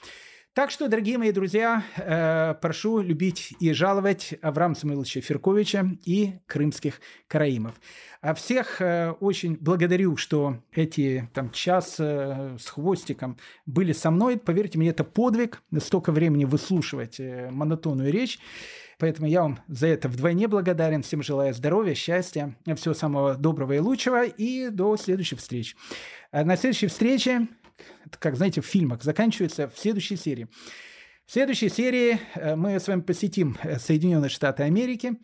Так 0.58 0.72
что, 0.72 0.88
дорогие 0.88 1.18
мои 1.18 1.30
друзья, 1.30 1.84
э, 1.94 2.52
прошу 2.60 3.00
любить 3.00 3.54
и 3.60 3.72
жаловать 3.72 4.34
Авраама 4.42 4.74
Самуиловича 4.74 5.20
Ферковича 5.20 5.88
и 6.04 6.32
крымских 6.48 7.00
караимов. 7.28 7.74
А 8.22 8.34
всех 8.34 8.82
э, 8.82 9.12
очень 9.20 9.56
благодарю, 9.56 10.16
что 10.16 10.56
эти 10.72 11.30
там 11.32 11.52
час 11.52 12.00
э, 12.00 12.56
с 12.58 12.70
хвостиком 12.70 13.38
были 13.66 13.92
со 13.92 14.10
мной. 14.10 14.36
Поверьте 14.36 14.78
мне, 14.78 14.88
это 14.88 15.04
подвиг, 15.04 15.62
столько 15.78 16.10
времени 16.10 16.44
выслушивать 16.44 17.20
монотонную 17.20 18.10
речь. 18.10 18.40
Поэтому 18.98 19.28
я 19.28 19.42
вам 19.42 19.60
за 19.68 19.86
это 19.86 20.08
вдвойне 20.08 20.48
благодарен. 20.48 21.04
Всем 21.04 21.22
желаю 21.22 21.54
здоровья, 21.54 21.94
счастья, 21.94 22.56
всего 22.74 22.94
самого 22.94 23.36
доброго 23.36 23.74
и 23.74 23.78
лучшего. 23.78 24.24
И 24.24 24.70
до 24.70 24.96
следующих 24.96 25.38
встреч. 25.38 25.76
А 26.32 26.44
на 26.44 26.56
следующей 26.56 26.88
встрече, 26.88 27.46
как 28.18 28.36
знаете, 28.36 28.60
в 28.60 28.66
фильмах, 28.66 29.02
заканчивается 29.02 29.68
в 29.68 29.78
следующей 29.78 30.16
серии. 30.16 30.48
В 31.26 31.32
следующей 31.32 31.68
серии 31.68 32.18
э, 32.34 32.56
мы 32.56 32.80
с 32.80 32.88
вами 32.88 33.02
посетим 33.02 33.58
э, 33.62 33.78
Соединенные 33.78 34.30
Штаты 34.30 34.62
Америки 34.62 35.18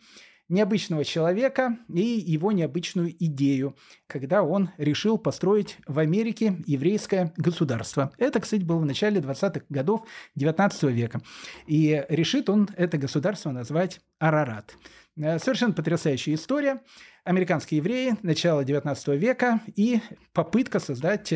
необычного 0.49 1.03
человека 1.03 1.79
и 1.91 2.01
его 2.01 2.51
необычную 2.51 3.11
идею, 3.17 3.75
когда 4.07 4.43
он 4.43 4.69
решил 4.77 5.17
построить 5.17 5.77
в 5.87 5.97
Америке 5.97 6.61
еврейское 6.67 7.33
государство. 7.37 8.11
Это, 8.17 8.39
кстати, 8.39 8.61
было 8.61 8.77
в 8.77 8.85
начале 8.85 9.19
20-х 9.19 9.65
годов 9.69 10.05
19 10.35 10.83
века. 10.83 11.21
И 11.65 12.05
решит 12.09 12.49
он 12.49 12.69
это 12.77 12.97
государство 12.97 13.51
назвать 13.51 14.01
Арарат. 14.19 14.75
Э, 15.17 15.39
совершенно 15.39 15.73
потрясающая 15.73 16.35
история. 16.35 16.81
Американские 17.23 17.79
евреи, 17.79 18.15
начала 18.21 18.63
19 18.63 19.07
века 19.19 19.61
и 19.75 19.99
попытка 20.33 20.79
создать 20.79 21.33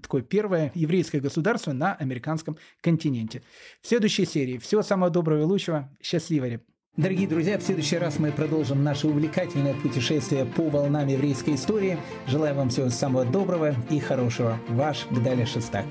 такое 0.00 0.22
первое 0.22 0.72
еврейское 0.74 1.20
государство 1.20 1.72
на 1.72 1.94
американском 1.94 2.56
континенте. 2.80 3.42
В 3.80 3.88
следующей 3.88 4.24
серии. 4.24 4.58
Всего 4.58 4.82
самого 4.82 5.10
доброго 5.10 5.40
и 5.40 5.44
лучшего. 5.44 5.90
Счастливо! 6.02 6.60
Дорогие 6.96 7.26
друзья, 7.26 7.58
в 7.58 7.62
следующий 7.62 7.96
раз 7.96 8.18
мы 8.18 8.32
продолжим 8.32 8.84
наше 8.84 9.08
увлекательное 9.08 9.72
путешествие 9.72 10.44
по 10.44 10.68
волнам 10.68 11.08
еврейской 11.08 11.54
истории. 11.54 11.96
Желаю 12.26 12.54
вам 12.54 12.68
всего 12.68 12.90
самого 12.90 13.24
доброго 13.24 13.74
и 13.88 13.98
хорошего. 13.98 14.58
Ваш 14.68 15.06
Гдаля 15.10 15.46
Шестак. 15.46 15.86